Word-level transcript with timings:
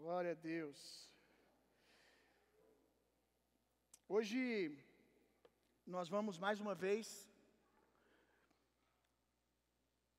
Glória 0.00 0.32
a 0.32 0.34
Deus. 0.34 0.78
Hoje 4.06 4.40
nós 5.86 6.08
vamos 6.14 6.38
mais 6.38 6.60
uma 6.64 6.74
vez 6.74 7.06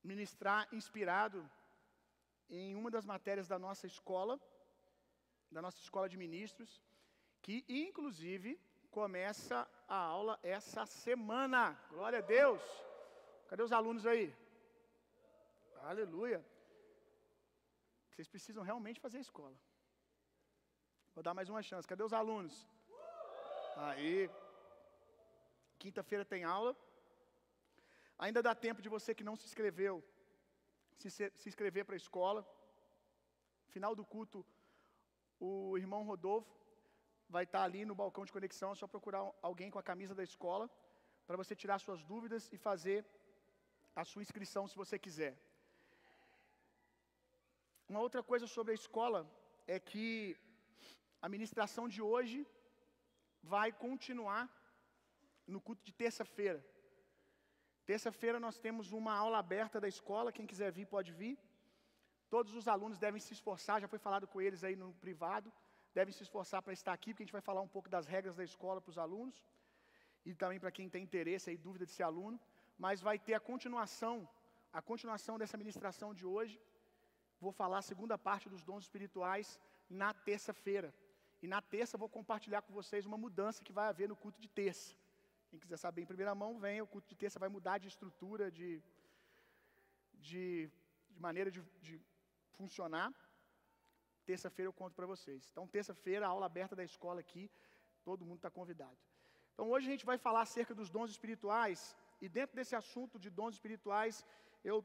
ministrar 0.02 0.68
inspirado 0.78 1.40
em 2.50 2.74
uma 2.74 2.90
das 2.90 3.06
matérias 3.06 3.46
da 3.46 3.58
nossa 3.66 3.86
escola, 3.86 4.34
da 5.50 5.62
nossa 5.62 5.80
escola 5.86 6.08
de 6.08 6.18
ministros, 6.24 6.82
que 7.40 7.64
inclusive 7.68 8.60
começa 8.90 9.58
a 9.86 9.96
aula 9.96 10.34
essa 10.42 10.84
semana. 10.86 11.62
Glória 11.94 12.18
a 12.18 12.28
Deus. 12.38 12.62
Cadê 13.48 13.62
os 13.62 13.72
alunos 13.72 14.04
aí? 14.04 14.34
Aleluia. 15.92 16.44
Vocês 18.10 18.28
precisam 18.28 18.64
realmente 18.64 19.00
fazer 19.00 19.18
a 19.18 19.26
escola. 19.28 19.56
Vou 21.18 21.22
dar 21.28 21.34
mais 21.34 21.48
uma 21.52 21.60
chance. 21.68 21.90
Cadê 21.90 22.04
os 22.04 22.12
alunos? 22.12 22.54
Aí. 23.84 24.30
Quinta-feira 25.82 26.24
tem 26.32 26.44
aula. 26.44 26.72
Ainda 28.24 28.40
dá 28.40 28.54
tempo 28.54 28.80
de 28.80 28.88
você 28.94 29.12
que 29.16 29.26
não 29.28 29.34
se 29.34 29.44
inscreveu 29.48 29.96
se, 31.00 31.10
se 31.10 31.48
inscrever 31.50 31.84
para 31.84 31.96
a 31.96 32.02
escola. 32.04 32.46
Final 33.74 33.96
do 33.96 34.04
culto, 34.14 34.46
o 35.40 35.76
irmão 35.76 36.04
Rodolfo 36.04 36.56
vai 37.28 37.42
estar 37.42 37.64
ali 37.64 37.84
no 37.84 37.96
balcão 37.96 38.24
de 38.24 38.34
conexão. 38.36 38.70
É 38.70 38.76
só 38.76 38.86
procurar 38.86 39.28
alguém 39.42 39.72
com 39.72 39.80
a 39.80 39.88
camisa 39.90 40.14
da 40.14 40.22
escola 40.30 40.70
para 41.26 41.36
você 41.36 41.56
tirar 41.56 41.80
suas 41.80 42.04
dúvidas 42.04 42.48
e 42.52 42.56
fazer 42.56 43.04
a 43.96 44.04
sua 44.04 44.22
inscrição 44.22 44.68
se 44.68 44.76
você 44.76 44.96
quiser. 45.00 45.36
Uma 47.88 48.02
outra 48.06 48.22
coisa 48.22 48.46
sobre 48.46 48.70
a 48.70 48.80
escola 48.82 49.28
é 49.66 49.80
que 49.80 50.06
a 51.20 51.28
ministração 51.28 51.84
de 51.94 52.00
hoje 52.10 52.46
vai 53.42 53.68
continuar 53.72 54.42
no 55.46 55.60
culto 55.60 55.82
de 55.88 55.92
terça-feira. 55.92 56.60
Terça-feira 57.90 58.38
nós 58.38 58.58
temos 58.58 58.92
uma 58.92 59.14
aula 59.14 59.38
aberta 59.38 59.80
da 59.80 59.88
escola, 59.88 60.32
quem 60.38 60.46
quiser 60.46 60.70
vir 60.70 60.86
pode 60.86 61.10
vir. 61.20 61.38
Todos 62.34 62.52
os 62.54 62.68
alunos 62.68 62.98
devem 62.98 63.20
se 63.26 63.32
esforçar, 63.32 63.80
já 63.80 63.88
foi 63.88 63.98
falado 63.98 64.26
com 64.32 64.40
eles 64.46 64.62
aí 64.62 64.76
no 64.76 64.92
privado, 65.04 65.50
devem 65.94 66.12
se 66.12 66.22
esforçar 66.22 66.60
para 66.62 66.74
estar 66.78 66.92
aqui, 66.92 67.10
porque 67.10 67.22
a 67.22 67.26
gente 67.26 67.38
vai 67.38 67.40
falar 67.40 67.62
um 67.62 67.72
pouco 67.76 67.88
das 67.88 68.06
regras 68.06 68.36
da 68.36 68.44
escola 68.44 68.80
para 68.80 68.90
os 68.90 68.98
alunos 68.98 69.42
e 70.26 70.34
também 70.34 70.60
para 70.60 70.70
quem 70.70 70.88
tem 70.94 71.02
interesse 71.02 71.48
aí, 71.48 71.56
dúvida 71.56 71.86
de 71.86 71.92
ser 71.92 72.02
aluno, 72.02 72.38
mas 72.76 73.00
vai 73.00 73.18
ter 73.18 73.34
a 73.34 73.40
continuação, 73.40 74.28
a 74.70 74.82
continuação 74.82 75.38
dessa 75.38 75.56
ministração 75.56 76.12
de 76.12 76.26
hoje. 76.26 76.60
Vou 77.40 77.52
falar 77.52 77.78
a 77.78 77.88
segunda 77.90 78.18
parte 78.18 78.48
dos 78.52 78.62
dons 78.62 78.84
espirituais 78.84 79.58
na 79.88 80.12
terça-feira. 80.12 80.94
E 81.42 81.46
na 81.46 81.60
terça 81.62 81.96
vou 82.02 82.08
compartilhar 82.08 82.62
com 82.62 82.72
vocês 82.72 83.06
uma 83.06 83.16
mudança 83.16 83.64
que 83.64 83.72
vai 83.72 83.86
haver 83.88 84.08
no 84.08 84.16
culto 84.16 84.40
de 84.40 84.48
terça. 84.48 84.94
Quem 85.48 85.58
quiser 85.58 85.76
saber 85.76 86.02
em 86.02 86.06
primeira 86.06 86.34
mão, 86.34 86.58
venha. 86.58 86.84
O 86.84 86.86
culto 86.86 87.08
de 87.08 87.14
terça 87.14 87.38
vai 87.38 87.48
mudar 87.48 87.78
de 87.78 87.88
estrutura, 87.88 88.50
de, 88.50 88.82
de, 90.14 90.70
de 91.10 91.20
maneira 91.20 91.50
de, 91.50 91.62
de 91.80 92.00
funcionar. 92.56 93.12
Terça-feira 94.26 94.68
eu 94.68 94.72
conto 94.72 94.94
para 94.94 95.06
vocês. 95.06 95.48
Então, 95.50 95.66
terça-feira, 95.66 96.26
aula 96.26 96.46
aberta 96.46 96.74
da 96.76 96.84
escola 96.84 97.20
aqui. 97.20 97.50
Todo 98.02 98.26
mundo 98.26 98.38
está 98.38 98.50
convidado. 98.50 98.98
Então, 99.54 99.70
hoje 99.70 99.86
a 99.86 99.90
gente 99.90 100.04
vai 100.04 100.18
falar 100.18 100.42
acerca 100.42 100.74
dos 100.74 100.90
dons 100.90 101.10
espirituais. 101.10 101.96
E 102.20 102.28
dentro 102.28 102.56
desse 102.56 102.74
assunto 102.74 103.18
de 103.18 103.30
dons 103.30 103.54
espirituais, 103.54 104.26
eu 104.64 104.84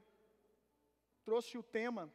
trouxe 1.24 1.58
o 1.58 1.62
tema, 1.62 2.10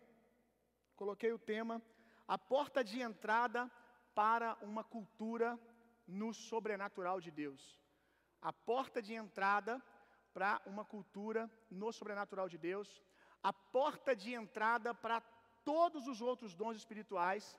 coloquei 0.95 1.31
o 1.31 1.39
tema, 1.39 1.81
a 2.27 2.37
porta 2.37 2.83
de 2.83 3.01
entrada 3.01 3.69
para 4.13 4.57
uma 4.61 4.83
cultura 4.83 5.59
no 6.07 6.33
sobrenatural 6.33 7.19
de 7.21 7.31
Deus. 7.31 7.79
A 8.41 8.51
porta 8.51 9.01
de 9.01 9.13
entrada 9.13 9.81
para 10.33 10.61
uma 10.65 10.85
cultura 10.85 11.49
no 11.69 11.91
sobrenatural 11.91 12.47
de 12.49 12.57
Deus. 12.57 13.03
A 13.43 13.53
porta 13.53 14.15
de 14.15 14.33
entrada 14.33 14.93
para 14.93 15.21
todos 15.63 16.07
os 16.07 16.21
outros 16.21 16.55
dons 16.55 16.77
espirituais. 16.77 17.57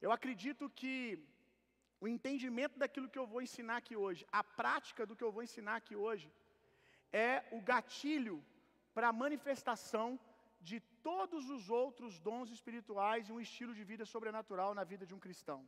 Eu 0.00 0.10
acredito 0.10 0.68
que 0.68 0.94
o 2.00 2.08
entendimento 2.08 2.78
daquilo 2.78 3.08
que 3.08 3.18
eu 3.18 3.26
vou 3.26 3.40
ensinar 3.40 3.76
aqui 3.78 3.96
hoje, 3.96 4.26
a 4.30 4.42
prática 4.42 5.06
do 5.06 5.16
que 5.16 5.24
eu 5.24 5.32
vou 5.32 5.42
ensinar 5.42 5.76
aqui 5.76 5.96
hoje, 5.96 6.30
é 7.12 7.44
o 7.52 7.60
gatilho 7.60 8.44
para 8.94 9.08
a 9.08 9.12
manifestação 9.24 10.18
de 10.60 10.80
todos 11.08 11.44
os 11.54 11.64
outros 11.80 12.12
dons 12.28 12.50
espirituais 12.56 13.28
e 13.28 13.32
um 13.34 13.40
estilo 13.46 13.72
de 13.78 13.84
vida 13.90 14.04
sobrenatural 14.12 14.70
na 14.78 14.84
vida 14.92 15.04
de 15.08 15.14
um 15.16 15.22
cristão. 15.24 15.58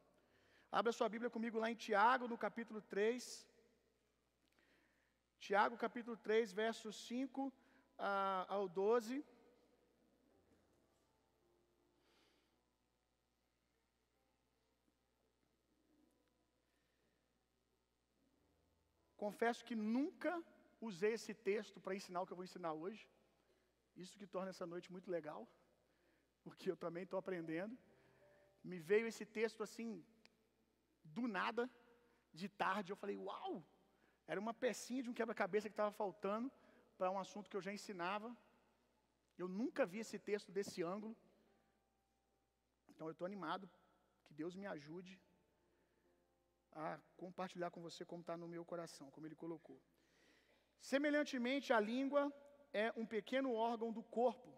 Abra 0.79 0.97
sua 0.99 1.09
Bíblia 1.15 1.31
comigo 1.37 1.61
lá 1.63 1.69
em 1.71 1.79
Tiago, 1.87 2.31
no 2.33 2.39
capítulo 2.47 2.81
3. 2.95 3.25
Tiago, 5.47 5.83
capítulo 5.87 6.17
3, 6.17 6.53
versos 6.63 6.97
5 7.07 7.47
uh, 7.47 7.53
ao 8.57 8.65
12. 8.69 9.25
Confesso 19.25 19.65
que 19.69 19.77
nunca 19.97 20.33
usei 20.89 21.13
esse 21.19 21.35
texto 21.51 21.79
para 21.85 21.95
ensinar 21.99 22.21
o 22.23 22.27
que 22.27 22.33
eu 22.35 22.41
vou 22.41 22.49
ensinar 22.51 22.73
hoje. 22.83 23.05
Isso 24.03 24.19
que 24.21 24.27
torna 24.27 24.51
essa 24.55 24.67
noite 24.73 24.93
muito 24.95 25.11
legal, 25.17 25.41
porque 26.45 26.71
eu 26.71 26.77
também 26.84 27.05
estou 27.05 27.19
aprendendo. 27.19 27.77
Me 28.71 28.79
veio 28.91 29.07
esse 29.11 29.25
texto 29.39 29.62
assim, 29.67 29.89
do 31.17 31.27
nada, 31.39 31.65
de 32.41 32.49
tarde. 32.49 32.93
Eu 32.93 33.01
falei, 33.03 33.17
uau! 33.17 33.53
Era 34.27 34.41
uma 34.45 34.55
pecinha 34.65 35.03
de 35.03 35.11
um 35.11 35.19
quebra-cabeça 35.19 35.69
que 35.69 35.73
estava 35.73 35.93
faltando 36.03 36.51
para 36.99 37.11
um 37.15 37.19
assunto 37.25 37.49
que 37.51 37.56
eu 37.56 37.67
já 37.67 37.73
ensinava. 37.79 38.29
Eu 39.43 39.49
nunca 39.61 39.87
vi 39.93 39.99
esse 40.05 40.19
texto 40.19 40.51
desse 40.56 40.83
ângulo. 40.83 41.17
Então 42.91 43.06
eu 43.06 43.12
estou 43.12 43.27
animado. 43.31 43.69
Que 44.25 44.35
Deus 44.35 44.55
me 44.61 44.67
ajude 44.67 45.15
a 46.73 46.99
compartilhar 47.17 47.71
com 47.71 47.81
você 47.81 48.05
como 48.05 48.23
está 48.23 48.37
no 48.37 48.49
meu 48.55 48.65
coração, 48.73 49.11
como 49.11 49.27
ele 49.27 49.39
colocou. 49.45 49.79
Semelhantemente, 50.93 51.73
a 51.73 51.81
língua 51.93 52.23
é 52.84 52.92
um 52.94 53.06
pequeno 53.06 53.54
órgão 53.54 53.91
do 53.91 54.03
corpo, 54.03 54.50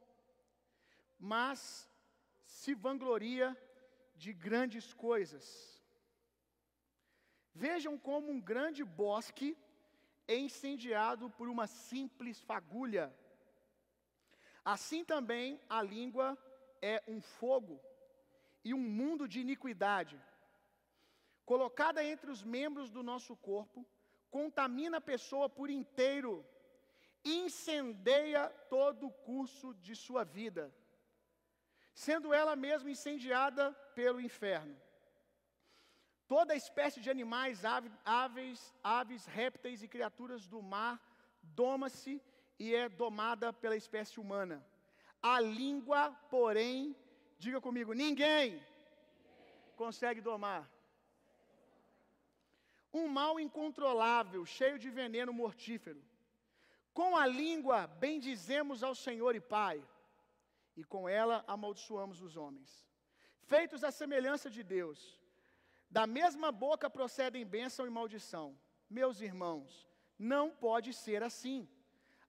mas 1.32 1.88
se 2.44 2.74
vangloria 2.74 3.56
de 4.16 4.32
grandes 4.32 4.92
coisas. 4.92 5.44
Vejam 7.54 7.94
como 7.96 8.26
um 8.32 8.40
grande 8.40 8.82
bosque 8.84 9.56
é 10.26 10.36
incendiado 10.36 11.30
por 11.30 11.48
uma 11.48 11.68
simples 11.68 12.40
fagulha. 12.40 13.06
Assim 14.64 15.04
também 15.04 15.60
a 15.68 15.80
língua 15.80 16.36
é 16.82 16.96
um 17.06 17.20
fogo 17.20 17.80
e 18.64 18.74
um 18.74 18.84
mundo 19.00 19.28
de 19.28 19.38
iniquidade. 19.46 20.20
Colocada 21.44 22.04
entre 22.12 22.30
os 22.32 22.42
membros 22.42 22.90
do 22.90 23.02
nosso 23.10 23.36
corpo, 23.36 23.86
contamina 24.28 24.96
a 24.98 25.08
pessoa 25.12 25.48
por 25.48 25.70
inteiro, 25.70 26.44
incendeia 27.36 28.48
todo 28.68 29.06
o 29.06 29.10
curso 29.10 29.74
de 29.74 29.94
sua 29.94 30.24
vida, 30.24 30.74
sendo 31.94 32.32
ela 32.32 32.56
mesma 32.56 32.90
incendiada 32.90 33.72
pelo 33.94 34.20
inferno. 34.20 34.76
Toda 36.26 36.54
espécie 36.54 37.00
de 37.00 37.10
animais, 37.10 37.64
aves, 37.64 38.74
aves, 38.84 39.24
répteis 39.26 39.82
e 39.82 39.88
criaturas 39.88 40.46
do 40.46 40.60
mar 40.62 41.00
doma-se 41.42 42.22
e 42.58 42.74
é 42.74 42.88
domada 42.88 43.52
pela 43.52 43.76
espécie 43.76 44.20
humana. 44.20 44.64
A 45.22 45.40
língua, 45.40 46.12
porém, 46.30 46.94
diga 47.38 47.60
comigo, 47.60 47.92
ninguém, 47.92 48.52
ninguém. 48.52 48.66
consegue 49.76 50.20
domar. 50.20 50.70
Um 52.92 53.08
mal 53.08 53.38
incontrolável, 53.40 54.44
cheio 54.44 54.78
de 54.78 54.90
veneno 54.90 55.32
mortífero. 55.32 56.02
Com 56.92 57.16
a 57.16 57.26
língua 57.26 57.86
bendizemos 57.86 58.82
ao 58.82 58.94
Senhor 58.94 59.34
e 59.34 59.40
Pai, 59.40 59.82
e 60.76 60.84
com 60.84 61.08
ela 61.08 61.44
amaldiçoamos 61.46 62.20
os 62.22 62.36
homens. 62.36 62.86
Feitos 63.40 63.82
à 63.84 63.90
semelhança 63.90 64.50
de 64.50 64.62
Deus, 64.62 65.18
da 65.90 66.06
mesma 66.06 66.52
boca 66.52 66.90
procedem 66.90 67.46
bênção 67.46 67.86
e 67.86 67.90
maldição. 67.90 68.58
Meus 68.90 69.20
irmãos, 69.20 69.88
não 70.18 70.50
pode 70.50 70.92
ser 70.92 71.22
assim. 71.22 71.68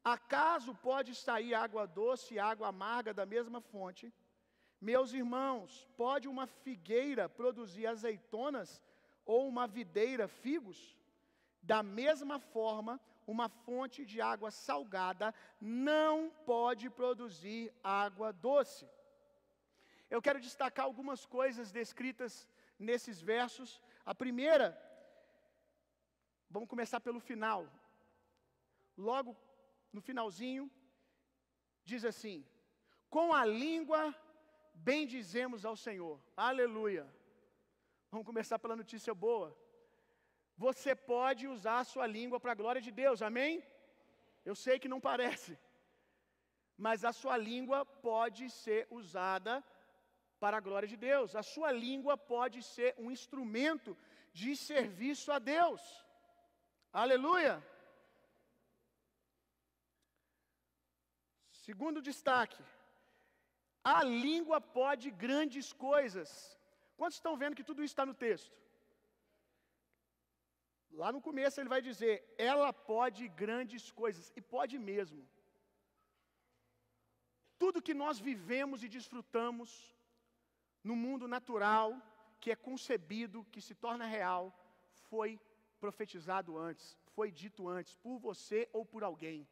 Acaso 0.03 0.73
pode 0.75 1.13
sair 1.13 1.53
água 1.53 1.85
doce 1.85 2.35
e 2.35 2.39
água 2.39 2.69
amarga 2.69 3.13
da 3.13 3.25
mesma 3.25 3.59
fonte? 3.59 4.13
Meus 4.79 5.11
irmãos, 5.11 5.87
pode 5.97 6.27
uma 6.27 6.47
figueira 6.47 7.27
produzir 7.27 7.85
azeitonas 7.85 8.81
ou 9.25 9.47
uma 9.47 9.67
videira 9.67 10.27
figos? 10.27 10.97
Da 11.61 11.83
mesma 11.83 12.39
forma, 12.39 12.99
uma 13.33 13.47
fonte 13.65 13.99
de 14.11 14.19
água 14.33 14.49
salgada 14.49 15.27
não 15.61 16.31
pode 16.51 16.89
produzir 16.89 17.71
água 17.83 18.29
doce. 18.33 18.85
eu 20.09 20.21
quero 20.25 20.39
destacar 20.39 20.85
algumas 20.85 21.21
coisas 21.37 21.71
descritas 21.71 22.47
nesses 22.87 23.21
versos. 23.21 23.69
A 24.03 24.15
primeira, 24.15 24.67
vamos 26.49 26.67
começar 26.73 26.99
pelo 26.99 27.19
final. 27.19 27.61
Logo 28.97 29.37
no 29.93 30.01
finalzinho, 30.01 30.65
diz 31.85 32.03
assim: 32.11 32.37
Com 33.15 33.27
a 33.41 33.45
língua 33.45 34.01
bendizemos 34.73 35.65
ao 35.65 35.77
Senhor. 35.85 36.19
Aleluia. 36.35 37.05
Vamos 38.09 38.25
começar 38.25 38.57
pela 38.57 38.75
notícia 38.75 39.13
boa. 39.13 39.55
Você 40.65 40.91
pode 41.13 41.43
usar 41.55 41.77
a 41.79 41.89
sua 41.91 42.05
língua 42.17 42.37
para 42.43 42.51
a 42.53 42.59
glória 42.61 42.81
de 42.85 42.91
Deus, 43.01 43.19
amém? 43.29 43.51
Eu 44.49 44.55
sei 44.63 44.75
que 44.81 44.91
não 44.93 44.99
parece, 45.09 45.51
mas 46.85 47.05
a 47.09 47.13
sua 47.21 47.37
língua 47.49 47.79
pode 48.09 48.45
ser 48.63 48.81
usada 48.99 49.53
para 50.43 50.57
a 50.57 50.65
glória 50.67 50.89
de 50.93 50.97
Deus. 51.09 51.35
A 51.41 51.43
sua 51.53 51.71
língua 51.85 52.15
pode 52.33 52.59
ser 52.73 52.89
um 53.03 53.09
instrumento 53.17 53.91
de 54.41 54.51
serviço 54.69 55.31
a 55.37 55.39
Deus. 55.55 55.81
Aleluia! 57.03 57.55
Segundo 61.65 62.07
destaque, 62.11 62.63
a 63.97 63.99
língua 64.27 64.59
pode 64.79 65.09
grandes 65.25 65.67
coisas. 65.89 66.29
Quantos 66.97 67.17
estão 67.19 67.35
vendo 67.41 67.57
que 67.59 67.69
tudo 67.69 67.83
isso 67.83 67.93
está 67.93 68.05
no 68.11 68.19
texto? 68.27 68.57
Lá 70.91 71.11
no 71.11 71.21
começo 71.21 71.59
ele 71.59 71.69
vai 71.69 71.81
dizer: 71.81 72.33
ela 72.37 72.71
pode 72.73 73.27
grandes 73.27 73.91
coisas, 73.91 74.31
e 74.35 74.41
pode 74.41 74.77
mesmo. 74.77 75.27
Tudo 77.57 77.81
que 77.81 77.93
nós 77.93 78.19
vivemos 78.19 78.83
e 78.83 78.89
desfrutamos 78.89 79.95
no 80.83 80.95
mundo 80.95 81.27
natural, 81.27 81.93
que 82.39 82.51
é 82.51 82.55
concebido, 82.55 83.45
que 83.51 83.61
se 83.61 83.75
torna 83.75 84.05
real, 84.05 84.53
foi 85.09 85.39
profetizado 85.79 86.57
antes, 86.57 86.97
foi 87.15 87.31
dito 87.31 87.67
antes, 87.67 87.95
por 87.95 88.17
você 88.17 88.69
ou 88.71 88.85
por 88.85 89.03
alguém. 89.03 89.47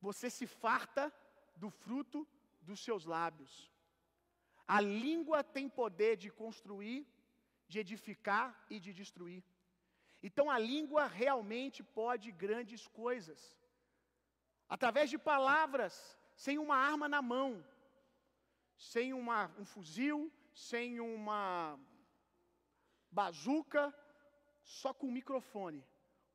Você 0.00 0.30
se 0.30 0.46
farta 0.46 1.12
do 1.56 1.70
fruto 1.70 2.26
dos 2.60 2.80
seus 2.80 3.04
lábios. 3.04 3.72
A 4.66 4.80
língua 4.80 5.42
tem 5.42 5.68
poder 5.68 6.16
de 6.16 6.30
construir, 6.30 7.06
de 7.68 7.78
edificar 7.84 8.46
e 8.70 8.80
de 8.80 8.92
destruir. 9.00 9.42
Então 10.22 10.50
a 10.50 10.58
língua 10.58 11.06
realmente 11.06 11.82
pode 12.00 12.32
grandes 12.44 12.86
coisas. 13.02 13.40
Através 14.68 15.08
de 15.10 15.18
palavras, 15.18 15.94
sem 16.44 16.58
uma 16.58 16.76
arma 16.76 17.08
na 17.08 17.22
mão, 17.34 17.64
sem 18.76 19.12
uma, 19.12 19.38
um 19.58 19.64
fuzil, 19.64 20.32
sem 20.52 21.00
uma 21.00 21.78
bazuca, 23.10 23.94
só 24.62 24.92
com 24.92 25.06
um 25.08 25.16
microfone. 25.20 25.84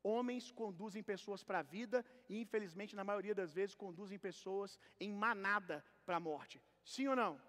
Homens 0.02 0.50
conduzem 0.50 1.02
pessoas 1.02 1.42
para 1.42 1.60
a 1.60 1.68
vida 1.76 2.04
e, 2.28 2.38
infelizmente, 2.38 2.94
na 2.94 3.04
maioria 3.04 3.34
das 3.34 3.54
vezes, 3.54 3.74
conduzem 3.74 4.18
pessoas 4.18 4.78
em 5.00 5.10
manada 5.10 5.82
para 6.04 6.16
a 6.16 6.20
morte. 6.20 6.60
Sim 6.84 7.08
ou 7.08 7.16
não? 7.16 7.40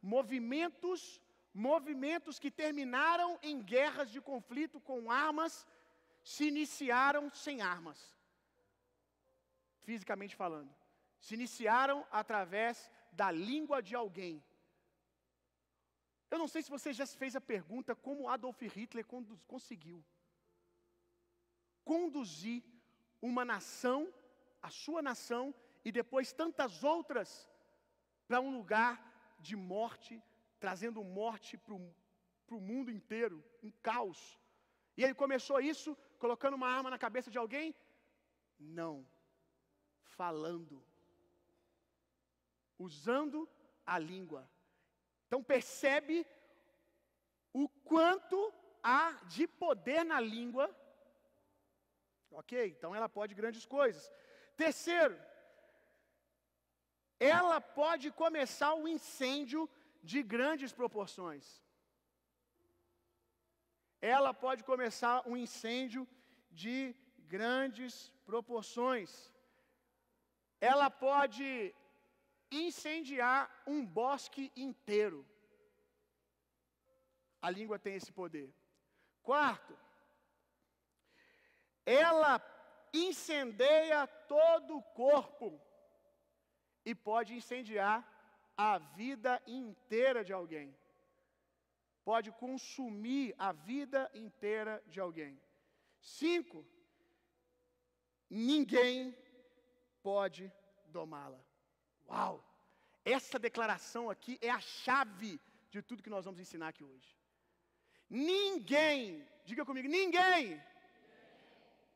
Movimentos, 0.00 1.20
movimentos 1.52 2.38
que 2.38 2.50
terminaram 2.50 3.38
em 3.42 3.60
guerras 3.62 4.10
de 4.10 4.20
conflito 4.20 4.80
com 4.80 5.10
armas, 5.10 5.66
se 6.22 6.46
iniciaram 6.46 7.30
sem 7.30 7.60
armas. 7.60 8.16
Fisicamente 9.82 10.36
falando. 10.36 10.72
Se 11.18 11.34
iniciaram 11.34 12.06
através 12.10 12.90
da 13.12 13.30
língua 13.30 13.82
de 13.82 13.94
alguém. 13.94 14.42
Eu 16.30 16.38
não 16.38 16.46
sei 16.46 16.62
se 16.62 16.70
você 16.70 16.92
já 16.92 17.06
fez 17.06 17.34
a 17.34 17.40
pergunta 17.40 17.94
como 17.94 18.28
Adolf 18.28 18.60
Hitler 18.62 19.04
conseguiu 19.46 20.04
conduzir 21.84 22.62
uma 23.20 23.44
nação, 23.44 24.12
a 24.62 24.70
sua 24.70 25.02
nação, 25.02 25.52
e 25.84 25.90
depois 25.90 26.32
tantas 26.32 26.84
outras, 26.84 27.48
para 28.28 28.40
um 28.40 28.52
lugar 28.56 29.36
de 29.40 29.56
morte, 29.56 30.22
trazendo 30.60 31.02
morte 31.02 31.56
para 31.56 31.74
o 31.74 32.60
mundo 32.60 32.90
inteiro, 32.90 33.42
um 33.62 33.70
caos. 33.82 34.38
E 34.96 35.02
ele 35.02 35.14
começou 35.14 35.60
isso 35.60 35.96
colocando 36.18 36.54
uma 36.54 36.68
arma 36.68 36.90
na 36.90 36.98
cabeça 36.98 37.30
de 37.30 37.38
alguém? 37.38 37.74
Não, 38.58 39.06
falando, 40.02 40.84
usando 42.78 43.48
a 43.84 43.98
língua. 43.98 44.48
Então 45.26 45.42
percebe 45.42 46.26
o 47.52 47.68
quanto 47.68 48.38
há 48.82 49.12
de 49.34 49.46
poder 49.46 50.04
na 50.04 50.20
língua 50.20 50.66
Ok? 52.30 52.68
Então 52.68 52.94
ela 52.94 53.08
pode 53.08 53.34
grandes 53.34 53.66
coisas. 53.66 54.10
Terceiro, 54.56 55.18
ela 57.18 57.60
pode 57.60 58.10
começar 58.12 58.74
um 58.74 58.86
incêndio 58.86 59.68
de 60.02 60.22
grandes 60.22 60.72
proporções. 60.72 61.62
Ela 64.00 64.32
pode 64.32 64.64
começar 64.64 65.22
um 65.28 65.36
incêndio 65.36 66.08
de 66.50 66.94
grandes 67.18 68.10
proporções. 68.24 69.30
Ela 70.60 70.90
pode 70.90 71.74
incendiar 72.50 73.50
um 73.66 73.84
bosque 73.84 74.50
inteiro. 74.56 75.26
A 77.42 77.50
língua 77.50 77.78
tem 77.78 77.94
esse 77.94 78.12
poder. 78.12 78.52
Quarto, 79.22 79.78
ela 81.84 82.40
incendeia 82.92 84.06
todo 84.06 84.76
o 84.76 84.82
corpo 84.82 85.60
e 86.84 86.94
pode 86.94 87.34
incendiar 87.34 88.06
a 88.68 88.78
vida 89.00 89.32
inteira 89.46 90.22
de 90.28 90.32
alguém. 90.38 90.68
Pode 92.10 92.28
consumir 92.42 93.34
a 93.38 93.52
vida 93.52 94.00
inteira 94.24 94.74
de 94.92 94.98
alguém. 95.00 95.32
Cinco, 96.18 96.58
ninguém 98.28 99.16
pode 100.02 100.52
domá-la. 100.98 101.40
Uau! 102.08 102.34
Essa 103.16 103.38
declaração 103.38 104.04
aqui 104.14 104.38
é 104.42 104.50
a 104.50 104.60
chave 104.60 105.32
de 105.70 105.80
tudo 105.80 106.02
que 106.02 106.14
nós 106.16 106.26
vamos 106.26 106.40
ensinar 106.44 106.68
aqui 106.68 106.84
hoje. 106.84 107.10
Ninguém, 108.10 109.26
diga 109.44 109.64
comigo, 109.64 109.88
ninguém 109.88 110.62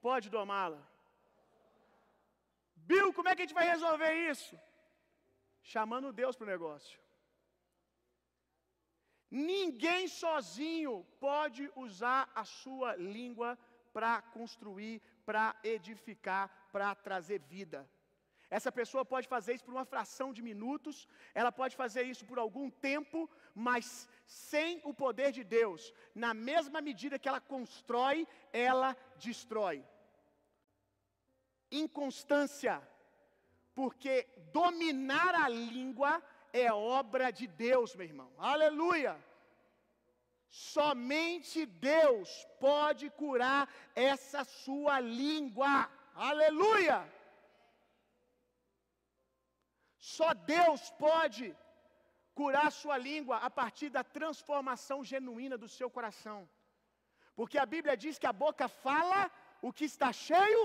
pode 0.01 0.31
domá-la. 0.31 0.83
Bill, 2.89 3.13
como 3.13 3.29
é 3.29 3.35
que 3.35 3.43
a 3.43 3.45
gente 3.45 3.61
vai 3.61 3.69
resolver 3.75 4.13
isso? 4.31 4.55
Chamando 5.73 6.13
Deus 6.21 6.37
para 6.37 6.47
o 6.47 6.53
negócio. 6.55 6.97
Ninguém 9.31 10.03
sozinho 10.07 10.93
pode 11.19 11.63
usar 11.85 12.23
a 12.43 12.45
sua 12.45 12.91
língua 13.15 13.51
para 13.93 14.13
construir, 14.37 14.97
para 15.29 15.45
edificar, 15.65 16.45
para 16.75 16.95
trazer 17.07 17.41
vida. 17.57 17.81
Essa 18.59 18.71
pessoa 18.79 19.05
pode 19.13 19.27
fazer 19.35 19.55
isso 19.55 19.65
por 19.65 19.75
uma 19.75 19.91
fração 19.93 20.29
de 20.37 20.43
minutos, 20.51 21.09
ela 21.41 21.51
pode 21.61 21.75
fazer 21.83 22.03
isso 22.13 22.25
por 22.31 22.39
algum 22.39 22.69
tempo, 22.89 23.19
mas 23.67 24.09
sem 24.27 24.81
o 24.85 24.93
poder 25.03 25.33
de 25.39 25.43
Deus, 25.43 25.93
na 26.15 26.33
mesma 26.51 26.81
medida 26.89 27.19
que 27.19 27.29
ela 27.29 27.41
constrói, 27.41 28.29
ela 28.53 28.97
destrói 29.27 29.77
inconstância, 31.83 32.81
porque 33.75 34.27
dominar 34.53 35.35
a 35.35 35.49
língua 35.49 36.23
é 36.53 36.73
obra 36.73 37.31
de 37.39 37.47
Deus, 37.47 37.95
meu 37.97 38.07
irmão. 38.07 38.31
Aleluia! 38.39 39.15
Somente 40.49 41.67
Deus 41.67 42.29
pode 42.61 43.11
curar 43.11 43.69
essa 44.13 44.45
sua 44.45 45.01
língua. 45.01 45.91
Aleluia! 46.15 46.99
Só 49.99 50.33
Deus 50.35 50.83
pode 51.07 51.47
curar 52.41 52.71
sua 52.71 52.97
língua 53.09 53.37
a 53.39 53.51
partir 53.51 53.89
da 53.97 54.05
transformação 54.05 54.99
genuína 55.13 55.57
do 55.59 55.69
seu 55.69 55.89
coração. 55.97 56.39
Porque 57.35 57.59
a 57.59 57.67
Bíblia 57.75 57.97
diz 57.97 58.19
que 58.19 58.31
a 58.33 58.39
boca 58.45 58.69
fala 58.69 59.21
o 59.61 59.73
que 59.73 59.87
está 59.93 60.13
cheio 60.13 60.61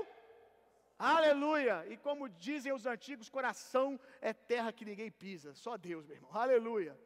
Aleluia! 0.99 1.85
E 1.89 1.95
como 1.95 2.27
dizem 2.27 2.73
os 2.73 2.85
antigos, 2.85 3.29
coração 3.29 3.97
é 4.19 4.33
terra 4.33 4.73
que 4.73 4.83
ninguém 4.83 5.09
pisa. 5.09 5.53
Só 5.53 5.77
Deus, 5.77 6.05
meu 6.05 6.17
irmão. 6.17 6.31
Aleluia! 6.33 6.99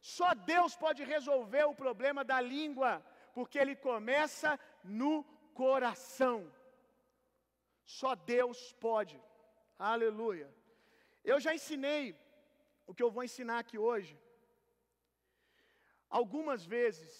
Só 0.00 0.34
Deus 0.34 0.74
pode 0.74 1.04
resolver 1.04 1.64
o 1.64 1.74
problema 1.74 2.24
da 2.24 2.40
língua, 2.40 3.04
porque 3.34 3.58
ele 3.58 3.76
começa 3.76 4.58
no 4.82 5.22
coração. 5.52 6.50
Só 7.84 8.14
Deus 8.14 8.72
pode. 8.80 9.20
Aleluia! 9.78 10.48
Eu 11.22 11.38
já 11.38 11.54
ensinei 11.54 12.18
o 12.86 12.94
que 12.94 13.02
eu 13.02 13.10
vou 13.10 13.24
ensinar 13.24 13.58
aqui 13.58 13.76
hoje, 13.76 14.18
algumas 16.08 16.64
vezes, 16.64 17.12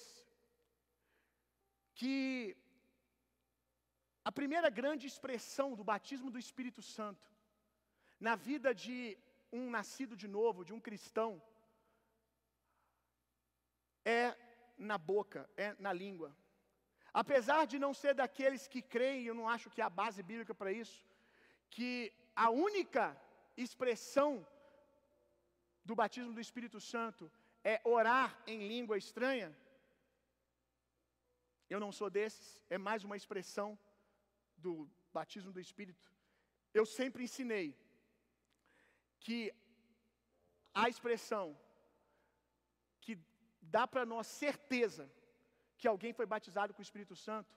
que 1.95 2.57
a 4.29 4.33
primeira 4.33 4.71
grande 4.81 5.07
expressão 5.07 5.69
do 5.79 5.85
batismo 5.93 6.31
do 6.35 6.39
Espírito 6.45 6.83
Santo 6.97 7.27
na 8.27 8.35
vida 8.49 8.71
de 8.85 8.99
um 9.53 9.65
nascido 9.77 10.17
de 10.23 10.29
novo, 10.37 10.65
de 10.69 10.73
um 10.77 10.81
cristão, 10.87 11.31
é 14.05 14.37
na 14.77 14.97
boca, 14.99 15.49
é 15.57 15.69
na 15.79 15.93
língua. 15.93 16.31
Apesar 17.23 17.61
de 17.67 17.79
não 17.79 17.93
ser 17.95 18.15
daqueles 18.15 18.67
que 18.73 18.83
creem, 18.95 19.25
eu 19.25 19.35
não 19.41 19.49
acho 19.55 19.71
que 19.71 19.83
há 19.83 19.89
base 19.89 20.23
bíblica 20.31 20.55
para 20.61 20.73
isso, 20.73 20.99
que 21.71 22.13
a 22.35 22.51
única 22.51 23.05
expressão 23.57 24.31
do 25.85 25.95
batismo 25.95 26.33
do 26.33 26.41
Espírito 26.41 26.81
Santo 26.81 27.31
é 27.63 27.81
orar 27.85 28.37
em 28.47 28.67
língua 28.67 28.97
estranha. 28.99 29.55
Eu 31.69 31.79
não 31.85 31.93
sou 31.93 32.09
desses, 32.11 32.61
é 32.69 32.79
mais 32.79 33.05
uma 33.05 33.17
expressão 33.17 33.79
do 34.65 34.73
batismo 35.17 35.53
do 35.57 35.61
Espírito. 35.67 36.07
Eu 36.79 36.85
sempre 36.99 37.25
ensinei 37.25 37.67
que 39.25 39.39
a 40.83 40.89
expressão 40.93 41.47
que 43.05 43.15
dá 43.77 43.85
para 43.87 44.05
nós 44.13 44.27
certeza 44.27 45.05
que 45.79 45.89
alguém 45.89 46.13
foi 46.19 46.27
batizado 46.35 46.73
com 46.73 46.83
o 46.83 46.89
Espírito 46.89 47.17
Santo, 47.27 47.53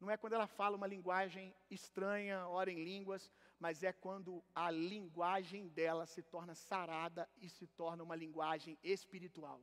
não 0.00 0.10
é 0.10 0.16
quando 0.16 0.32
ela 0.32 0.46
fala 0.58 0.78
uma 0.80 0.92
linguagem 0.94 1.54
estranha, 1.78 2.36
ora 2.48 2.70
em 2.70 2.82
línguas, 2.90 3.30
mas 3.58 3.82
é 3.90 3.92
quando 3.92 4.42
a 4.54 4.70
linguagem 4.70 5.68
dela 5.68 6.04
se 6.06 6.22
torna 6.34 6.54
sarada 6.54 7.28
e 7.44 7.48
se 7.56 7.66
torna 7.66 8.02
uma 8.02 8.16
linguagem 8.16 8.78
espiritual. 8.82 9.60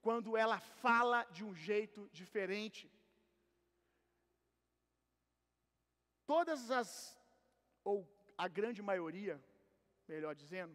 Quando 0.00 0.36
ela 0.44 0.58
fala 0.58 1.24
de 1.36 1.44
um 1.44 1.54
jeito 1.54 2.08
diferente. 2.20 2.90
Todas 6.32 6.70
as, 6.78 6.90
ou 7.90 7.96
a 8.44 8.46
grande 8.56 8.82
maioria, 8.90 9.34
melhor 10.12 10.34
dizendo, 10.42 10.74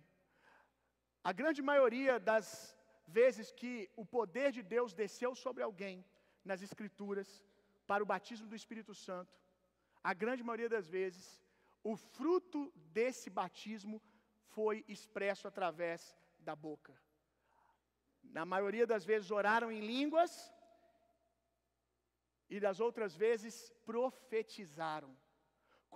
a 1.30 1.32
grande 1.40 1.62
maioria 1.72 2.14
das 2.30 2.48
vezes 3.18 3.52
que 3.60 3.74
o 3.96 4.06
poder 4.18 4.52
de 4.58 4.64
Deus 4.76 4.94
desceu 5.02 5.32
sobre 5.44 5.62
alguém 5.64 6.04
nas 6.44 6.64
Escrituras 6.68 7.30
para 7.86 8.04
o 8.04 8.10
batismo 8.14 8.48
do 8.48 8.60
Espírito 8.62 8.96
Santo, 8.96 9.34
a 10.04 10.14
grande 10.22 10.44
maioria 10.44 10.70
das 10.76 10.88
vezes, 10.88 11.26
o 11.84 11.96
fruto 11.96 12.60
desse 12.98 13.30
batismo 13.30 14.02
foi 14.56 14.84
expresso 14.88 15.48
através 15.48 16.18
da 16.40 16.56
boca. 16.56 16.94
Na 18.24 18.46
maioria 18.54 18.88
das 18.88 19.06
vezes 19.06 19.30
oraram 19.30 19.72
em 19.72 19.82
línguas 19.82 20.52
e 22.50 22.60
das 22.60 22.80
outras 22.80 23.16
vezes 23.16 23.56
profetizaram. 23.86 25.16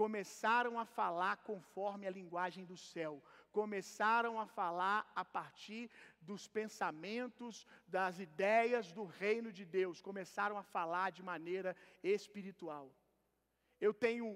Começaram 0.01 0.73
a 0.81 0.85
falar 0.85 1.35
conforme 1.49 2.05
a 2.05 2.15
linguagem 2.17 2.63
do 2.71 2.77
céu, 2.91 3.13
começaram 3.59 4.33
a 4.43 4.45
falar 4.45 4.99
a 5.21 5.23
partir 5.37 5.83
dos 6.29 6.43
pensamentos, 6.57 7.65
das 7.87 8.19
ideias 8.27 8.91
do 8.97 9.05
reino 9.05 9.51
de 9.57 9.65
Deus, 9.77 10.05
começaram 10.09 10.57
a 10.59 10.65
falar 10.75 11.07
de 11.17 11.23
maneira 11.31 11.71
espiritual. 12.03 12.85
Eu 13.85 13.93
tenho 14.05 14.27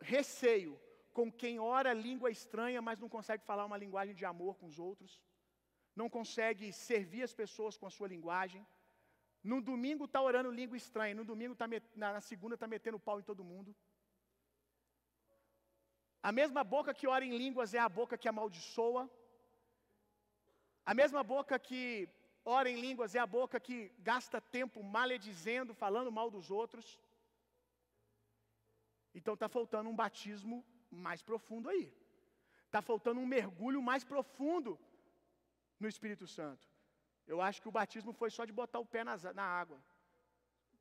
receio 0.00 0.72
com 1.12 1.30
quem 1.42 1.54
ora 1.76 1.92
língua 1.92 2.30
estranha, 2.38 2.80
mas 2.88 2.98
não 2.98 3.08
consegue 3.16 3.44
falar 3.50 3.64
uma 3.64 3.82
linguagem 3.84 4.14
de 4.20 4.24
amor 4.24 4.56
com 4.58 4.66
os 4.66 4.78
outros, 4.88 5.12
não 6.00 6.08
consegue 6.16 6.72
servir 6.72 7.22
as 7.22 7.34
pessoas 7.42 7.76
com 7.76 7.86
a 7.86 7.94
sua 7.96 8.08
linguagem. 8.14 8.66
No 9.52 9.60
domingo 9.60 10.04
está 10.06 10.20
orando 10.20 10.50
língua 10.50 10.76
estranha, 10.76 11.14
no 11.14 11.24
domingo 11.24 11.54
tá 11.54 11.66
met... 11.68 11.84
na 11.94 12.20
segunda 12.20 12.54
está 12.54 12.66
metendo 12.66 12.98
pau 12.98 13.20
em 13.20 13.28
todo 13.30 13.48
mundo. 13.52 13.70
A 16.22 16.32
mesma 16.32 16.62
boca 16.64 16.92
que 16.92 17.06
ora 17.06 17.24
em 17.24 17.36
línguas 17.36 17.74
é 17.74 17.78
a 17.78 17.88
boca 17.88 18.18
que 18.18 18.28
amaldiçoa. 18.28 19.08
A 20.84 20.94
mesma 20.94 21.22
boca 21.22 21.58
que 21.58 22.08
ora 22.44 22.68
em 22.70 22.80
línguas 22.80 23.14
é 23.14 23.18
a 23.18 23.26
boca 23.26 23.60
que 23.60 23.92
gasta 23.98 24.40
tempo 24.40 24.82
maledizendo, 24.82 25.74
falando 25.74 26.10
mal 26.10 26.30
dos 26.30 26.50
outros. 26.50 26.98
Então 29.14 29.34
está 29.34 29.48
faltando 29.48 29.88
um 29.88 29.96
batismo 29.96 30.64
mais 30.90 31.22
profundo 31.22 31.68
aí. 31.68 31.92
Está 32.66 32.80
faltando 32.82 33.20
um 33.20 33.26
mergulho 33.26 33.80
mais 33.82 34.04
profundo 34.04 34.78
no 35.78 35.88
Espírito 35.88 36.26
Santo. 36.26 36.66
Eu 37.26 37.40
acho 37.40 37.60
que 37.62 37.68
o 37.68 37.76
batismo 37.80 38.12
foi 38.12 38.30
só 38.30 38.44
de 38.44 38.52
botar 38.52 38.78
o 38.78 38.86
pé 38.86 39.04
na, 39.04 39.16
na 39.34 39.44
água. 39.44 39.78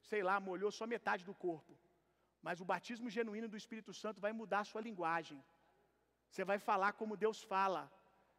Sei 0.01 0.23
lá, 0.23 0.39
molhou 0.39 0.71
só 0.71 0.87
metade 0.87 1.23
do 1.25 1.33
corpo. 1.33 1.77
Mas 2.47 2.61
o 2.63 2.69
batismo 2.71 3.09
genuíno 3.15 3.47
do 3.53 3.59
Espírito 3.61 3.93
Santo 4.01 4.19
vai 4.25 4.31
mudar 4.39 4.59
a 4.61 4.69
sua 4.71 4.81
linguagem. 4.87 5.39
Você 6.29 6.43
vai 6.51 6.59
falar 6.67 6.91
como 6.99 7.21
Deus 7.23 7.39
fala. 7.53 7.81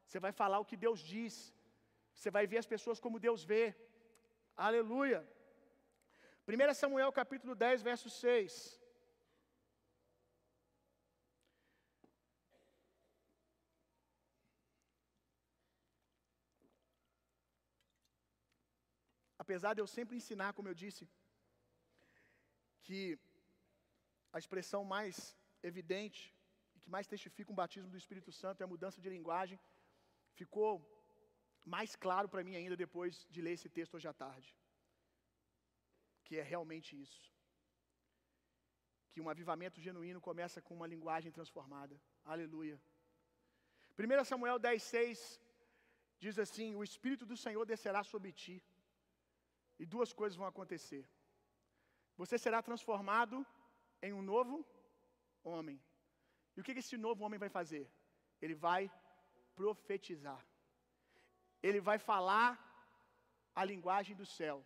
Você 0.06 0.18
vai 0.24 0.32
falar 0.40 0.58
o 0.60 0.68
que 0.70 0.78
Deus 0.84 1.00
diz. 1.14 1.34
Você 2.14 2.30
vai 2.36 2.44
ver 2.52 2.58
as 2.62 2.68
pessoas 2.74 3.00
como 3.04 3.22
Deus 3.26 3.42
vê. 3.52 3.64
Aleluia. 4.66 5.20
1 6.48 6.74
Samuel 6.80 7.12
capítulo 7.20 7.54
10, 7.54 7.82
verso 7.90 8.08
6. 8.08 8.80
Apesar 19.44 19.74
de 19.74 19.82
eu 19.82 19.88
sempre 19.98 20.16
ensinar, 20.20 20.52
como 20.54 20.70
eu 20.70 20.78
disse, 20.84 21.04
que 22.86 23.00
a 24.38 24.44
expressão 24.44 24.82
mais 24.96 25.16
evidente 25.70 26.20
e 26.74 26.80
que 26.82 26.90
mais 26.94 27.06
testifica 27.12 27.52
um 27.52 27.60
batismo 27.62 27.90
do 27.94 28.00
Espírito 28.02 28.32
Santo 28.40 28.60
é 28.60 28.64
a 28.64 28.72
mudança 28.74 29.00
de 29.04 29.10
linguagem. 29.16 29.58
Ficou 30.40 30.70
mais 31.76 31.90
claro 32.04 32.28
para 32.32 32.44
mim 32.46 32.54
ainda 32.56 32.76
depois 32.84 33.26
de 33.32 33.40
ler 33.44 33.54
esse 33.56 33.68
texto 33.78 33.94
hoje 33.96 34.08
à 34.12 34.14
tarde. 34.24 34.48
Que 36.26 36.36
é 36.42 36.44
realmente 36.52 36.90
isso. 37.04 37.22
Que 39.10 39.20
um 39.24 39.30
avivamento 39.34 39.80
genuíno 39.86 40.20
começa 40.28 40.62
com 40.66 40.74
uma 40.78 40.90
linguagem 40.94 41.32
transformada. 41.38 41.96
Aleluia. 42.24 42.78
1 43.98 44.24
Samuel 44.30 44.58
10,6 44.60 45.40
diz 46.24 46.38
assim: 46.44 46.68
O 46.76 46.84
Espírito 46.88 47.26
do 47.30 47.36
Senhor 47.44 47.64
descerá 47.72 48.02
sobre 48.12 48.30
ti, 48.42 48.56
e 49.80 49.84
duas 49.94 50.12
coisas 50.20 50.36
vão 50.40 50.46
acontecer. 50.52 51.04
Você 52.20 52.36
será 52.44 52.60
transformado 52.68 53.36
em 54.02 54.12
um 54.12 54.22
novo 54.22 54.56
homem. 55.42 55.80
E 56.54 56.60
o 56.60 56.64
que 56.64 56.72
esse 56.72 56.96
novo 56.96 57.24
homem 57.24 57.38
vai 57.44 57.48
fazer? 57.48 57.84
Ele 58.40 58.54
vai 58.54 58.90
profetizar. 59.54 60.42
Ele 61.62 61.80
vai 61.88 61.98
falar 61.98 62.50
a 63.54 63.64
linguagem 63.64 64.14
do 64.20 64.26
céu. 64.38 64.64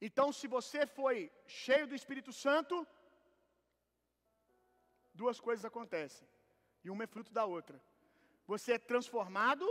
Então, 0.00 0.26
se 0.32 0.46
você 0.56 0.86
foi 0.86 1.30
cheio 1.46 1.86
do 1.86 1.94
Espírito 1.94 2.32
Santo, 2.32 2.74
duas 5.12 5.38
coisas 5.46 5.64
acontecem. 5.64 6.26
E 6.82 6.88
uma 6.88 7.04
é 7.04 7.12
fruto 7.14 7.32
da 7.38 7.44
outra. 7.44 7.78
Você 8.46 8.72
é 8.72 8.78
transformado, 8.78 9.66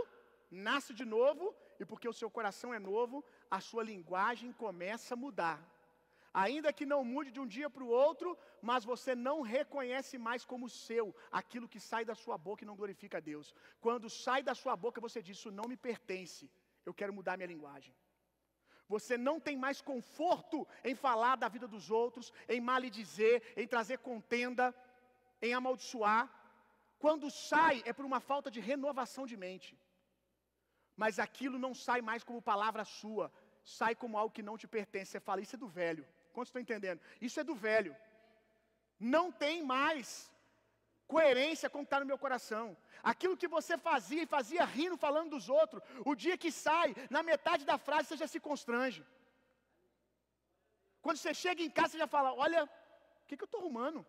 nasce 0.50 0.92
de 1.00 1.04
novo, 1.04 1.54
e 1.80 1.84
porque 1.84 2.08
o 2.08 2.18
seu 2.20 2.30
coração 2.30 2.72
é 2.72 2.78
novo, 2.78 3.24
a 3.50 3.60
sua 3.60 3.82
linguagem 3.82 4.52
começa 4.52 5.14
a 5.14 5.22
mudar. 5.24 5.58
Ainda 6.32 6.72
que 6.72 6.86
não 6.86 7.04
mude 7.04 7.30
de 7.32 7.40
um 7.40 7.46
dia 7.46 7.68
para 7.68 7.82
o 7.82 7.88
outro, 7.88 8.38
mas 8.62 8.84
você 8.84 9.14
não 9.14 9.40
reconhece 9.40 10.16
mais 10.16 10.44
como 10.44 10.68
seu 10.68 11.14
aquilo 11.30 11.68
que 11.68 11.80
sai 11.80 12.04
da 12.04 12.14
sua 12.14 12.38
boca 12.38 12.62
e 12.62 12.66
não 12.66 12.76
glorifica 12.76 13.18
a 13.18 13.20
Deus. 13.20 13.52
Quando 13.80 14.08
sai 14.08 14.42
da 14.42 14.54
sua 14.54 14.76
boca, 14.76 15.00
você 15.00 15.20
diz: 15.20 15.36
Isso 15.36 15.50
não 15.50 15.64
me 15.64 15.76
pertence, 15.76 16.48
eu 16.86 16.94
quero 16.94 17.12
mudar 17.12 17.36
minha 17.36 17.48
linguagem. 17.48 17.92
Você 18.88 19.16
não 19.16 19.38
tem 19.40 19.56
mais 19.56 19.80
conforto 19.80 20.66
em 20.84 20.94
falar 20.94 21.36
da 21.36 21.48
vida 21.48 21.66
dos 21.66 21.90
outros, 21.90 22.32
em 22.48 22.60
maledizer, 22.60 23.42
em 23.56 23.66
trazer 23.66 23.98
contenda, 23.98 24.74
em 25.42 25.52
amaldiçoar. 25.54 26.28
Quando 26.98 27.30
sai, 27.30 27.82
é 27.84 27.92
por 27.92 28.04
uma 28.04 28.20
falta 28.20 28.50
de 28.50 28.60
renovação 28.60 29.26
de 29.26 29.36
mente. 29.36 29.78
Mas 30.96 31.18
aquilo 31.18 31.58
não 31.58 31.72
sai 31.74 32.00
mais 32.02 32.22
como 32.22 32.42
palavra 32.42 32.84
sua, 32.84 33.32
sai 33.64 33.94
como 33.94 34.18
algo 34.18 34.34
que 34.34 34.42
não 34.48 34.58
te 34.58 34.68
pertence. 34.68 35.12
Você 35.12 35.20
fala, 35.20 35.40
isso 35.40 35.56
é 35.56 35.58
do 35.58 35.68
velho. 35.68 36.04
Quantos 36.32 36.50
estão 36.50 36.62
entendendo? 36.62 37.00
Isso 37.20 37.38
é 37.40 37.44
do 37.44 37.54
velho. 37.54 37.94
Não 38.98 39.24
tem 39.32 39.56
mais 39.62 40.30
coerência 41.12 41.68
com 41.70 41.78
o 41.80 41.82
que 41.82 41.86
está 41.86 42.00
no 42.00 42.10
meu 42.10 42.18
coração. 42.24 42.64
Aquilo 43.12 43.40
que 43.42 43.48
você 43.56 43.74
fazia 43.90 44.22
e 44.22 44.32
fazia 44.36 44.64
rindo, 44.76 44.96
falando 45.06 45.30
dos 45.36 45.48
outros, 45.60 45.82
o 46.10 46.14
dia 46.14 46.36
que 46.42 46.52
sai, 46.66 46.88
na 47.16 47.22
metade 47.30 47.64
da 47.70 47.78
frase 47.86 48.08
você 48.08 48.18
já 48.22 48.28
se 48.34 48.40
constrange. 48.48 49.02
Quando 51.04 51.18
você 51.18 51.32
chega 51.42 51.62
em 51.62 51.72
casa, 51.78 51.92
você 51.92 51.98
já 52.04 52.10
fala: 52.16 52.30
Olha, 52.44 52.60
o 52.64 53.26
que, 53.26 53.36
que 53.36 53.44
eu 53.44 53.50
estou 53.50 53.60
arrumando? 53.60 54.00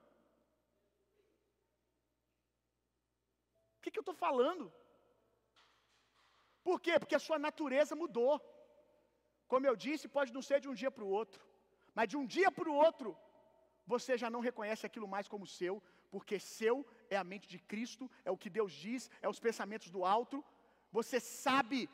O 3.78 3.82
que, 3.82 3.92
que 3.92 4.00
eu 4.00 4.08
estou 4.08 4.18
falando? 4.26 4.66
Por 6.68 6.80
quê? 6.86 6.94
Porque 7.00 7.16
a 7.20 7.26
sua 7.28 7.40
natureza 7.48 7.96
mudou. 8.04 8.34
Como 9.52 9.66
eu 9.70 9.76
disse, 9.86 10.14
pode 10.18 10.32
não 10.36 10.44
ser 10.50 10.60
de 10.64 10.70
um 10.70 10.76
dia 10.82 10.92
para 10.96 11.04
o 11.04 11.14
outro, 11.20 11.42
mas 11.96 12.10
de 12.10 12.18
um 12.18 12.26
dia 12.26 12.52
para 12.52 12.70
o 12.70 12.74
outro, 12.74 13.18
você 13.86 14.18
já 14.18 14.30
não 14.30 14.40
reconhece 14.40 14.86
aquilo 14.86 15.08
mais 15.08 15.28
como 15.28 15.46
seu, 15.48 15.82
porque 16.10 16.40
seu 16.40 16.86
é 17.10 17.18
a 17.18 17.24
mente 17.24 17.48
de 17.48 17.60
Cristo, 17.60 18.10
é 18.24 18.32
o 18.32 18.38
que 18.38 18.50
Deus 18.50 18.72
diz, 18.74 19.10
é 19.22 19.28
os 19.30 19.40
pensamentos 19.40 19.90
do 19.90 20.04
alto. 20.06 20.44
Você 20.92 21.20
sabe 21.20 21.90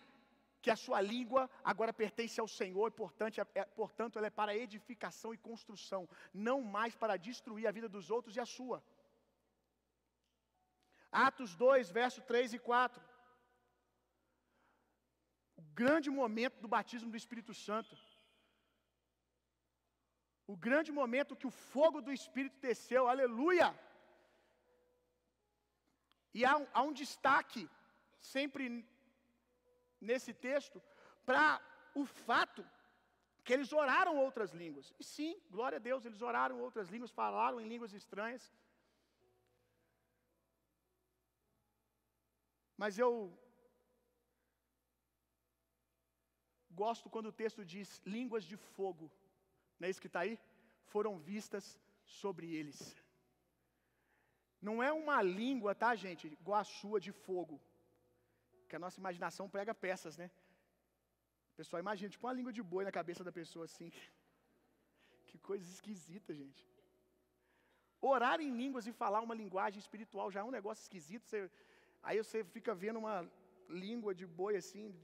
que 0.61 0.71
a 0.71 0.75
sua 0.75 0.99
língua 0.99 1.49
agora 1.63 1.93
pertence 1.93 2.39
ao 2.39 2.47
Senhor, 2.47 2.87
e, 2.87 2.91
portanto, 2.91 3.39
é, 3.39 3.65
portanto, 3.81 4.17
ela 4.17 4.27
é 4.27 4.29
para 4.41 4.55
edificação 4.55 5.33
e 5.33 5.37
construção, 5.37 6.09
não 6.33 6.61
mais 6.61 6.95
para 6.95 7.15
destruir 7.15 7.67
a 7.67 7.71
vida 7.71 7.87
dos 7.87 8.09
outros 8.09 8.35
e 8.35 8.39
a 8.39 8.45
sua. 8.45 8.83
Atos 11.11 11.55
2, 11.55 11.89
verso 11.89 12.21
3 12.21 12.53
e 12.53 12.59
4. 12.59 13.01
O 15.55 15.61
grande 15.81 16.09
momento 16.09 16.59
do 16.59 16.67
batismo 16.67 17.09
do 17.09 17.17
Espírito 17.17 17.53
Santo. 17.53 17.97
O 20.53 20.55
grande 20.67 20.91
momento 20.99 21.39
que 21.39 21.49
o 21.49 21.55
fogo 21.73 21.99
do 22.01 22.11
Espírito 22.19 22.57
desceu, 22.67 23.03
aleluia! 23.13 23.67
E 26.37 26.45
há 26.49 26.55
um, 26.61 26.67
há 26.73 26.81
um 26.89 26.93
destaque, 27.01 27.63
sempre 28.33 28.63
nesse 30.09 30.33
texto, 30.47 30.81
para 31.25 31.45
o 32.01 32.05
fato 32.05 32.63
que 33.43 33.53
eles 33.55 33.71
oraram 33.81 34.13
outras 34.25 34.51
línguas. 34.61 34.93
E 35.01 35.03
sim, 35.03 35.31
glória 35.55 35.77
a 35.77 35.85
Deus, 35.89 36.05
eles 36.05 36.21
oraram 36.29 36.61
outras 36.67 36.87
línguas, 36.93 37.17
falaram 37.21 37.59
em 37.61 37.67
línguas 37.73 37.93
estranhas. 38.01 38.45
Mas 42.81 42.97
eu 43.03 43.11
gosto 46.83 47.09
quando 47.13 47.29
o 47.29 47.37
texto 47.43 47.61
diz 47.73 47.89
línguas 48.17 48.43
de 48.51 48.57
fogo, 48.75 49.05
não 49.79 49.87
é 49.87 49.89
isso 49.91 50.01
que 50.01 50.07
está 50.07 50.21
aí? 50.21 50.39
Foram 50.93 51.17
vistas 51.17 51.65
sobre 52.19 52.53
eles. 52.59 52.79
Não 54.67 54.81
é 54.81 54.91
uma 54.91 55.21
língua, 55.21 55.75
tá, 55.75 55.95
gente, 55.95 56.27
igual 56.27 56.59
a 56.59 56.63
sua 56.63 56.99
de 56.99 57.11
fogo, 57.11 57.61
que 58.67 58.75
a 58.75 58.79
nossa 58.79 58.99
imaginação 58.99 59.49
prega 59.49 59.73
peças, 59.73 60.17
né? 60.17 60.29
Pessoal 61.55 61.79
imagina, 61.79 62.09
tipo 62.09 62.25
uma 62.27 62.37
língua 62.39 62.53
de 62.57 62.63
boi 62.71 62.83
na 62.85 62.91
cabeça 62.91 63.23
da 63.23 63.31
pessoa 63.31 63.65
assim. 63.65 63.91
Que 65.29 65.37
coisa 65.37 65.65
esquisita, 65.69 66.33
gente. 66.33 66.65
Orar 67.99 68.39
em 68.39 68.51
línguas 68.59 68.87
e 68.87 68.93
falar 68.93 69.19
uma 69.19 69.35
linguagem 69.35 69.77
espiritual 69.77 70.31
já 70.31 70.39
é 70.39 70.43
um 70.43 70.55
negócio 70.57 70.83
esquisito. 70.83 71.25
Você, 71.25 71.51
aí 72.01 72.17
você 72.23 72.45
fica 72.45 72.73
vendo 72.73 72.99
uma 72.99 73.29
língua 73.67 74.15
de 74.15 74.25
boi 74.25 74.55
assim, 74.55 74.95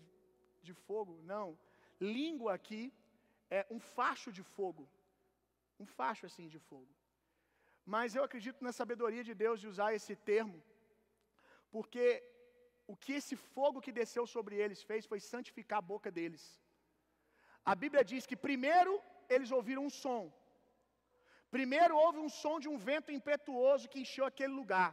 de 0.61 0.73
fogo. 0.73 1.19
Não. 1.23 1.59
Língua 1.99 2.53
aqui 2.53 2.93
é 3.49 3.65
um 3.75 3.79
facho 3.79 4.31
de 4.37 4.43
fogo. 4.55 4.83
Um 5.79 5.85
facho 5.85 6.25
assim 6.29 6.47
de 6.47 6.59
fogo. 6.69 6.93
Mas 7.93 8.15
eu 8.15 8.23
acredito 8.23 8.63
na 8.67 8.73
sabedoria 8.79 9.23
de 9.29 9.33
Deus 9.43 9.59
de 9.61 9.67
usar 9.71 9.93
esse 9.93 10.15
termo, 10.15 10.57
porque 11.71 12.05
o 12.91 12.95
que 13.03 13.13
esse 13.19 13.35
fogo 13.55 13.83
que 13.85 13.97
desceu 14.01 14.25
sobre 14.35 14.55
eles 14.63 14.81
fez 14.89 15.05
foi 15.11 15.19
santificar 15.19 15.79
a 15.79 15.89
boca 15.93 16.09
deles. 16.17 16.43
A 17.71 17.73
Bíblia 17.83 18.03
diz 18.11 18.25
que 18.29 18.43
primeiro 18.47 18.93
eles 19.35 19.51
ouviram 19.57 19.85
um 19.85 19.93
som. 20.03 20.23
Primeiro 21.55 21.95
houve 22.03 22.19
um 22.25 22.31
som 22.41 22.55
de 22.63 22.69
um 22.73 22.77
vento 22.89 23.11
impetuoso 23.17 23.89
que 23.91 24.01
encheu 24.03 24.25
aquele 24.25 24.53
lugar. 24.61 24.89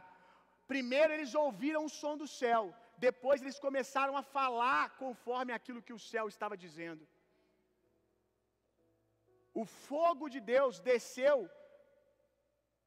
Primeiro 0.73 1.11
eles 1.15 1.33
ouviram 1.45 1.83
o 1.85 1.93
som 2.01 2.13
do 2.21 2.27
céu. 2.41 2.63
Depois 3.07 3.41
eles 3.41 3.59
começaram 3.67 4.15
a 4.19 4.23
falar 4.35 4.83
conforme 5.03 5.51
aquilo 5.53 5.83
que 5.87 5.95
o 5.97 6.03
céu 6.11 6.27
estava 6.33 6.55
dizendo. 6.65 7.03
O 9.53 9.65
fogo 9.65 10.29
de 10.29 10.39
Deus 10.39 10.79
desceu 10.79 11.49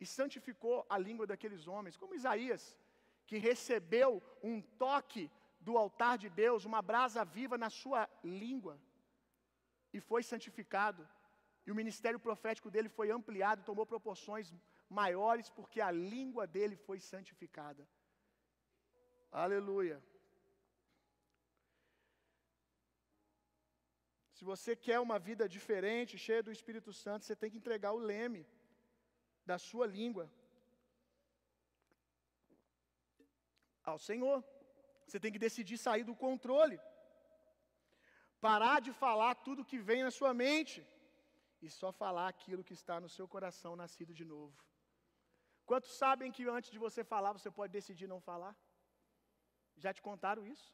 e 0.01 0.07
santificou 0.07 0.87
a 0.89 0.99
língua 0.99 1.27
daqueles 1.27 1.67
homens, 1.67 1.97
como 1.97 2.15
Isaías, 2.15 2.79
que 3.27 3.39
recebeu 3.39 4.23
um 4.43 4.61
toque 4.61 5.31
do 5.61 5.77
altar 5.79 6.17
de 6.19 6.29
Deus, 6.29 6.65
uma 6.65 6.83
brasa 6.83 7.25
viva 7.25 7.57
na 7.57 7.71
sua 7.71 8.09
língua, 8.23 8.79
e 9.93 10.01
foi 10.01 10.23
santificado. 10.23 11.09
E 11.67 11.71
o 11.73 11.75
ministério 11.75 12.21
profético 12.21 12.71
dele 12.71 12.89
foi 12.89 13.11
ampliado, 13.11 13.65
tomou 13.65 13.87
proporções 13.87 14.53
maiores, 14.89 15.49
porque 15.49 15.81
a 15.81 15.91
língua 15.91 16.47
dele 16.47 16.77
foi 16.77 17.01
santificada. 17.01 17.89
Aleluia. 19.31 20.03
Se 24.37 24.43
você 24.51 24.73
quer 24.87 24.99
uma 25.07 25.19
vida 25.29 25.45
diferente, 25.57 26.23
cheia 26.27 26.43
do 26.47 26.55
Espírito 26.57 26.93
Santo, 27.03 27.25
você 27.25 27.37
tem 27.41 27.51
que 27.53 27.61
entregar 27.63 27.93
o 27.99 28.05
leme 28.11 28.43
da 29.51 29.57
sua 29.69 29.87
língua 29.99 30.27
ao 33.91 33.99
Senhor. 34.09 34.39
Você 35.07 35.21
tem 35.23 35.33
que 35.35 35.45
decidir 35.47 35.79
sair 35.87 36.05
do 36.11 36.17
controle. 36.27 36.79
Parar 38.49 38.79
de 38.87 38.93
falar 39.05 39.33
tudo 39.47 39.69
que 39.71 39.79
vem 39.89 40.03
na 40.07 40.13
sua 40.19 40.33
mente 40.45 40.79
e 41.67 41.71
só 41.81 41.91
falar 42.03 42.27
aquilo 42.29 42.67
que 42.69 42.77
está 42.81 42.97
no 43.05 43.11
seu 43.17 43.27
coração 43.35 43.75
nascido 43.83 44.13
de 44.21 44.25
novo. 44.35 44.57
Quantos 45.71 45.93
sabem 46.03 46.33
que 46.37 46.45
antes 46.57 46.71
de 46.75 46.79
você 46.87 47.03
falar, 47.13 47.33
você 47.33 47.51
pode 47.59 47.73
decidir 47.79 48.09
não 48.15 48.21
falar? 48.31 48.55
Já 49.85 49.93
te 49.97 50.03
contaram 50.09 50.45
isso? 50.55 50.69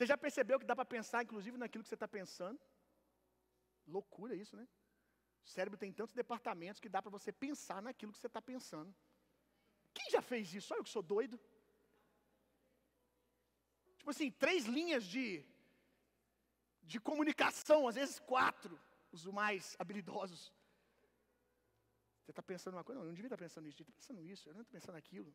Você 0.00 0.06
já 0.06 0.16
percebeu 0.16 0.58
que 0.58 0.64
dá 0.64 0.74
para 0.74 0.86
pensar, 0.86 1.22
inclusive, 1.22 1.58
naquilo 1.58 1.84
que 1.84 1.88
você 1.90 1.94
está 1.94 2.08
pensando? 2.08 2.58
Loucura 3.86 4.34
isso, 4.34 4.56
né? 4.56 4.66
O 5.44 5.48
cérebro 5.54 5.76
tem 5.76 5.92
tantos 5.92 6.14
departamentos 6.14 6.80
que 6.80 6.88
dá 6.88 7.02
para 7.02 7.10
você 7.10 7.30
pensar 7.30 7.82
naquilo 7.82 8.10
que 8.10 8.18
você 8.18 8.26
está 8.26 8.40
pensando. 8.40 8.94
Quem 9.92 10.08
já 10.10 10.22
fez 10.22 10.54
isso? 10.54 10.68
Só 10.68 10.76
eu 10.76 10.84
que 10.84 10.88
sou 10.88 11.02
doido. 11.02 11.38
Tipo 13.98 14.08
assim, 14.08 14.30
três 14.30 14.64
linhas 14.64 15.04
de, 15.04 15.44
de 16.82 16.98
comunicação, 16.98 17.86
às 17.86 17.96
vezes 17.96 18.18
quatro, 18.20 18.80
os 19.12 19.26
mais 19.26 19.76
habilidosos. 19.78 20.50
Você 22.22 22.30
está 22.30 22.42
pensando 22.42 22.72
uma 22.72 22.84
coisa, 22.84 23.00
não, 23.00 23.04
eu 23.04 23.08
não 23.08 23.14
devia 23.14 23.26
estar 23.26 23.36
pensando 23.36 23.68
isso, 23.68 23.82
eu 23.82 23.84
estou 23.84 23.96
pensando 24.00 24.22
isso, 24.24 24.48
eu 24.48 24.54
não 24.54 24.62
estou 24.62 24.72
pensando 24.72 24.96
aquilo. 24.96 25.30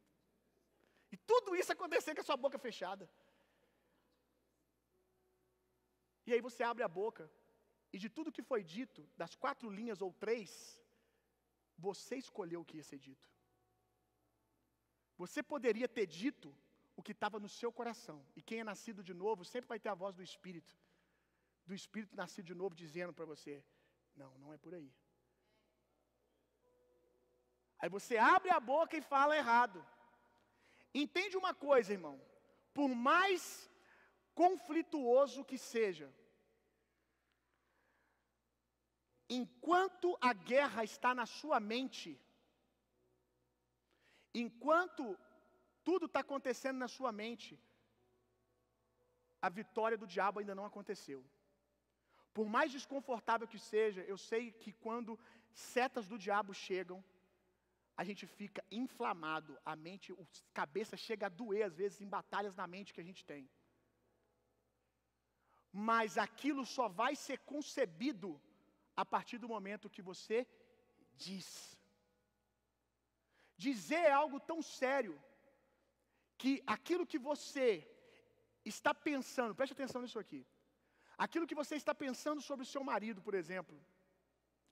E 1.11 1.17
tudo 1.17 1.55
isso 1.55 1.71
acontecer 1.71 2.15
com 2.15 2.21
a 2.21 2.23
sua 2.23 2.35
boca 2.35 2.57
fechada. 2.57 3.07
E 6.25 6.33
aí 6.33 6.41
você 6.41 6.63
abre 6.63 6.83
a 6.83 6.87
boca, 6.87 7.29
e 7.93 7.97
de 7.97 8.09
tudo 8.09 8.31
que 8.31 8.41
foi 8.41 8.63
dito, 8.63 9.07
das 9.15 9.35
quatro 9.35 9.69
linhas 9.69 10.01
ou 10.01 10.11
três, 10.11 10.81
você 11.77 12.15
escolheu 12.17 12.61
o 12.61 12.65
que 12.65 12.77
ia 12.77 12.83
ser 12.83 12.99
dito. 12.99 13.29
Você 15.17 15.41
poderia 15.41 15.87
ter 15.87 16.05
dito 16.05 16.53
o 16.95 17.03
que 17.03 17.11
estava 17.11 17.39
no 17.39 17.49
seu 17.49 17.71
coração. 17.71 18.25
E 18.35 18.41
quem 18.41 18.59
é 18.59 18.63
nascido 18.63 19.03
de 19.03 19.13
novo 19.13 19.45
sempre 19.45 19.67
vai 19.67 19.79
ter 19.79 19.89
a 19.89 19.93
voz 19.93 20.15
do 20.15 20.23
Espírito. 20.23 20.75
Do 21.65 21.73
Espírito 21.73 22.15
nascido 22.15 22.45
de 22.45 22.55
novo 22.55 22.75
dizendo 22.75 23.13
para 23.13 23.25
você: 23.25 23.63
Não, 24.15 24.37
não 24.37 24.53
é 24.53 24.57
por 24.57 24.73
aí. 24.73 24.91
Aí 27.79 27.89
você 27.89 28.17
abre 28.17 28.49
a 28.49 28.59
boca 28.59 28.97
e 28.97 29.01
fala 29.01 29.37
errado. 29.37 29.85
Entende 30.93 31.35
uma 31.37 31.53
coisa, 31.53 31.93
irmão. 31.93 32.21
Por 32.73 32.89
mais 32.89 33.69
conflituoso 34.41 35.45
que 35.49 35.57
seja, 35.57 36.07
enquanto 39.29 40.17
a 40.29 40.33
guerra 40.33 40.83
está 40.83 41.15
na 41.19 41.25
sua 41.25 41.59
mente, 41.59 42.09
enquanto 44.33 45.17
tudo 45.83 46.05
está 46.07 46.19
acontecendo 46.19 46.77
na 46.77 46.89
sua 46.97 47.11
mente, 47.23 47.59
a 49.41 49.49
vitória 49.49 49.97
do 49.97 50.11
diabo 50.13 50.39
ainda 50.39 50.55
não 50.59 50.65
aconteceu. 50.65 51.23
Por 52.33 52.47
mais 52.55 52.71
desconfortável 52.71 53.47
que 53.47 53.59
seja, 53.59 54.01
eu 54.01 54.17
sei 54.17 54.51
que 54.51 54.71
quando 54.85 55.17
setas 55.53 56.07
do 56.07 56.17
diabo 56.17 56.53
chegam, 56.53 57.03
a 57.95 58.03
gente 58.03 58.27
fica 58.27 58.61
inflamado, 58.69 59.57
a 59.63 59.73
mente, 59.75 60.11
a 60.11 60.25
cabeça 60.53 60.97
chega 60.97 61.27
a 61.27 61.29
doer 61.29 61.63
às 61.63 61.75
vezes 61.75 62.01
em 62.01 62.09
batalhas 62.17 62.55
na 62.55 62.67
mente 62.67 62.93
que 62.93 62.99
a 62.99 63.09
gente 63.09 63.23
tem. 63.23 63.49
Mas 65.77 66.17
aquilo 66.17 66.63
só 66.65 66.87
vai 66.87 67.13
ser 67.17 67.37
concebido 67.39 68.29
a 68.95 69.03
partir 69.13 69.37
do 69.37 69.49
momento 69.53 69.89
que 69.89 70.01
você 70.01 70.47
diz. 71.25 71.77
Dizer 73.57 74.03
é 74.05 74.11
algo 74.11 74.39
tão 74.39 74.61
sério 74.61 75.21
que 76.37 76.63
aquilo 76.65 77.05
que 77.05 77.19
você 77.19 77.67
está 78.63 78.93
pensando, 78.93 79.53
preste 79.53 79.73
atenção 79.73 80.01
nisso 80.01 80.17
aqui. 80.17 80.41
Aquilo 81.17 81.47
que 81.47 81.59
você 81.61 81.75
está 81.75 81.93
pensando 81.93 82.41
sobre 82.41 82.63
o 82.63 82.71
seu 82.73 82.83
marido, 82.91 83.21
por 83.21 83.33
exemplo, 83.33 83.77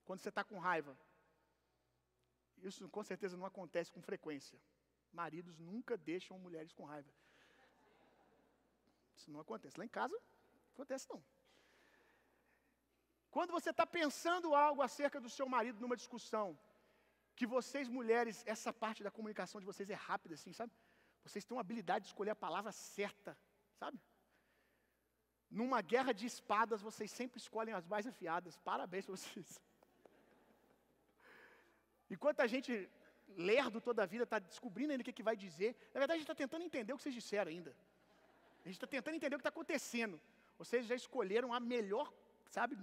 quando 0.06 0.20
você 0.20 0.30
está 0.30 0.42
com 0.42 0.58
raiva, 0.58 0.98
isso 2.62 2.88
com 2.88 3.04
certeza 3.04 3.36
não 3.36 3.44
acontece 3.44 3.92
com 3.92 4.00
frequência. 4.00 4.58
Maridos 5.12 5.58
nunca 5.58 5.98
deixam 5.98 6.38
mulheres 6.38 6.72
com 6.72 6.84
raiva. 6.84 7.12
Isso 9.16 9.30
não 9.30 9.40
acontece. 9.40 9.78
Lá 9.78 9.84
em 9.84 9.88
casa, 10.00 10.18
acontece 10.74 11.08
não. 11.12 11.22
Quando 13.34 13.52
você 13.58 13.70
está 13.70 13.86
pensando 13.98 14.54
algo 14.54 14.80
acerca 14.88 15.20
do 15.20 15.30
seu 15.36 15.46
marido 15.54 15.80
numa 15.80 15.96
discussão, 16.02 16.46
que 17.38 17.46
vocês 17.54 17.88
mulheres, 17.88 18.42
essa 18.54 18.72
parte 18.72 19.02
da 19.06 19.10
comunicação 19.10 19.60
de 19.60 19.66
vocês 19.70 19.90
é 19.90 19.94
rápida 19.94 20.34
assim, 20.36 20.52
sabe? 20.52 20.72
Vocês 21.24 21.44
têm 21.44 21.56
uma 21.56 21.64
habilidade 21.66 22.04
de 22.04 22.10
escolher 22.10 22.30
a 22.30 22.42
palavra 22.46 22.70
certa, 22.70 23.36
sabe? 23.80 23.98
Numa 25.50 25.80
guerra 25.80 26.12
de 26.12 26.26
espadas, 26.26 26.80
vocês 26.88 27.10
sempre 27.10 27.38
escolhem 27.38 27.74
as 27.74 27.86
mais 27.86 28.06
afiadas. 28.06 28.56
Parabéns 28.58 29.04
para 29.06 29.16
vocês. 29.16 29.60
Enquanto 32.14 32.40
a 32.40 32.46
gente, 32.46 32.88
lerdo 33.36 33.80
toda 33.80 34.02
a 34.02 34.06
vida, 34.06 34.24
está 34.24 34.38
descobrindo 34.38 34.92
ainda 34.92 35.02
o 35.02 35.04
que, 35.04 35.12
que 35.12 35.28
vai 35.30 35.36
dizer, 35.36 35.70
na 35.92 36.00
verdade 36.00 36.12
a 36.12 36.20
gente 36.20 36.30
está 36.30 36.34
tentando 36.34 36.64
entender 36.64 36.92
o 36.92 36.96
que 36.96 37.02
vocês 37.02 37.14
disseram 37.14 37.50
ainda. 37.50 37.74
A 38.64 38.68
gente 38.68 38.76
está 38.76 38.86
tentando 38.86 39.16
entender 39.16 39.34
o 39.34 39.38
que 39.38 39.42
está 39.42 39.54
acontecendo. 39.56 40.20
Vocês 40.58 40.86
já 40.86 40.94
escolheram 40.94 41.52
a 41.52 41.60
melhor, 41.60 42.12
sabe, 42.48 42.76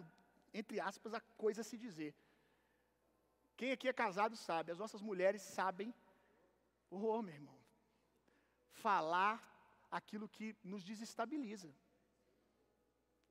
entre 0.53 0.79
aspas, 0.79 1.13
a 1.13 1.21
coisa 1.43 1.62
a 1.62 1.63
se 1.63 1.77
dizer. 1.77 2.13
Quem 3.55 3.71
aqui 3.71 3.88
é 3.88 3.93
casado 3.93 4.36
sabe, 4.36 4.71
as 4.71 4.79
nossas 4.79 5.01
mulheres 5.01 5.41
sabem, 5.41 5.93
oh 6.89 7.21
meu 7.21 7.34
irmão, 7.34 7.57
falar 8.71 9.36
aquilo 9.89 10.27
que 10.27 10.55
nos 10.63 10.84
desestabiliza, 10.84 11.73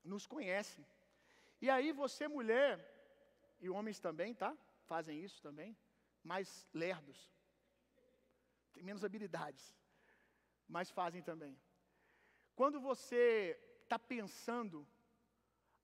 nos 0.05 0.27
conhece. 0.27 0.87
E 1.61 1.69
aí 1.69 1.93
você, 1.93 2.29
mulher, 2.29 2.79
e 3.61 3.69
homens 3.69 3.99
também, 3.99 4.35
tá? 4.35 4.57
Fazem 4.85 5.23
isso 5.23 5.43
também, 5.43 5.77
mais 6.23 6.67
lerdos, 6.73 7.31
tem 8.73 8.83
menos 8.83 9.05
habilidades, 9.05 9.77
mas 10.69 10.91
fazem 10.91 11.23
também. 11.23 11.59
Quando 12.55 12.81
você 12.81 13.59
está 13.91 13.99
pensando 13.99 14.87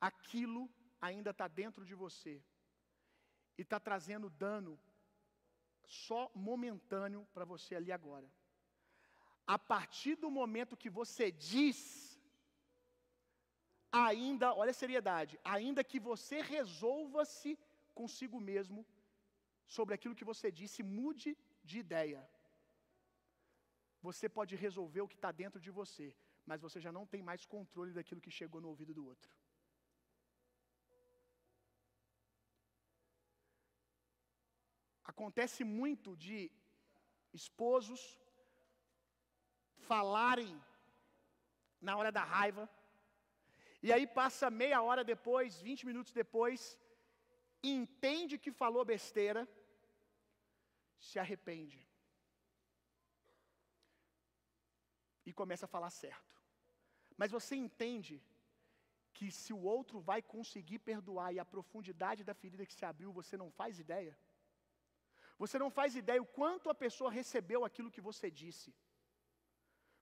aquilo 0.08 0.62
ainda 1.06 1.30
está 1.30 1.46
dentro 1.48 1.84
de 1.84 1.94
você 2.02 2.34
e 3.58 3.62
está 3.62 3.78
trazendo 3.80 4.28
dano 4.44 4.72
só 5.84 6.20
momentâneo 6.48 7.22
para 7.34 7.44
você 7.52 7.74
ali 7.74 7.90
agora. 7.90 8.28
A 9.54 9.58
partir 9.58 10.14
do 10.24 10.30
momento 10.30 10.80
que 10.82 10.90
você 11.00 11.26
diz, 11.32 11.80
ainda, 13.90 14.54
olha 14.54 14.72
a 14.74 14.80
seriedade, 14.82 15.34
ainda 15.56 15.82
que 15.90 15.98
você 15.98 16.40
resolva-se 16.40 17.58
consigo 18.00 18.38
mesmo 18.40 18.86
sobre 19.76 19.94
aquilo 19.96 20.18
que 20.20 20.30
você 20.32 20.48
disse, 20.60 20.80
mude 20.82 21.36
de 21.64 21.78
ideia. 21.84 22.22
Você 24.00 24.28
pode 24.28 24.54
resolver 24.54 25.00
o 25.00 25.08
que 25.08 25.18
está 25.20 25.32
dentro 25.32 25.60
de 25.66 25.72
você, 25.80 26.08
mas 26.46 26.62
você 26.66 26.80
já 26.80 26.92
não 26.92 27.04
tem 27.12 27.22
mais 27.22 27.44
controle 27.44 27.92
daquilo 27.92 28.20
que 28.20 28.30
chegou 28.30 28.60
no 28.60 28.68
ouvido 28.68 28.94
do 28.94 29.04
outro. 29.04 29.30
Acontece 35.12 35.64
muito 35.64 36.16
de 36.16 36.38
esposos 37.32 38.02
falarem 39.90 40.54
na 41.80 41.96
hora 41.96 42.10
da 42.10 42.24
raiva, 42.24 42.68
e 43.82 43.92
aí 43.92 44.06
passa 44.06 44.50
meia 44.50 44.80
hora 44.82 45.02
depois, 45.04 45.60
20 45.60 45.86
minutos 45.86 46.12
depois, 46.12 46.78
entende 47.62 48.38
que 48.38 48.50
falou 48.50 48.84
besteira, 48.84 49.48
se 50.98 51.18
arrepende. 51.18 51.86
E 55.24 55.32
começa 55.32 55.66
a 55.66 55.68
falar 55.68 55.90
certo. 55.90 56.35
Mas 57.16 57.30
você 57.30 57.54
entende 57.56 58.22
que 59.16 59.30
se 59.30 59.52
o 59.58 59.62
outro 59.74 59.98
vai 60.08 60.20
conseguir 60.34 60.78
perdoar 60.90 61.32
e 61.32 61.38
a 61.38 61.50
profundidade 61.54 62.22
da 62.28 62.34
ferida 62.34 62.66
que 62.66 62.78
se 62.78 62.84
abriu, 62.84 63.10
você 63.20 63.36
não 63.42 63.50
faz 63.50 63.78
ideia? 63.84 64.14
Você 65.42 65.58
não 65.62 65.70
faz 65.78 65.94
ideia 66.02 66.20
o 66.22 66.32
quanto 66.38 66.68
a 66.70 66.74
pessoa 66.74 67.10
recebeu 67.20 67.64
aquilo 67.64 67.90
que 67.94 68.06
você 68.08 68.30
disse. 68.30 68.74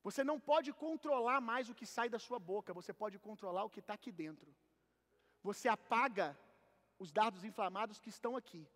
Você 0.06 0.22
não 0.30 0.38
pode 0.38 0.70
controlar 0.72 1.40
mais 1.40 1.68
o 1.68 1.74
que 1.78 1.86
sai 1.86 2.08
da 2.14 2.18
sua 2.18 2.38
boca, 2.38 2.78
você 2.80 2.92
pode 2.92 3.18
controlar 3.18 3.64
o 3.64 3.70
que 3.70 3.80
está 3.80 3.94
aqui 3.94 4.12
dentro. 4.12 4.54
Você 5.42 5.68
apaga 5.68 6.26
os 6.98 7.10
dardos 7.10 7.44
inflamados 7.44 7.98
que 7.98 8.10
estão 8.16 8.36
aqui, 8.36 8.68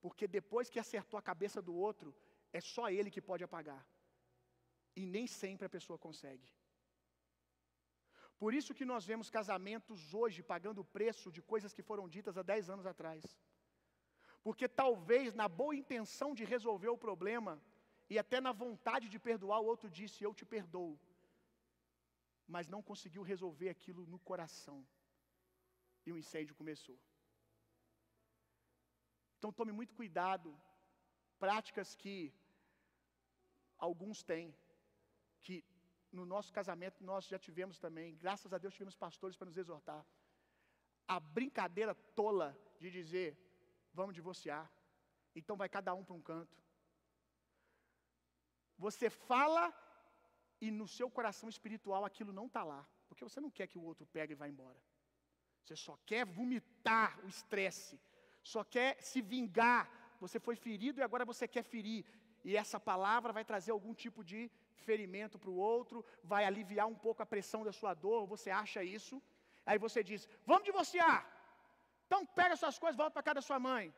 porque 0.00 0.26
depois 0.26 0.70
que 0.70 0.78
acertou 0.78 1.18
a 1.18 1.22
cabeça 1.30 1.60
do 1.60 1.74
outro, 1.74 2.14
é 2.52 2.60
só 2.60 2.88
ele 2.88 3.10
que 3.10 3.20
pode 3.30 3.44
apagar. 3.44 3.82
E 4.94 5.04
nem 5.04 5.26
sempre 5.26 5.66
a 5.66 5.74
pessoa 5.76 5.98
consegue. 5.98 6.48
Por 8.38 8.52
isso 8.52 8.74
que 8.78 8.84
nós 8.84 9.04
vemos 9.10 9.30
casamentos 9.30 10.12
hoje 10.12 10.42
pagando 10.42 10.80
o 10.80 10.88
preço 10.96 11.32
de 11.36 11.42
coisas 11.52 11.72
que 11.72 11.82
foram 11.82 12.06
ditas 12.08 12.36
há 12.36 12.42
10 12.42 12.70
anos 12.74 12.86
atrás. 12.86 13.22
Porque 14.42 14.68
talvez 14.68 15.34
na 15.34 15.48
boa 15.48 15.74
intenção 15.74 16.34
de 16.34 16.44
resolver 16.44 16.88
o 16.88 17.02
problema 17.06 17.60
e 18.08 18.18
até 18.18 18.40
na 18.40 18.52
vontade 18.52 19.08
de 19.08 19.18
perdoar, 19.18 19.60
o 19.60 19.70
outro 19.72 19.88
disse: 19.90 20.22
Eu 20.22 20.32
te 20.34 20.44
perdoo. 20.44 20.98
Mas 22.46 22.68
não 22.68 22.82
conseguiu 22.90 23.22
resolver 23.22 23.68
aquilo 23.68 24.06
no 24.06 24.18
coração. 24.18 24.86
E 26.04 26.12
o 26.12 26.18
incêndio 26.18 26.54
começou. 26.54 26.98
Então 29.38 29.52
tome 29.52 29.72
muito 29.72 29.94
cuidado. 29.94 30.56
Práticas 31.38 31.94
que 31.94 32.32
alguns 33.76 34.22
têm, 34.22 34.54
que 35.42 35.64
no 36.16 36.24
nosso 36.34 36.50
casamento 36.58 37.04
nós 37.10 37.26
já 37.32 37.38
tivemos 37.46 37.78
também, 37.84 38.16
graças 38.24 38.52
a 38.52 38.58
Deus 38.62 38.74
tivemos 38.74 38.96
pastores 39.04 39.36
para 39.36 39.48
nos 39.50 39.58
exortar. 39.62 40.02
A 41.06 41.18
brincadeira 41.20 41.94
tola 42.20 42.48
de 42.80 42.90
dizer, 42.90 43.28
vamos 43.92 44.14
divorciar. 44.14 44.64
Então 45.38 45.56
vai 45.60 45.68
cada 45.68 45.92
um 45.94 46.04
para 46.04 46.16
um 46.16 46.22
canto. 46.30 46.56
Você 48.78 49.08
fala 49.10 49.64
e 50.60 50.70
no 50.70 50.88
seu 50.88 51.08
coração 51.10 51.48
espiritual 51.54 52.04
aquilo 52.04 52.32
não 52.32 52.46
está 52.46 52.62
lá, 52.72 52.82
porque 53.08 53.24
você 53.28 53.40
não 53.44 53.50
quer 53.50 53.66
que 53.66 53.78
o 53.78 53.86
outro 53.90 54.06
pegue 54.06 54.32
e 54.32 54.40
vá 54.42 54.48
embora. 54.48 54.80
Você 55.62 55.76
só 55.86 55.94
quer 56.10 56.24
vomitar 56.24 57.08
o 57.24 57.28
estresse, 57.28 58.00
só 58.42 58.62
quer 58.64 59.02
se 59.02 59.20
vingar. 59.20 59.84
Você 60.20 60.38
foi 60.46 60.56
ferido 60.56 61.00
e 61.00 61.02
agora 61.02 61.24
você 61.24 61.46
quer 61.46 61.62
ferir. 61.62 62.04
E 62.44 62.56
essa 62.56 62.78
palavra 62.90 63.32
vai 63.32 63.44
trazer 63.44 63.72
algum 63.72 63.92
tipo 63.92 64.22
de 64.24 64.50
ferimento 64.88 65.38
para 65.38 65.50
o 65.50 65.56
outro, 65.56 66.04
vai 66.22 66.44
aliviar 66.44 66.86
um 66.86 66.98
pouco 67.06 67.22
a 67.22 67.26
pressão 67.34 67.62
da 67.64 67.72
sua 67.72 67.92
dor, 67.94 68.26
você 68.26 68.50
acha 68.50 68.82
isso. 68.82 69.22
Aí 69.64 69.78
você 69.78 70.02
diz: 70.10 70.28
Vamos 70.44 70.64
divorciar. 70.64 71.18
Então 72.06 72.24
pega 72.24 72.56
suas 72.56 72.78
coisas, 72.78 72.96
volta 72.96 73.14
para 73.14 73.22
casa 73.22 73.40
da 73.40 73.42
sua 73.42 73.58
mãe. 73.58 73.94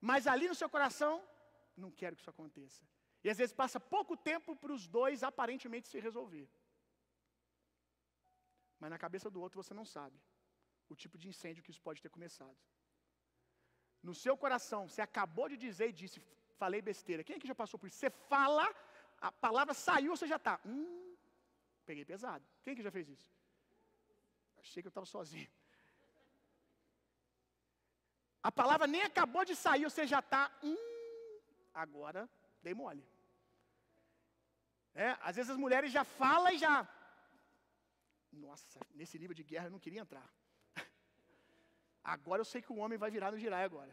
Mas 0.00 0.26
ali 0.26 0.46
no 0.48 0.54
seu 0.54 0.68
coração, 0.68 1.14
não 1.76 1.90
quero 1.90 2.14
que 2.16 2.22
isso 2.22 2.30
aconteça. 2.30 2.82
E 3.24 3.30
às 3.30 3.38
vezes 3.38 3.54
passa 3.62 3.80
pouco 3.80 4.16
tempo 4.16 4.54
para 4.54 4.72
os 4.72 4.86
dois 4.86 5.22
aparentemente 5.22 5.88
se 5.88 5.98
resolver. 5.98 6.48
Mas 8.80 8.90
na 8.90 8.98
cabeça 8.98 9.28
do 9.30 9.40
outro 9.40 9.60
você 9.60 9.74
não 9.74 9.84
sabe 9.84 10.18
o 10.88 10.96
tipo 11.02 11.16
de 11.18 11.28
incêndio 11.28 11.62
que 11.64 11.70
isso 11.70 11.82
pode 11.88 12.00
ter 12.02 12.10
começado. 12.16 12.56
No 14.02 14.14
seu 14.14 14.34
coração, 14.36 14.88
você 14.88 15.02
acabou 15.02 15.48
de 15.52 15.56
dizer 15.56 15.88
e 15.88 15.98
disse, 16.00 16.22
falei 16.56 16.80
besteira. 16.80 17.24
Quem 17.24 17.36
aqui 17.36 17.48
já 17.52 17.54
passou 17.54 17.78
por 17.78 17.88
isso? 17.88 17.98
Você 17.98 18.10
fala, 18.32 18.64
a 19.20 19.32
palavra 19.32 19.74
saiu, 19.74 20.16
você 20.16 20.26
já 20.26 20.36
está. 20.36 20.60
Hum, 20.64 21.16
peguei 21.84 22.04
pesado. 22.04 22.44
Quem 22.62 22.74
que 22.74 22.82
já 22.82 22.90
fez 22.90 23.08
isso? 23.08 23.30
Achei 24.60 24.82
que 24.82 24.86
eu 24.86 24.90
estava 24.90 25.06
sozinho. 25.06 25.48
A 28.42 28.52
palavra 28.52 28.86
nem 28.86 29.02
acabou 29.02 29.44
de 29.44 29.54
sair, 29.56 29.84
você 29.84 30.06
já 30.06 30.20
está. 30.20 30.50
Hum, 30.62 30.76
agora 31.74 32.28
dei 32.62 32.74
mole. 32.74 33.04
É, 34.94 35.16
às 35.20 35.36
vezes 35.36 35.50
as 35.50 35.56
mulheres 35.56 35.92
já 35.92 36.04
falam 36.04 36.52
e 36.52 36.58
já. 36.58 36.88
Nossa, 38.32 38.80
nesse 38.94 39.18
nível 39.18 39.34
de 39.34 39.42
guerra 39.42 39.66
eu 39.66 39.70
não 39.70 39.78
queria 39.78 40.00
entrar. 40.00 40.28
Agora 42.04 42.40
eu 42.40 42.44
sei 42.44 42.60
que 42.62 42.72
o 42.72 42.76
homem 42.76 42.98
vai 42.98 43.10
virar 43.10 43.32
no 43.32 43.38
girar 43.38 43.64
agora. 43.64 43.92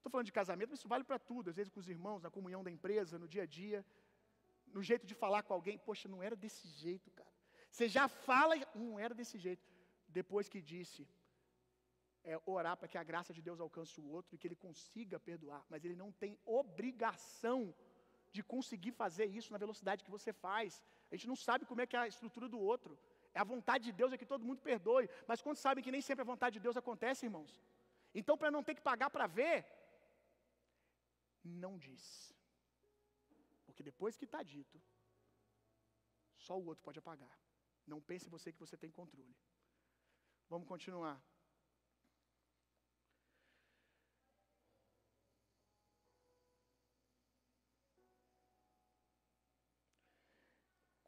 Estou 0.00 0.10
falando 0.10 0.28
de 0.30 0.32
casamento, 0.40 0.70
mas 0.70 0.78
isso 0.78 0.88
vale 0.88 1.04
para 1.04 1.18
tudo. 1.30 1.50
Às 1.50 1.56
vezes 1.56 1.70
com 1.74 1.80
os 1.84 1.88
irmãos, 1.94 2.22
na 2.26 2.30
comunhão 2.36 2.62
da 2.66 2.70
empresa, 2.76 3.18
no 3.18 3.28
dia 3.34 3.42
a 3.42 3.46
dia, 3.60 3.84
no 4.76 4.82
jeito 4.82 5.06
de 5.10 5.14
falar 5.14 5.42
com 5.42 5.52
alguém. 5.52 5.76
Poxa, 5.88 6.08
não 6.08 6.22
era 6.28 6.34
desse 6.44 6.66
jeito, 6.84 7.10
cara. 7.10 7.32
Você 7.70 7.86
já 7.96 8.08
fala, 8.08 8.54
não 8.74 8.98
era 8.98 9.14
desse 9.14 9.38
jeito. 9.46 9.64
Depois 10.08 10.48
que 10.48 10.60
disse, 10.72 11.06
é, 12.24 12.40
orar 12.46 12.76
para 12.78 12.88
que 12.88 12.98
a 12.98 13.04
graça 13.10 13.32
de 13.36 13.42
Deus 13.42 13.60
alcance 13.60 14.00
o 14.00 14.08
outro 14.16 14.34
e 14.34 14.38
que 14.38 14.46
ele 14.48 14.56
consiga 14.56 15.20
perdoar, 15.20 15.62
mas 15.68 15.84
ele 15.84 15.96
não 16.02 16.10
tem 16.10 16.38
obrigação 16.44 17.74
de 18.32 18.42
conseguir 18.42 18.92
fazer 18.92 19.26
isso 19.26 19.52
na 19.52 19.58
velocidade 19.58 20.04
que 20.06 20.10
você 20.10 20.32
faz. 20.32 20.82
A 21.10 21.14
gente 21.14 21.28
não 21.28 21.36
sabe 21.36 21.66
como 21.66 21.82
é 21.82 21.86
que 21.86 21.96
é 21.96 22.00
a 22.00 22.08
estrutura 22.08 22.48
do 22.48 22.58
outro. 22.58 22.98
É 23.34 23.40
a 23.40 23.44
vontade 23.44 23.84
de 23.84 23.92
Deus 23.92 24.12
é 24.12 24.18
que 24.18 24.26
todo 24.32 24.44
mundo 24.48 24.60
perdoe, 24.60 25.08
mas 25.26 25.42
quando 25.42 25.56
sabem 25.56 25.84
que 25.84 25.92
nem 25.96 26.00
sempre 26.00 26.22
a 26.22 26.30
vontade 26.32 26.54
de 26.54 26.60
Deus 26.60 26.76
acontece, 26.76 27.26
irmãos. 27.26 27.60
Então, 28.14 28.36
para 28.36 28.50
não 28.50 28.62
ter 28.62 28.74
que 28.74 28.82
pagar 28.82 29.08
para 29.08 29.26
ver, 29.26 29.64
não 31.44 31.78
diz. 31.78 32.34
Porque 33.66 33.82
depois 33.82 34.16
que 34.16 34.24
está 34.24 34.42
dito, 34.42 34.80
só 36.36 36.58
o 36.58 36.66
outro 36.66 36.84
pode 36.84 36.98
apagar. 36.98 37.38
Não 37.86 38.00
pense 38.00 38.28
você 38.28 38.52
que 38.52 38.60
você 38.60 38.76
tem 38.76 38.90
controle. 38.90 39.34
Vamos 40.48 40.68
continuar. 40.68 41.20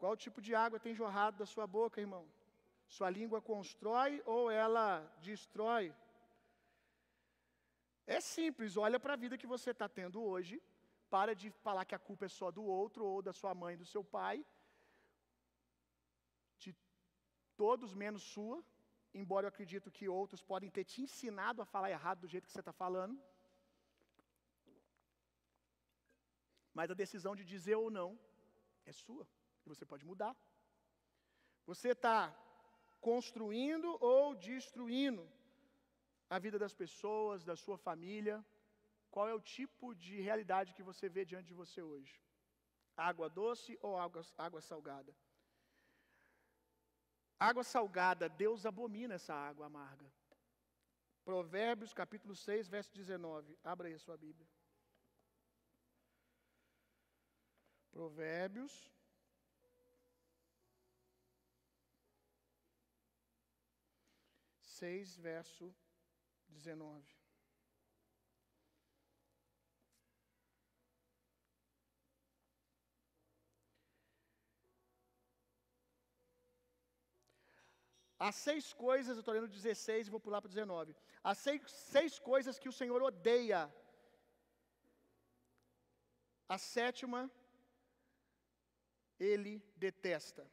Qual 0.02 0.16
tipo 0.16 0.40
de 0.40 0.52
água 0.52 0.80
tem 0.80 0.94
jorrado 0.94 1.38
da 1.38 1.46
sua 1.46 1.64
boca, 1.64 2.00
irmão? 2.00 2.28
Sua 2.88 3.08
língua 3.08 3.40
constrói 3.40 4.20
ou 4.26 4.50
ela 4.50 5.00
destrói? 5.22 5.94
É 8.16 8.20
simples, 8.20 8.76
olha 8.86 8.98
para 9.02 9.14
a 9.14 9.20
vida 9.24 9.38
que 9.40 9.52
você 9.54 9.70
está 9.74 9.88
tendo 9.98 10.18
hoje, 10.30 10.54
para 11.14 11.32
de 11.42 11.48
falar 11.64 11.84
que 11.88 11.96
a 11.98 12.04
culpa 12.08 12.24
é 12.26 12.32
só 12.40 12.48
do 12.56 12.64
outro, 12.80 13.02
ou 13.12 13.22
da 13.28 13.32
sua 13.40 13.52
mãe, 13.62 13.74
do 13.82 13.86
seu 13.92 14.02
pai, 14.16 14.36
de 16.64 16.70
todos 17.62 17.94
menos 18.04 18.22
sua, 18.34 18.58
embora 19.20 19.46
eu 19.46 19.52
acredito 19.52 19.94
que 19.96 20.10
outros 20.20 20.42
podem 20.52 20.70
ter 20.76 20.84
te 20.84 20.98
ensinado 21.06 21.62
a 21.62 21.70
falar 21.74 21.90
errado 21.90 22.20
do 22.20 22.30
jeito 22.32 22.46
que 22.46 22.52
você 22.52 22.64
está 22.66 22.74
falando. 22.84 23.16
Mas 26.78 26.90
a 26.90 27.00
decisão 27.02 27.34
de 27.40 27.46
dizer 27.54 27.76
ou 27.84 27.90
não 27.98 28.10
é 28.84 28.92
sua. 28.92 29.26
E 29.64 29.68
você 29.72 29.84
pode 29.92 30.04
mudar. 30.10 30.34
Você 31.70 31.90
está 31.96 32.18
construindo 33.00 33.88
ou 34.00 34.34
destruindo 34.34 35.24
a 36.34 36.38
vida 36.44 36.58
das 36.64 36.74
pessoas, 36.82 37.44
da 37.44 37.56
sua 37.62 37.76
família? 37.86 38.36
Qual 39.14 39.28
é 39.28 39.34
o 39.34 39.46
tipo 39.56 39.94
de 40.04 40.14
realidade 40.28 40.74
que 40.76 40.88
você 40.90 41.06
vê 41.16 41.22
diante 41.30 41.48
de 41.52 41.60
você 41.62 41.80
hoje? 41.82 42.14
Água 42.96 43.28
doce 43.40 43.72
ou 43.82 43.98
água, 44.04 44.22
água 44.46 44.60
salgada? 44.70 45.12
Água 47.48 47.64
salgada, 47.74 48.30
Deus 48.44 48.64
abomina 48.64 49.14
essa 49.18 49.34
água 49.34 49.66
amarga. 49.66 50.08
Provérbios 51.28 51.92
capítulo 51.92 52.34
6, 52.34 52.68
verso 52.76 52.90
19. 52.94 53.58
Abra 53.62 53.88
aí 53.88 53.94
a 53.94 53.98
sua 54.06 54.16
Bíblia. 54.16 54.48
Provérbios 57.90 58.74
6, 64.80 65.16
verso 65.18 65.74
19. 66.52 67.22
Há 78.18 78.30
seis 78.30 78.72
coisas, 78.72 79.16
eu 79.16 79.20
estou 79.20 79.34
lendo 79.34 79.48
16 79.48 80.06
e 80.06 80.10
vou 80.10 80.20
pular 80.20 80.40
para 80.40 80.48
19. 80.48 80.94
Há 81.24 81.34
seis, 81.34 81.60
seis 81.94 82.18
coisas 82.30 82.58
que 82.58 82.68
o 82.68 82.76
Senhor 82.80 83.02
odeia. 83.02 83.62
A 86.48 86.58
sétima, 86.58 87.20
ele 89.18 89.54
detesta 89.76 90.44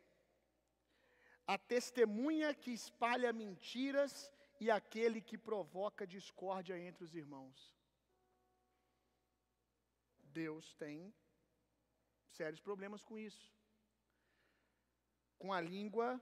a 1.53 1.57
testemunha 1.57 2.49
que 2.53 2.71
espalha 2.79 3.29
mentiras 3.33 4.11
e 4.59 4.69
aquele 4.69 5.21
que 5.21 5.37
provoca 5.37 6.05
discórdia 6.05 6.77
entre 6.77 7.03
os 7.03 7.15
irmãos. 7.15 7.57
Deus 10.41 10.73
tem 10.75 11.13
sérios 12.37 12.59
problemas 12.59 13.03
com 13.03 13.17
isso. 13.17 13.45
Com 15.37 15.53
a 15.53 15.61
língua 15.61 16.21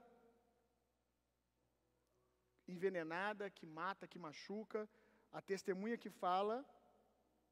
envenenada, 2.66 3.50
que 3.50 3.66
mata, 3.66 4.06
que 4.06 4.18
machuca, 4.18 4.88
a 5.32 5.40
testemunha 5.40 5.96
que 5.98 6.10
fala, 6.10 6.64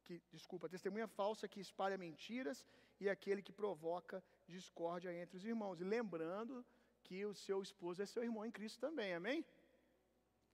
que, 0.05 0.22
desculpa, 0.33 0.66
a 0.66 0.70
testemunha 0.70 1.09
falsa 1.09 1.49
que 1.49 1.61
espalha 1.61 1.99
mentiras 1.99 2.64
e 3.01 3.09
aquele 3.09 3.42
que 3.42 3.53
provoca 3.53 4.22
discórdia 4.46 5.12
entre 5.12 5.37
os 5.37 5.44
irmãos. 5.44 5.81
E 5.81 5.85
lembrando 5.85 6.64
que 7.03 7.25
o 7.25 7.35
seu 7.35 7.61
esposo 7.62 8.03
é 8.03 8.07
seu 8.07 8.22
irmão 8.22 8.44
em 8.46 8.51
Cristo 8.51 8.81
também, 8.81 9.12
amém? 9.14 9.44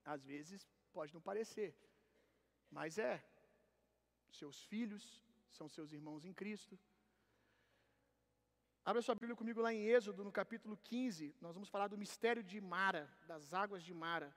Às 0.04 0.24
vezes 0.24 0.68
pode 0.92 1.14
não 1.14 1.20
parecer, 1.20 1.76
mas 2.70 2.98
é. 2.98 3.24
Seus 4.30 4.64
filhos 4.64 5.22
são 5.50 5.68
seus 5.68 5.92
irmãos 5.92 6.24
em 6.24 6.32
Cristo. 6.32 6.78
Abra 8.84 9.00
sua 9.00 9.14
Bíblia 9.14 9.36
comigo 9.36 9.60
lá 9.60 9.72
em 9.72 9.84
Êxodo, 9.86 10.24
no 10.24 10.32
capítulo 10.32 10.76
15. 10.76 11.36
Nós 11.40 11.54
vamos 11.54 11.68
falar 11.68 11.86
do 11.88 11.96
mistério 11.96 12.42
de 12.42 12.60
Mara, 12.60 13.08
das 13.26 13.54
águas 13.54 13.82
de 13.84 13.94
Mara. 13.94 14.34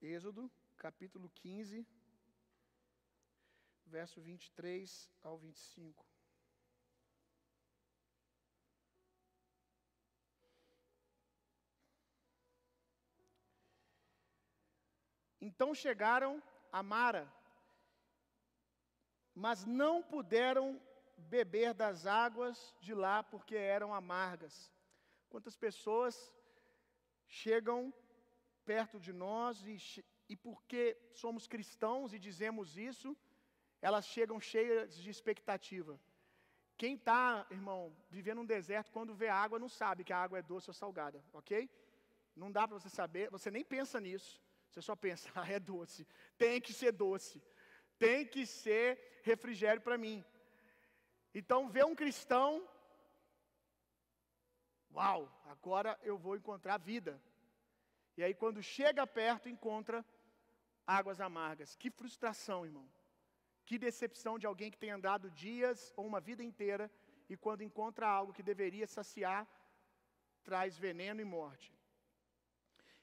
Êxodo, 0.00 0.50
capítulo 0.76 1.28
15, 1.34 1.86
verso 3.84 4.20
23 4.20 5.10
ao 5.22 5.36
25. 5.36 6.15
Então 15.46 15.68
chegaram 15.84 16.32
a 16.78 16.82
Mara, 16.92 17.24
mas 19.44 19.58
não 19.80 19.94
puderam 20.14 20.66
beber 21.34 21.70
das 21.82 21.98
águas 22.24 22.58
de 22.80 22.94
lá 23.02 23.16
porque 23.32 23.56
eram 23.76 23.94
amargas. 23.94 24.54
Quantas 25.32 25.56
pessoas 25.66 26.14
chegam 27.42 27.94
perto 28.64 28.98
de 29.06 29.12
nós 29.12 29.62
e, 29.72 29.76
e 30.32 30.34
porque 30.46 30.82
somos 31.22 31.46
cristãos 31.46 32.12
e 32.12 32.18
dizemos 32.28 32.76
isso, 32.90 33.16
elas 33.80 34.06
chegam 34.14 34.40
cheias 34.40 34.96
de 35.02 35.10
expectativa. 35.14 35.94
Quem 36.76 36.94
está, 36.96 37.46
irmão, 37.58 37.80
vivendo 38.10 38.40
um 38.40 38.50
deserto, 38.56 38.92
quando 38.96 39.14
vê 39.14 39.28
água, 39.28 39.62
não 39.64 39.68
sabe 39.68 40.02
que 40.02 40.12
a 40.12 40.22
água 40.24 40.38
é 40.40 40.42
doce 40.42 40.70
ou 40.70 40.74
salgada, 40.74 41.22
ok? 41.32 41.70
Não 42.34 42.50
dá 42.50 42.66
para 42.66 42.78
você 42.78 42.90
saber, 43.00 43.30
você 43.30 43.48
nem 43.50 43.64
pensa 43.64 44.00
nisso. 44.08 44.34
Você 44.76 44.82
só 44.82 44.94
pensa, 44.94 45.30
ah, 45.34 45.50
é 45.50 45.58
doce. 45.58 46.06
Tem 46.36 46.60
que 46.60 46.70
ser 46.70 46.92
doce. 46.92 47.42
Tem 47.98 48.26
que 48.26 48.44
ser 48.44 49.20
refrigério 49.22 49.80
para 49.80 49.96
mim. 49.96 50.22
Então, 51.34 51.70
ver 51.70 51.86
um 51.86 51.94
cristão, 51.94 52.68
uau, 54.92 55.32
agora 55.46 55.98
eu 56.02 56.18
vou 56.18 56.36
encontrar 56.36 56.76
vida. 56.76 57.18
E 58.18 58.22
aí, 58.22 58.34
quando 58.34 58.62
chega 58.62 59.06
perto, 59.06 59.48
encontra 59.48 60.04
águas 60.86 61.22
amargas. 61.22 61.74
Que 61.74 61.90
frustração, 61.90 62.66
irmão. 62.66 62.86
Que 63.64 63.78
decepção 63.78 64.38
de 64.38 64.46
alguém 64.46 64.70
que 64.70 64.82
tem 64.84 64.90
andado 64.90 65.30
dias 65.30 65.90
ou 65.96 66.06
uma 66.06 66.20
vida 66.20 66.42
inteira 66.42 66.90
e 67.30 67.34
quando 67.36 67.62
encontra 67.62 68.06
algo 68.06 68.34
que 68.34 68.42
deveria 68.42 68.86
saciar, 68.86 69.48
traz 70.44 70.76
veneno 70.76 71.22
e 71.22 71.24
morte. 71.24 71.75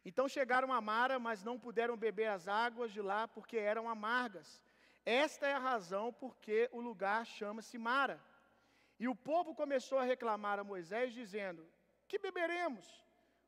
Então 0.06 0.28
chegaram 0.28 0.72
a 0.74 0.82
Mara, 0.82 1.18
mas 1.18 1.44
não 1.44 1.60
puderam 1.60 1.96
beber 1.96 2.28
as 2.28 2.48
águas 2.48 2.92
de 2.92 3.02
lá 3.02 3.28
porque 3.28 3.58
eram 3.58 3.88
amargas. 3.88 4.62
Esta 5.06 5.48
é 5.48 5.54
a 5.54 5.60
razão 5.60 6.12
porque 6.13 6.70
o 6.72 6.82
lugar 6.82 7.26
chama-se 7.26 7.78
Mara. 7.78 8.20
E 9.00 9.08
o 9.08 9.16
povo 9.16 9.56
começou 9.56 9.98
a 9.98 10.04
reclamar 10.04 10.60
a 10.60 10.63
Moisés, 10.63 11.13
dizendo: 11.13 11.68
Que 12.08 12.20
beberemos? 12.20 12.86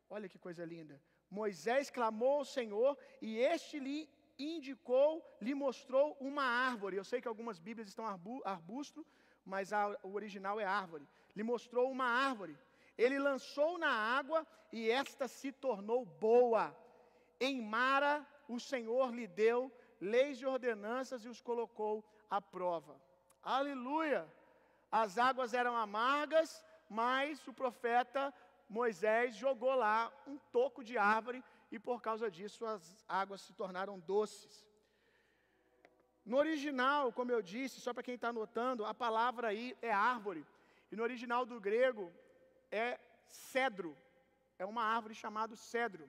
Olha 0.09 0.29
que 0.29 0.39
coisa 0.39 0.63
linda. 0.65 1.01
Moisés 1.29 1.89
clamou 1.89 2.39
ao 2.39 2.45
Senhor 2.45 2.97
e 3.21 3.37
este 3.37 3.79
lhe 3.79 4.09
indicou, 4.37 5.23
lhe 5.41 5.53
mostrou 5.53 6.15
uma 6.19 6.43
árvore. 6.43 6.97
Eu 6.97 7.03
sei 7.03 7.21
que 7.21 7.27
algumas 7.27 7.59
Bíblias 7.59 7.89
estão 7.89 8.05
arbusto, 8.43 9.05
mas 9.43 9.71
a, 9.73 9.97
o 10.03 10.13
original 10.13 10.59
é 10.59 10.65
árvore. 10.65 11.07
Lhe 11.35 11.43
mostrou 11.43 11.91
uma 11.91 12.05
árvore. 12.05 12.57
Ele 12.97 13.19
lançou 13.19 13.77
na 13.77 13.89
água 13.89 14.45
e 14.71 14.89
esta 14.89 15.27
se 15.27 15.51
tornou 15.51 16.05
boa. 16.05 16.75
Em 17.39 17.61
Mara, 17.61 18.25
o 18.47 18.59
Senhor 18.59 19.13
lhe 19.13 19.27
deu 19.27 19.71
leis 19.99 20.39
e 20.39 20.45
ordenanças 20.45 21.25
e 21.25 21.29
os 21.29 21.41
colocou 21.41 22.03
à 22.29 22.41
prova. 22.41 22.99
Aleluia! 23.43 24.27
As 24.91 25.17
águas 25.17 25.53
eram 25.53 25.75
amargas, 25.75 26.63
mas 26.89 27.45
o 27.47 27.53
profeta 27.53 28.33
Moisés 28.69 29.35
jogou 29.35 29.75
lá 29.75 30.11
um 30.25 30.37
toco 30.51 30.83
de 30.83 30.97
árvore 30.97 31.43
e 31.71 31.77
por 31.77 32.01
causa 32.01 32.29
disso 32.31 32.65
as 32.65 33.03
águas 33.07 33.41
se 33.41 33.53
tornaram 33.53 33.99
doces. 33.99 34.65
No 36.25 36.37
original, 36.37 37.11
como 37.11 37.31
eu 37.31 37.41
disse, 37.41 37.79
só 37.79 37.93
para 37.93 38.01
quem 38.01 38.15
está 38.15 38.29
anotando, 38.29 38.85
a 38.85 38.93
palavra 38.93 39.49
aí 39.49 39.77
é 39.81 39.91
árvore. 39.91 40.45
E 40.91 40.95
no 40.95 41.03
original 41.03 41.45
do 41.45 41.59
grego 41.59 42.11
é 42.83 42.99
cedro. 43.27 43.91
É 44.57 44.65
uma 44.65 44.83
árvore 44.83 45.15
chamada 45.23 45.55
cedro. 45.55 46.05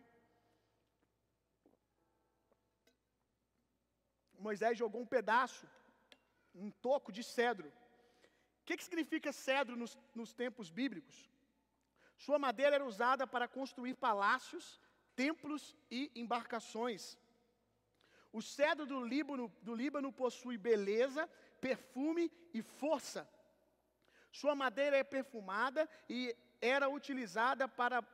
Moisés 4.47 4.79
jogou 4.79 5.01
um 5.03 5.13
pedaço, 5.17 5.67
um 6.55 6.71
toco 6.71 7.11
de 7.11 7.23
cedro. 7.23 7.69
O 8.61 8.65
que, 8.67 8.77
que 8.77 8.85
significa 8.85 9.33
cedro 9.33 9.77
nos, 9.77 9.97
nos 10.15 10.33
tempos 10.33 10.71
bíblicos? 10.71 11.17
Sua 12.25 12.39
madeira 12.39 12.77
era 12.77 12.85
usada 12.85 13.27
para 13.27 13.49
construir 13.49 13.95
palácios, 13.95 14.81
templos 15.15 15.77
e 15.91 16.11
embarcações. 16.15 17.17
O 18.33 18.43
cedro 18.43 18.85
do 18.87 19.01
Líbano, 19.01 19.49
do 19.63 19.75
Líbano 19.75 20.13
possui 20.13 20.59
beleza, 20.59 21.27
perfume 21.61 22.31
e 22.53 22.61
força. 22.63 23.29
Sua 24.31 24.55
madeira 24.55 24.97
é 24.99 25.05
perfumada 25.05 25.89
e 26.09 26.37
era 26.61 26.89
utilizada 26.89 27.69
para 27.69 28.05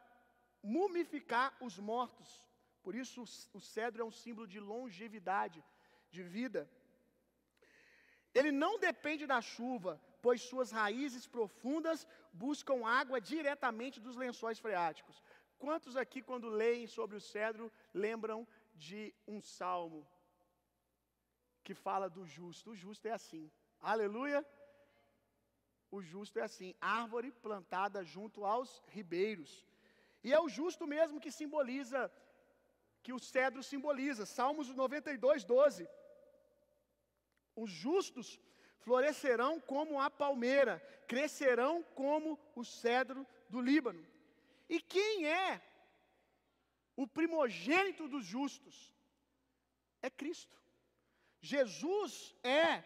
mumificar 0.63 1.55
os 1.61 1.79
mortos. 1.79 2.31
Por 2.83 2.95
isso, 2.95 3.25
o 3.53 3.61
cedro 3.61 4.03
é 4.03 4.05
um 4.05 4.11
símbolo 4.11 4.47
de 4.47 4.61
longevidade, 4.61 5.65
de 6.11 6.23
vida. 6.23 6.69
Ele 8.35 8.51
não 8.51 8.79
depende 8.79 9.27
da 9.27 9.41
chuva, 9.41 10.01
pois 10.21 10.43
suas 10.43 10.71
raízes 10.71 11.27
profundas 11.27 12.07
buscam 12.33 12.87
água 12.87 13.21
diretamente 13.21 14.01
dos 14.01 14.17
lençóis 14.17 14.59
freáticos. 14.59 15.23
Quantos 15.59 15.97
aqui, 15.97 16.21
quando 16.23 16.49
leem 16.49 16.87
sobre 16.87 17.17
o 17.17 17.21
cedro, 17.21 17.71
lembram 17.95 18.47
de 18.75 19.15
um 19.27 19.41
salmo 19.41 20.07
que 21.63 21.75
fala 21.75 22.09
do 22.09 22.27
justo? 22.27 22.71
O 22.71 22.75
justo 22.75 23.07
é 23.07 23.13
assim. 23.13 23.51
Aleluia! 23.81 24.45
O 25.97 26.01
justo 26.01 26.39
é 26.39 26.43
assim, 26.43 26.75
árvore 26.81 27.31
plantada 27.31 28.03
junto 28.03 28.47
aos 28.47 28.83
ribeiros. 28.89 29.51
E 30.25 30.33
é 30.33 30.41
o 30.41 30.49
justo 30.49 30.87
mesmo 30.87 31.21
que 31.21 31.31
simboliza, 31.31 32.11
que 33.03 33.13
o 33.13 33.19
cedro 33.19 33.63
simboliza. 33.63 34.25
Salmos 34.25 34.69
92, 34.71 35.45
12. 35.45 35.87
Os 37.55 37.71
justos 37.71 38.41
florescerão 38.79 39.61
como 39.61 40.01
a 40.01 40.09
palmeira, 40.11 40.81
crescerão 41.07 41.83
como 41.95 42.41
o 42.55 42.65
cedro 42.65 43.27
do 43.51 43.61
Líbano. 43.61 44.03
E 44.71 44.81
quem 44.81 45.27
é 45.27 45.61
o 46.97 47.07
primogênito 47.07 48.09
dos 48.09 48.25
justos? 48.25 48.95
É 50.01 50.09
Cristo. 50.09 50.57
Jesus 51.39 52.35
é 52.43 52.83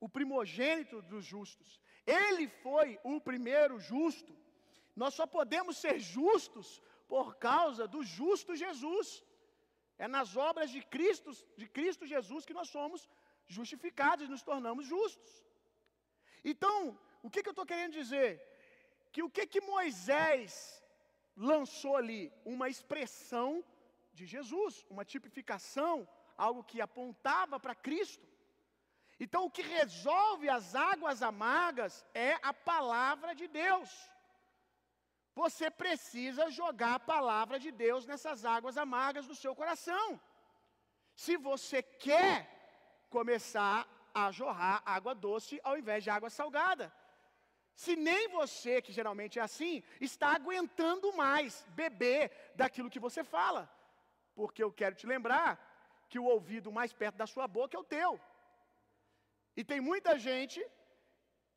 o 0.00 0.08
primogênito 0.08 1.00
dos 1.02 1.24
justos. 1.24 1.80
Ele 2.18 2.46
foi 2.64 2.88
o 3.12 3.20
primeiro 3.28 3.74
justo. 3.90 4.32
Nós 5.02 5.14
só 5.18 5.26
podemos 5.36 5.76
ser 5.84 5.96
justos 6.16 6.68
por 7.12 7.26
causa 7.48 7.86
do 7.94 8.00
justo 8.02 8.60
Jesus. 8.64 9.08
É 10.04 10.06
nas 10.16 10.30
obras 10.50 10.70
de 10.74 10.80
Cristo, 10.94 11.30
de 11.60 11.66
Cristo 11.76 12.06
Jesus 12.14 12.44
que 12.48 12.58
nós 12.58 12.68
somos 12.76 13.00
justificados 13.58 14.24
e 14.26 14.32
nos 14.34 14.44
tornamos 14.50 14.86
justos. 14.94 15.30
Então, 16.52 16.76
o 17.22 17.30
que, 17.30 17.42
que 17.42 17.48
eu 17.50 17.56
estou 17.56 17.70
querendo 17.72 17.98
dizer? 18.02 18.30
Que 19.12 19.22
o 19.26 19.30
que, 19.34 19.44
que 19.52 19.60
Moisés 19.60 20.82
lançou 21.36 21.96
ali? 21.96 22.32
Uma 22.54 22.68
expressão 22.74 23.64
de 24.18 24.24
Jesus, 24.34 24.86
uma 24.94 25.04
tipificação, 25.04 26.08
algo 26.46 26.62
que 26.70 26.80
apontava 26.80 27.58
para 27.64 27.74
Cristo. 27.74 28.26
Então, 29.24 29.44
o 29.44 29.50
que 29.50 29.62
resolve 29.62 30.48
as 30.48 30.74
águas 30.74 31.22
amargas 31.22 32.04
é 32.14 32.32
a 32.42 32.54
palavra 32.54 33.34
de 33.40 33.46
Deus. 33.46 33.90
Você 35.34 35.70
precisa 35.70 36.50
jogar 36.50 36.94
a 36.94 37.06
palavra 37.14 37.58
de 37.64 37.70
Deus 37.70 38.06
nessas 38.06 38.44
águas 38.44 38.76
amargas 38.76 39.26
do 39.26 39.34
seu 39.42 39.54
coração. 39.54 40.20
Se 41.14 41.36
você 41.36 41.82
quer 41.82 42.34
começar 43.10 43.86
a 44.14 44.30
jorrar 44.30 44.82
água 44.84 45.14
doce 45.14 45.60
ao 45.62 45.76
invés 45.78 46.02
de 46.04 46.10
água 46.10 46.30
salgada. 46.30 46.92
Se 47.74 47.96
nem 47.96 48.28
você, 48.28 48.82
que 48.82 48.92
geralmente 48.92 49.38
é 49.38 49.42
assim, 49.42 49.82
está 50.00 50.34
aguentando 50.34 51.12
mais 51.12 51.64
beber 51.70 52.30
daquilo 52.54 52.90
que 52.90 52.98
você 52.98 53.22
fala. 53.24 53.70
Porque 54.34 54.62
eu 54.62 54.72
quero 54.72 54.94
te 54.94 55.06
lembrar 55.06 55.58
que 56.08 56.18
o 56.18 56.24
ouvido 56.24 56.72
mais 56.72 56.92
perto 56.92 57.16
da 57.16 57.26
sua 57.26 57.46
boca 57.46 57.76
é 57.76 57.80
o 57.80 57.84
teu. 57.84 58.20
E 59.60 59.64
tem 59.70 59.80
muita 59.90 60.12
gente 60.28 60.58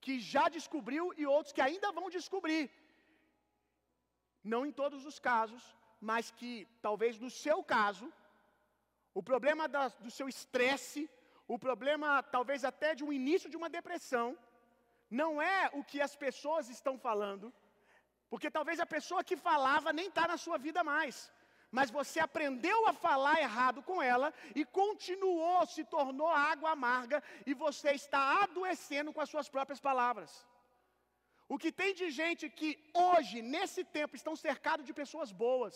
que 0.03 0.13
já 0.33 0.45
descobriu 0.55 1.03
e 1.21 1.25
outros 1.35 1.53
que 1.55 1.65
ainda 1.67 1.89
vão 1.97 2.07
descobrir. 2.17 2.63
Não 4.53 4.61
em 4.67 4.73
todos 4.81 5.01
os 5.09 5.17
casos, 5.29 5.63
mas 6.09 6.31
que 6.39 6.51
talvez 6.85 7.13
no 7.25 7.29
seu 7.43 7.57
caso, 7.75 8.07
o 9.19 9.23
problema 9.29 9.65
da, 9.75 9.83
do 10.05 10.11
seu 10.17 10.27
estresse, 10.35 11.01
o 11.55 11.57
problema 11.65 12.09
talvez 12.35 12.61
até 12.71 12.89
de 12.97 13.05
um 13.05 13.13
início 13.21 13.51
de 13.53 13.59
uma 13.61 13.69
depressão, 13.77 14.27
não 15.21 15.31
é 15.41 15.59
o 15.79 15.83
que 15.89 16.01
as 16.07 16.15
pessoas 16.25 16.67
estão 16.77 16.95
falando, 17.07 17.53
porque 18.31 18.51
talvez 18.57 18.79
a 18.85 18.93
pessoa 18.97 19.27
que 19.29 19.43
falava 19.49 19.97
nem 19.99 20.07
está 20.09 20.25
na 20.33 20.37
sua 20.45 20.57
vida 20.67 20.83
mais, 20.93 21.15
mas 21.77 21.89
você 21.97 22.19
aprendeu 22.19 22.79
a 22.89 22.93
falar 23.05 23.35
errado 23.45 23.79
com 23.87 23.97
ela 24.13 24.27
e 24.59 24.63
continuou, 24.79 25.65
se 25.65 25.83
tornou 25.83 26.29
água 26.29 26.69
amarga 26.69 27.17
e 27.49 27.53
você 27.65 27.89
está 28.01 28.21
adoecendo 28.43 29.11
com 29.11 29.21
as 29.23 29.29
suas 29.33 29.49
próprias 29.55 29.79
palavras. 29.87 30.31
O 31.53 31.57
que 31.61 31.71
tem 31.79 31.91
de 32.01 32.07
gente 32.11 32.47
que 32.59 32.69
hoje, 32.93 33.41
nesse 33.41 33.83
tempo, 33.97 34.15
estão 34.15 34.35
cercados 34.35 34.85
de 34.85 34.93
pessoas 35.01 35.31
boas, 35.31 35.75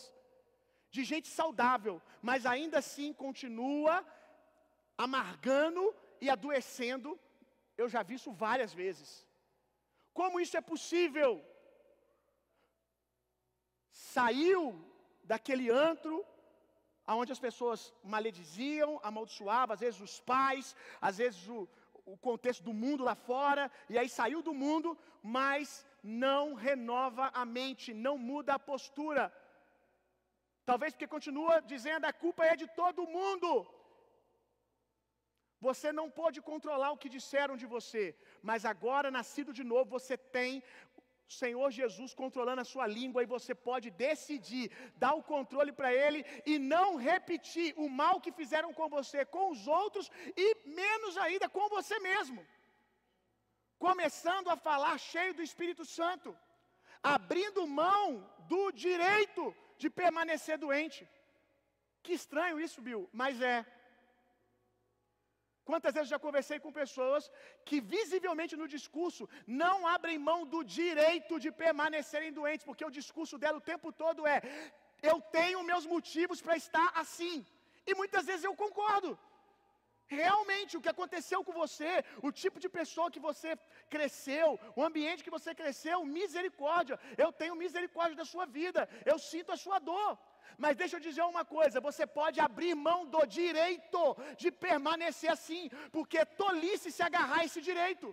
de 0.95 1.03
gente 1.11 1.29
saudável, 1.39 1.95
mas 2.21 2.45
ainda 2.45 2.77
assim 2.83 3.11
continua 3.11 3.95
amargando 5.05 5.83
e 6.21 6.29
adoecendo. 6.29 7.19
Eu 7.75 7.89
já 7.89 8.03
vi 8.03 8.15
isso 8.19 8.31
várias 8.31 8.71
vezes. 8.81 9.09
Como 10.13 10.39
isso 10.39 10.55
é 10.61 10.61
possível? 10.61 11.31
Saiu 13.89 14.61
daquele 15.31 15.67
antro, 15.69 16.13
onde 17.19 17.31
as 17.35 17.43
pessoas 17.47 17.79
malediziam, 18.13 18.91
amaldiçoavam, 19.09 19.73
às 19.73 19.83
vezes 19.85 19.99
os 20.07 20.15
pais, 20.31 20.75
às 21.09 21.17
vezes 21.21 21.41
o, 21.57 21.59
o 22.13 22.17
contexto 22.27 22.63
do 22.69 22.73
mundo 22.83 23.03
lá 23.09 23.15
fora, 23.29 23.63
e 23.91 23.97
aí 23.97 24.09
saiu 24.19 24.41
do 24.41 24.53
mundo, 24.63 24.89
mas 25.39 25.85
não 26.03 26.43
renova 26.67 27.25
a 27.41 27.45
mente, 27.57 27.93
não 28.07 28.17
muda 28.31 28.53
a 28.53 28.65
postura. 28.71 29.23
Talvez 30.69 30.93
porque 30.93 31.15
continua 31.15 31.55
dizendo 31.73 32.05
a 32.05 32.13
culpa 32.23 32.45
é 32.45 32.55
de 32.61 32.67
todo 32.81 33.11
mundo. 33.17 33.49
Você 35.67 35.91
não 35.99 36.07
pode 36.19 36.39
controlar 36.49 36.89
o 36.91 36.99
que 37.01 37.09
disseram 37.17 37.55
de 37.61 37.67
você, 37.75 38.03
mas 38.49 38.63
agora, 38.73 39.09
nascido 39.09 39.51
de 39.59 39.63
novo, 39.63 39.89
você 39.97 40.15
tem 40.37 40.51
Senhor 41.27 41.69
Jesus 41.71 42.13
controlando 42.13 42.61
a 42.61 42.65
sua 42.65 42.87
língua 42.87 43.21
e 43.21 43.25
você 43.25 43.53
pode 43.53 43.89
decidir 43.91 44.71
dar 44.95 45.13
o 45.13 45.23
controle 45.23 45.71
para 45.71 45.93
Ele 45.93 46.25
e 46.45 46.57
não 46.57 46.95
repetir 46.95 47.73
o 47.77 47.89
mal 47.89 48.21
que 48.21 48.31
fizeram 48.31 48.73
com 48.73 48.87
você, 48.87 49.25
com 49.25 49.51
os 49.51 49.67
outros 49.67 50.09
e 50.35 50.55
menos 50.65 51.17
ainda 51.17 51.49
com 51.49 51.67
você 51.69 51.99
mesmo. 51.99 52.45
Começando 53.77 54.49
a 54.49 54.55
falar 54.55 54.97
cheio 54.97 55.33
do 55.33 55.43
Espírito 55.43 55.85
Santo, 55.85 56.35
abrindo 57.03 57.67
mão 57.67 58.27
do 58.47 58.71
direito 58.71 59.55
de 59.77 59.89
permanecer 59.89 60.57
doente. 60.57 61.07
Que 62.01 62.13
estranho 62.13 62.59
isso, 62.59 62.81
Bill, 62.81 63.09
mas 63.11 63.41
é. 63.41 63.65
Quantas 65.69 65.93
vezes 65.95 66.13
já 66.13 66.19
conversei 66.25 66.57
com 66.63 66.79
pessoas 66.81 67.23
que 67.67 67.77
visivelmente 67.95 68.55
no 68.61 68.67
discurso 68.75 69.23
não 69.63 69.75
abrem 69.95 70.25
mão 70.29 70.39
do 70.53 70.59
direito 70.79 71.39
de 71.43 71.51
permanecerem 71.63 72.31
doentes, 72.39 72.67
porque 72.69 72.85
o 72.89 72.95
discurso 72.99 73.37
dela 73.41 73.61
o 73.61 73.67
tempo 73.71 73.91
todo 74.03 74.27
é: 74.35 74.37
eu 75.11 75.17
tenho 75.37 75.67
meus 75.71 75.85
motivos 75.95 76.41
para 76.45 76.55
estar 76.63 76.87
assim. 77.03 77.35
E 77.89 77.93
muitas 78.01 78.25
vezes 78.29 78.45
eu 78.49 78.55
concordo. 78.63 79.11
Realmente, 80.19 80.77
o 80.77 80.81
que 80.83 80.93
aconteceu 80.93 81.39
com 81.47 81.53
você, 81.63 81.91
o 82.27 82.31
tipo 82.41 82.57
de 82.63 82.69
pessoa 82.77 83.11
que 83.13 83.25
você 83.27 83.51
cresceu, 83.95 84.47
o 84.77 84.83
ambiente 84.89 85.23
que 85.25 85.35
você 85.37 85.53
cresceu, 85.61 85.97
misericórdia. 86.17 86.97
Eu 87.23 87.31
tenho 87.41 87.61
misericórdia 87.63 88.15
da 88.21 88.27
sua 88.33 88.45
vida, 88.59 88.81
eu 89.11 89.17
sinto 89.31 89.51
a 89.51 89.61
sua 89.65 89.79
dor. 89.79 90.11
Mas 90.63 90.77
deixa 90.81 90.95
eu 90.97 91.05
dizer 91.07 91.23
uma 91.23 91.43
coisa: 91.55 91.85
você 91.89 92.05
pode 92.19 92.39
abrir 92.47 92.73
mão 92.87 92.99
do 93.15 93.21
direito 93.39 94.01
de 94.41 94.51
permanecer 94.65 95.31
assim, 95.35 95.63
porque 95.95 96.17
é 96.23 96.25
tolice 96.43 96.91
se 96.91 97.03
agarrar 97.09 97.39
a 97.41 97.45
esse 97.49 97.61
direito. 97.69 98.07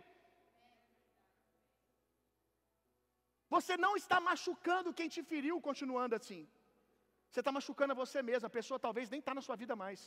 Você 3.54 3.74
não 3.84 3.94
está 4.02 4.18
machucando 4.30 4.96
quem 4.98 5.08
te 5.14 5.22
feriu 5.32 5.56
continuando 5.68 6.14
assim. 6.20 6.42
Você 7.30 7.40
está 7.40 7.52
machucando 7.58 7.92
a 7.92 8.00
você 8.02 8.18
mesmo, 8.30 8.46
a 8.46 8.56
pessoa 8.58 8.84
talvez 8.86 9.10
nem 9.12 9.20
está 9.22 9.32
na 9.38 9.42
sua 9.46 9.56
vida 9.62 9.74
mais. 9.84 10.00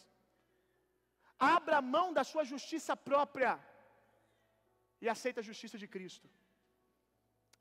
Abra 1.56 1.80
mão 1.96 2.08
da 2.18 2.24
sua 2.32 2.44
justiça 2.52 2.94
própria 3.10 3.52
e 5.04 5.08
aceita 5.14 5.42
a 5.42 5.48
justiça 5.50 5.78
de 5.78 5.88
Cristo. 5.96 6.28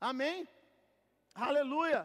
Amém? 0.09 0.47
Aleluia. 1.47 2.01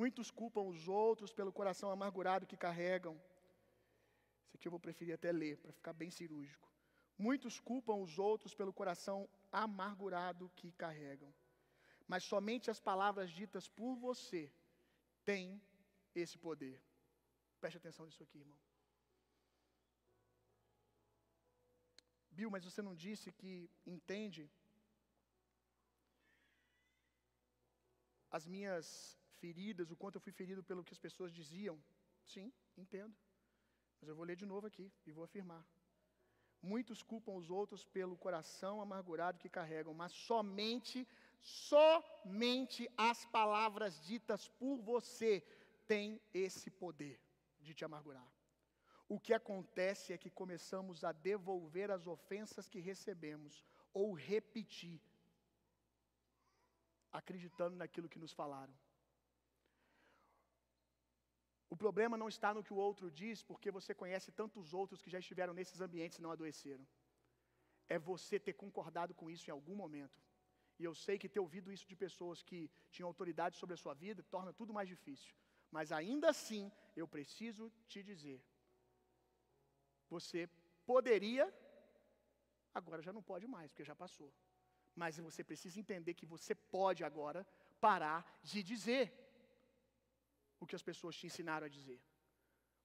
Muitos 0.00 0.28
culpam 0.28 0.62
os 0.72 0.88
outros 0.88 1.32
pelo 1.32 1.52
coração 1.58 1.88
amargurado 1.88 2.48
que 2.50 2.56
carregam. 2.56 3.14
Isso 4.44 4.56
aqui 4.56 4.66
eu 4.66 4.74
vou 4.76 4.80
preferir 4.86 5.14
até 5.14 5.30
ler, 5.30 5.56
para 5.58 5.72
ficar 5.72 5.92
bem 5.92 6.10
cirúrgico. 6.10 6.68
Muitos 7.16 7.60
culpam 7.60 7.94
os 8.06 8.18
outros 8.18 8.52
pelo 8.60 8.72
coração 8.72 9.28
amargurado 9.52 10.50
que 10.56 10.72
carregam. 10.72 11.32
Mas 12.08 12.24
somente 12.24 12.72
as 12.72 12.80
palavras 12.80 13.30
ditas 13.30 13.68
por 13.68 13.94
você 13.94 14.52
têm 15.24 15.62
esse 16.12 16.36
poder. 16.36 16.76
Preste 17.60 17.76
atenção 17.76 18.04
nisso 18.04 18.24
aqui, 18.24 18.38
irmão. 18.38 18.58
Bill, 22.32 22.50
mas 22.50 22.64
você 22.64 22.82
não 22.82 22.96
disse 22.96 23.30
que 23.30 23.70
entende 23.86 24.50
as 28.28 28.44
minhas 28.44 28.88
feridas, 29.42 29.90
o 29.90 29.96
quanto 29.96 30.16
eu 30.16 30.20
fui 30.20 30.32
ferido 30.32 30.62
pelo 30.62 30.84
que 30.84 30.92
as 30.92 30.98
pessoas 30.98 31.32
diziam? 31.32 31.76
Sim, 32.24 32.52
entendo. 32.76 33.14
Mas 34.00 34.08
eu 34.08 34.16
vou 34.16 34.24
ler 34.24 34.36
de 34.36 34.46
novo 34.46 34.66
aqui 34.66 34.92
e 35.06 35.12
vou 35.12 35.24
afirmar. 35.24 35.64
Muitos 36.62 37.02
culpam 37.02 37.32
os 37.32 37.50
outros 37.50 37.84
pelo 37.84 38.16
coração 38.16 38.80
amargurado 38.80 39.38
que 39.38 39.50
carregam, 39.50 39.92
mas 39.92 40.12
somente, 40.12 41.06
somente 41.42 42.88
as 42.96 43.26
palavras 43.26 44.00
ditas 44.06 44.48
por 44.48 44.78
você 44.80 45.42
têm 45.86 46.20
esse 46.32 46.70
poder 46.70 47.20
de 47.60 47.74
te 47.74 47.84
amargurar. 47.84 48.26
O 49.08 49.20
que 49.20 49.34
acontece 49.34 50.12
é 50.12 50.18
que 50.18 50.30
começamos 50.30 51.04
a 51.04 51.12
devolver 51.12 51.90
as 51.90 52.06
ofensas 52.06 52.68
que 52.68 52.80
recebemos 52.80 53.62
ou 53.92 54.14
repetir, 54.14 55.00
acreditando 57.12 57.76
naquilo 57.76 58.08
que 58.08 58.18
nos 58.18 58.32
falaram. 58.32 58.74
O 61.74 61.76
problema 61.84 62.16
não 62.16 62.28
está 62.34 62.50
no 62.54 62.62
que 62.66 62.72
o 62.72 62.80
outro 62.88 63.06
diz, 63.20 63.38
porque 63.42 63.68
você 63.76 63.92
conhece 63.92 64.30
tantos 64.40 64.72
outros 64.80 65.02
que 65.02 65.10
já 65.14 65.18
estiveram 65.18 65.52
nesses 65.58 65.80
ambientes 65.86 66.18
e 66.18 66.22
não 66.24 66.30
adoeceram. 66.34 66.86
É 67.94 67.98
você 67.98 68.38
ter 68.38 68.52
concordado 68.52 69.12
com 69.12 69.28
isso 69.28 69.46
em 69.50 69.54
algum 69.56 69.74
momento. 69.74 70.18
E 70.78 70.84
eu 70.84 70.94
sei 70.94 71.18
que 71.18 71.28
ter 71.28 71.40
ouvido 71.40 71.72
isso 71.72 71.86
de 71.92 71.96
pessoas 71.96 72.44
que 72.48 72.70
tinham 72.92 73.08
autoridade 73.08 73.56
sobre 73.56 73.74
a 73.74 73.76
sua 73.76 73.92
vida 73.92 74.22
torna 74.34 74.52
tudo 74.52 74.72
mais 74.72 74.88
difícil. 74.88 75.34
Mas 75.76 75.90
ainda 75.90 76.28
assim, 76.30 76.70
eu 76.94 77.08
preciso 77.08 77.72
te 77.88 78.04
dizer: 78.04 78.40
você 80.08 80.48
poderia, 80.86 81.52
agora 82.72 83.02
já 83.02 83.12
não 83.12 83.24
pode 83.32 83.48
mais, 83.48 83.72
porque 83.72 83.90
já 83.92 83.96
passou. 83.96 84.32
Mas 84.94 85.18
você 85.18 85.42
precisa 85.42 85.80
entender 85.80 86.14
que 86.14 86.32
você 86.34 86.54
pode 86.54 87.02
agora 87.02 87.44
parar 87.80 88.20
de 88.44 88.62
dizer 88.62 89.23
o 90.64 90.70
que 90.70 90.78
as 90.80 90.86
pessoas 90.90 91.16
te 91.18 91.26
ensinaram 91.30 91.66
a 91.66 91.74
dizer. 91.78 92.00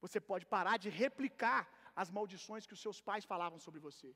Você 0.04 0.20
pode 0.30 0.46
parar 0.56 0.78
de 0.84 0.90
replicar 1.04 1.62
as 2.02 2.10
maldições 2.18 2.66
que 2.68 2.76
os 2.78 2.84
seus 2.86 3.00
pais 3.08 3.26
falavam 3.32 3.60
sobre 3.66 3.80
você. 3.88 4.10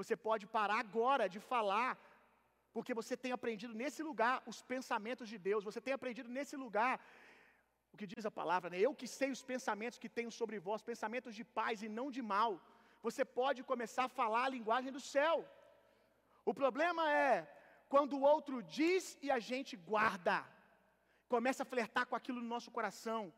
Você 0.00 0.14
pode 0.28 0.44
parar 0.58 0.78
agora 0.86 1.24
de 1.34 1.40
falar, 1.52 1.90
porque 2.74 2.94
você 3.00 3.14
tem 3.22 3.32
aprendido 3.32 3.74
nesse 3.82 4.02
lugar 4.10 4.34
os 4.52 4.60
pensamentos 4.72 5.28
de 5.32 5.38
Deus. 5.48 5.66
Você 5.68 5.80
tem 5.86 5.94
aprendido 5.98 6.30
nesse 6.36 6.56
lugar 6.64 6.94
o 7.92 7.98
que 8.00 8.06
diz 8.14 8.24
a 8.26 8.30
palavra, 8.40 8.68
né? 8.70 8.78
Eu 8.86 8.94
que 9.00 9.08
sei 9.18 9.30
os 9.36 9.42
pensamentos 9.52 9.98
que 10.02 10.14
tenho 10.16 10.32
sobre 10.40 10.58
vós, 10.66 10.88
pensamentos 10.92 11.34
de 11.38 11.44
paz 11.58 11.82
e 11.82 11.88
não 11.98 12.08
de 12.16 12.22
mal. 12.34 12.50
Você 13.06 13.24
pode 13.24 13.62
começar 13.70 14.04
a 14.06 14.14
falar 14.20 14.44
a 14.44 14.54
linguagem 14.56 14.92
do 14.96 15.02
céu. 15.14 15.36
O 16.50 16.52
problema 16.62 17.04
é 17.28 17.34
quando 17.92 18.14
o 18.16 18.24
outro 18.34 18.62
diz 18.62 19.16
e 19.26 19.30
a 19.30 19.38
gente 19.38 19.74
guarda 19.92 20.36
começa 21.28 21.62
a 21.62 21.70
flertar 21.72 22.06
com 22.06 22.16
aquilo 22.16 22.40
no 22.40 22.48
nosso 22.54 22.70
coração. 22.70 23.32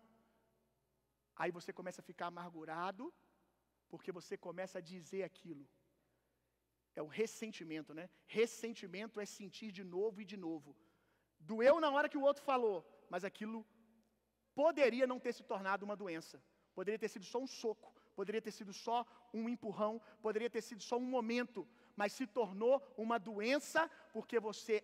Aí 1.36 1.50
você 1.50 1.72
começa 1.72 2.00
a 2.00 2.08
ficar 2.10 2.26
amargurado, 2.26 3.12
porque 3.88 4.10
você 4.18 4.36
começa 4.36 4.78
a 4.78 4.86
dizer 4.92 5.22
aquilo. 5.22 5.68
É 6.94 7.02
o 7.02 7.06
ressentimento, 7.06 7.94
né? 7.94 8.10
Ressentimento 8.26 9.20
é 9.20 9.26
sentir 9.26 9.70
de 9.70 9.84
novo 9.84 10.20
e 10.20 10.24
de 10.24 10.36
novo. 10.36 10.76
Doeu 11.38 11.80
na 11.80 11.90
hora 11.90 12.08
que 12.08 12.18
o 12.18 12.22
outro 12.22 12.42
falou, 12.42 12.78
mas 13.08 13.24
aquilo 13.24 13.64
poderia 14.54 15.06
não 15.06 15.20
ter 15.20 15.32
se 15.32 15.44
tornado 15.44 15.84
uma 15.84 15.96
doença. 15.96 16.42
Poderia 16.74 16.98
ter 16.98 17.08
sido 17.08 17.24
só 17.24 17.38
um 17.38 17.46
soco, 17.46 17.94
poderia 18.14 18.42
ter 18.42 18.50
sido 18.50 18.72
só 18.72 19.06
um 19.32 19.48
empurrão, 19.48 20.00
poderia 20.20 20.50
ter 20.50 20.60
sido 20.60 20.82
só 20.82 20.96
um 20.98 21.08
momento, 21.16 21.66
mas 21.96 22.12
se 22.12 22.26
tornou 22.26 22.82
uma 22.96 23.18
doença 23.18 23.88
porque 24.12 24.38
você 24.40 24.76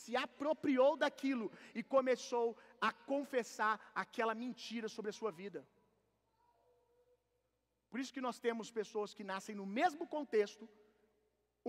se 0.00 0.12
apropriou 0.26 0.92
daquilo 1.02 1.46
e 1.78 1.82
começou 1.94 2.48
a 2.88 2.90
confessar 3.12 3.74
aquela 4.02 4.34
mentira 4.42 4.88
sobre 4.96 5.10
a 5.10 5.18
sua 5.20 5.30
vida. 5.42 5.60
Por 7.90 7.98
isso 8.00 8.14
que 8.16 8.26
nós 8.26 8.38
temos 8.46 8.70
pessoas 8.80 9.12
que 9.16 9.24
nascem 9.32 9.54
no 9.60 9.66
mesmo 9.78 10.04
contexto, 10.16 10.64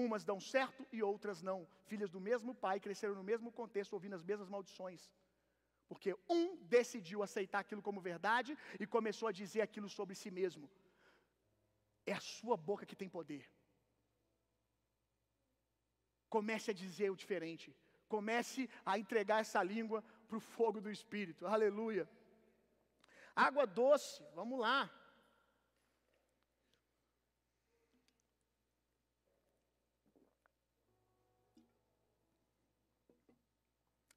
umas 0.06 0.24
dão 0.30 0.40
certo 0.54 0.82
e 0.96 1.02
outras 1.12 1.42
não. 1.50 1.60
Filhas 1.92 2.12
do 2.16 2.22
mesmo 2.30 2.54
pai 2.66 2.78
cresceram 2.86 3.16
no 3.20 3.26
mesmo 3.32 3.50
contexto, 3.60 3.94
ouvindo 3.98 4.18
as 4.20 4.26
mesmas 4.30 4.50
maldições. 4.56 5.02
Porque 5.90 6.12
um 6.38 6.44
decidiu 6.78 7.20
aceitar 7.24 7.60
aquilo 7.62 7.86
como 7.88 8.08
verdade 8.12 8.52
e 8.82 8.86
começou 8.96 9.28
a 9.30 9.38
dizer 9.42 9.62
aquilo 9.62 9.90
sobre 9.98 10.16
si 10.22 10.30
mesmo. 10.40 10.66
É 12.06 12.14
a 12.14 12.26
sua 12.36 12.56
boca 12.70 12.86
que 12.90 13.00
tem 13.02 13.10
poder. 13.18 13.46
Comece 16.36 16.70
a 16.72 16.80
dizer 16.84 17.10
o 17.12 17.20
diferente. 17.24 17.70
Comece 18.14 18.62
a 18.86 19.00
entregar 19.04 19.40
essa 19.42 19.62
língua 19.74 20.00
para 20.28 20.38
o 20.38 20.46
fogo 20.56 20.80
do 20.86 20.92
Espírito. 20.98 21.48
Aleluia. 21.56 22.06
Água 23.48 23.66
doce, 23.66 24.22
vamos 24.36 24.60
lá. 24.60 24.80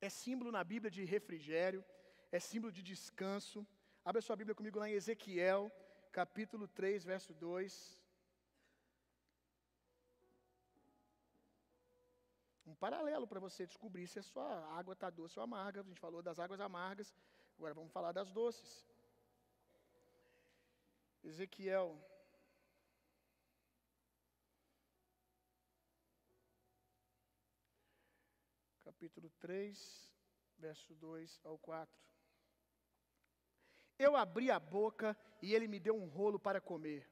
É 0.01 0.09
símbolo 0.09 0.51
na 0.51 0.65
Bíblia 0.65 0.91
de 0.91 1.05
refrigério, 1.05 1.85
é 2.33 2.41
símbolo 2.41 2.73
de 2.73 2.83
descanso. 2.83 3.65
Abra 4.05 4.21
sua 4.21 4.35
Bíblia 4.35 4.57
comigo 4.57 4.81
lá 4.81 4.89
em 4.89 4.95
Ezequiel, 4.95 5.71
capítulo 6.11 6.67
3, 6.67 7.05
verso 7.05 7.33
2. 7.33 8.02
Um 12.73 12.75
paralelo 12.75 13.27
para 13.27 13.39
você 13.39 13.67
descobrir 13.67 14.07
se 14.09 14.19
a 14.19 14.23
sua 14.23 14.49
água 14.79 14.95
está 14.95 15.11
doce 15.11 15.39
ou 15.39 15.45
amarga. 15.45 15.81
A 15.81 15.85
gente 15.85 16.01
falou 16.01 16.23
das 16.23 16.39
águas 16.39 16.61
amargas, 16.61 17.15
agora 17.59 17.75
vamos 17.75 17.93
falar 17.93 18.13
das 18.13 18.31
doces. 18.31 18.89
Ezequiel. 21.23 21.89
Capítulo 28.85 29.31
3, 29.39 30.11
verso 30.59 30.95
2 30.95 31.41
ao 31.45 31.59
4. 31.59 32.01
Eu 33.99 34.17
abri 34.17 34.51
a 34.51 34.59
boca 34.59 35.17
e 35.43 35.55
ele 35.55 35.69
me 35.69 35.79
deu 35.79 35.95
um 35.95 36.07
rolo 36.07 36.39
para 36.39 36.61
comer. 36.61 37.07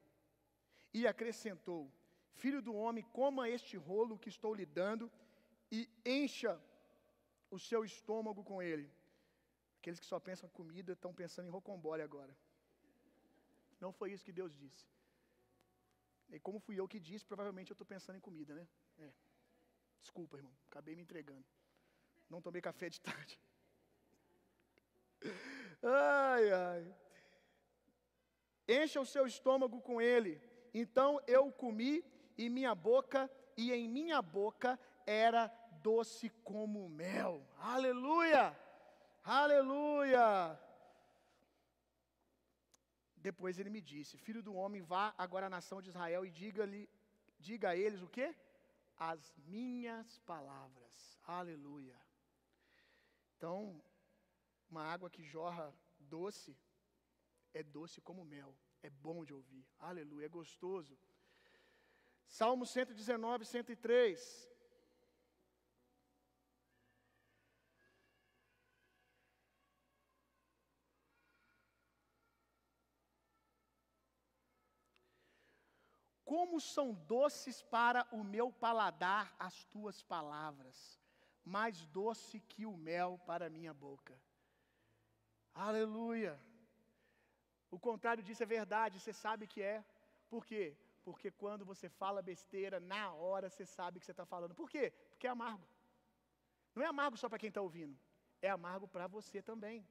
E 0.91 1.05
acrescentou: 1.05 1.91
Filho 2.33 2.61
do 2.61 2.73
homem, 2.73 3.03
coma 3.03 3.47
este 3.47 3.77
rolo 3.77 4.17
que 4.17 4.29
estou 4.29 4.53
lhe 4.55 4.65
dando 4.65 5.11
e 5.71 5.89
encha 6.05 6.59
o 7.49 7.57
seu 7.57 7.83
estômago 7.85 8.43
com 8.43 8.61
ele. 8.61 8.91
Aqueles 9.79 9.99
que 9.99 10.05
só 10.05 10.19
pensam 10.19 10.47
em 10.47 10.51
comida 10.51 10.93
estão 10.93 11.13
pensando 11.13 11.47
em 11.47 11.51
rocambole 11.51 12.01
agora. 12.01 12.35
Não 13.79 13.91
foi 13.91 14.11
isso 14.11 14.23
que 14.23 14.31
Deus 14.31 14.53
disse. 14.55 14.85
E 16.29 16.39
como 16.39 16.59
fui 16.59 16.79
eu 16.79 16.87
que 16.87 16.99
disse, 16.99 17.25
provavelmente 17.25 17.71
eu 17.71 17.73
estou 17.73 17.85
pensando 17.85 18.17
em 18.17 18.21
comida, 18.21 18.53
né? 18.53 18.67
É. 18.99 19.11
Desculpa, 19.99 20.37
irmão, 20.37 20.53
acabei 20.69 20.95
me 20.95 21.01
entregando. 21.01 21.45
Não 22.29 22.41
tomei 22.41 22.61
café 22.61 22.89
de 22.89 23.01
tarde. 23.01 23.39
Ai, 25.83 26.51
ai. 26.51 26.95
Encha 28.67 29.01
o 29.01 29.05
seu 29.05 29.25
estômago 29.25 29.81
com 29.81 29.99
ele. 29.99 30.39
Então 30.73 31.19
eu 31.25 31.51
comi 31.51 32.05
e 32.37 32.49
minha 32.49 32.75
boca, 32.75 33.29
e 33.57 33.73
em 33.73 33.89
minha 33.89 34.21
boca 34.21 34.79
era 35.07 35.51
doce 35.81 36.29
como 36.43 36.89
mel. 36.89 37.45
Aleluia! 37.57 38.57
Aleluia! 39.23 40.59
Depois 43.17 43.59
ele 43.59 43.69
me 43.69 43.81
disse: 43.81 44.17
Filho 44.17 44.41
do 44.41 44.53
homem, 44.53 44.81
vá 44.81 45.13
agora 45.17 45.45
à 45.45 45.49
nação 45.49 45.81
de 45.81 45.89
Israel 45.89 46.25
e 46.25 46.31
diga-lhe, 46.31 46.89
diga 47.39 47.69
a 47.69 47.75
eles 47.75 48.01
o 48.01 48.09
quê? 48.09 48.35
As 48.97 49.33
minhas 49.45 50.19
palavras. 50.19 51.19
Aleluia. 51.23 51.95
Então, 53.37 53.81
uma 54.69 54.83
água 54.83 55.09
que 55.09 55.23
jorra 55.23 55.73
doce 55.99 56.57
é 57.53 57.63
doce 57.63 57.99
como 58.01 58.25
mel. 58.25 58.55
É 58.83 58.89
bom 58.89 59.23
de 59.23 59.33
ouvir. 59.33 59.65
Aleluia, 59.79 60.25
é 60.25 60.29
gostoso. 60.29 60.97
Salmo 62.27 62.65
119, 62.65 63.45
103. 63.45 64.50
Como 76.31 76.61
são 76.61 76.87
doces 77.13 77.61
para 77.61 78.07
o 78.17 78.23
meu 78.23 78.47
paladar 78.65 79.23
as 79.37 79.55
tuas 79.65 80.01
palavras, 80.01 80.77
mais 81.43 81.85
doce 81.87 82.39
que 82.51 82.65
o 82.65 82.77
mel 82.77 83.19
para 83.29 83.47
a 83.47 83.49
minha 83.49 83.73
boca. 83.73 84.13
Aleluia. 85.53 86.33
O 87.69 87.77
contrário 87.87 88.23
disso 88.23 88.43
é 88.43 88.45
verdade, 88.45 88.97
você 88.97 89.11
sabe 89.11 89.45
que 89.45 89.61
é. 89.61 89.83
Por 90.29 90.45
quê? 90.45 90.63
Porque 91.03 91.29
quando 91.31 91.65
você 91.65 91.89
fala 91.89 92.21
besteira, 92.21 92.79
na 92.79 93.11
hora 93.11 93.49
você 93.49 93.65
sabe 93.65 93.99
que 93.99 94.05
você 94.05 94.15
está 94.15 94.25
falando. 94.25 94.55
Por 94.55 94.69
quê? 94.69 94.85
Porque 95.09 95.27
é 95.27 95.31
amargo. 95.31 95.67
Não 96.73 96.81
é 96.81 96.87
amargo 96.87 97.17
só 97.17 97.27
para 97.27 97.39
quem 97.39 97.49
está 97.49 97.59
ouvindo, 97.59 97.99
é 98.41 98.49
amargo 98.49 98.87
para 98.87 99.05
você 99.05 99.41
também. 99.41 99.85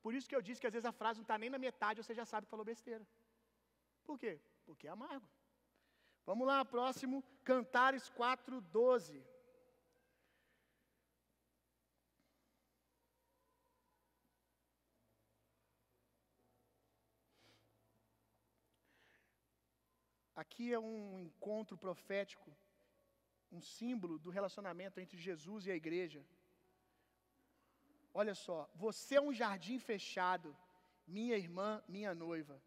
Por 0.00 0.14
isso 0.14 0.28
que 0.28 0.36
eu 0.36 0.46
disse 0.48 0.60
que 0.60 0.68
às 0.68 0.72
vezes 0.72 0.86
a 0.86 0.92
frase 0.92 1.18
não 1.18 1.28
está 1.28 1.36
nem 1.36 1.50
na 1.50 1.58
metade, 1.58 2.00
você 2.00 2.14
já 2.14 2.24
sabe 2.24 2.46
que 2.46 2.54
falou 2.56 2.64
besteira. 2.64 3.04
Por 4.04 4.16
quê? 4.16 4.40
Porque 4.64 4.86
é 4.86 4.90
amargo. 4.90 5.28
Vamos 6.30 6.46
lá, 6.46 6.64
próximo, 6.64 7.24
Cantares 7.42 8.08
4, 8.10 8.60
12. 8.60 9.20
Aqui 20.36 20.72
é 20.72 20.78
um 20.78 21.18
encontro 21.18 21.76
profético, 21.76 22.56
um 23.50 23.60
símbolo 23.60 24.16
do 24.16 24.30
relacionamento 24.30 25.00
entre 25.00 25.18
Jesus 25.18 25.66
e 25.66 25.72
a 25.72 25.74
igreja. 25.74 26.24
Olha 28.14 28.36
só, 28.36 28.70
você 28.72 29.16
é 29.16 29.20
um 29.20 29.32
jardim 29.32 29.80
fechado, 29.80 30.56
minha 31.04 31.36
irmã, 31.36 31.82
minha 31.88 32.14
noiva. 32.14 32.62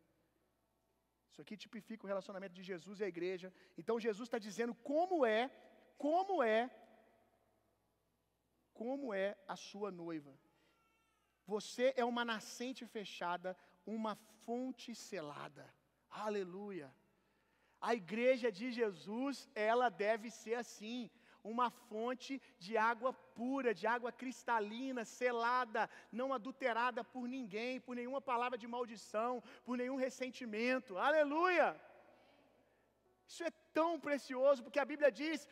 Isso 1.33 1.41
aqui 1.41 1.55
tipifica 1.57 2.05
o 2.05 2.11
relacionamento 2.11 2.53
de 2.53 2.61
Jesus 2.61 2.99
e 2.99 3.05
a 3.05 3.07
igreja. 3.07 3.51
Então 3.75 3.99
Jesus 3.99 4.27
está 4.27 4.37
dizendo 4.47 4.73
como 4.75 5.25
é, 5.25 5.49
como 5.97 6.43
é, 6.43 6.69
como 8.71 9.11
é 9.11 9.35
a 9.47 9.55
sua 9.55 9.89
noiva. 9.91 10.33
Você 11.53 11.91
é 11.97 12.05
uma 12.05 12.23
nascente 12.23 12.85
fechada, 12.85 13.57
uma 13.83 14.13
fonte 14.45 14.93
selada. 14.93 15.65
Aleluia. 16.07 16.93
A 17.81 17.95
igreja 17.95 18.51
de 18.51 18.71
Jesus, 18.71 19.49
ela 19.55 19.89
deve 19.89 20.29
ser 20.29 20.53
assim, 20.53 21.09
uma 21.43 21.69
fonte 21.69 22.41
de 22.57 22.77
água 22.77 23.11
pura, 23.37 23.73
de 23.73 23.85
água 23.95 24.11
cristalina, 24.11 25.03
selada, 25.03 25.89
não 26.11 26.33
adulterada 26.33 27.03
por 27.03 27.27
ninguém, 27.27 27.81
por 27.81 27.95
nenhuma 27.95 28.21
palavra 28.21 28.57
de 28.57 28.67
maldição, 28.75 29.43
por 29.65 29.77
nenhum 29.77 29.97
ressentimento. 30.05 30.97
Aleluia! 30.97 31.67
Isso 33.27 33.43
é 33.43 33.51
tão 33.77 33.99
precioso, 33.99 34.63
porque 34.63 34.79
a 34.79 34.89
Bíblia 34.91 35.11
diz: 35.11 35.47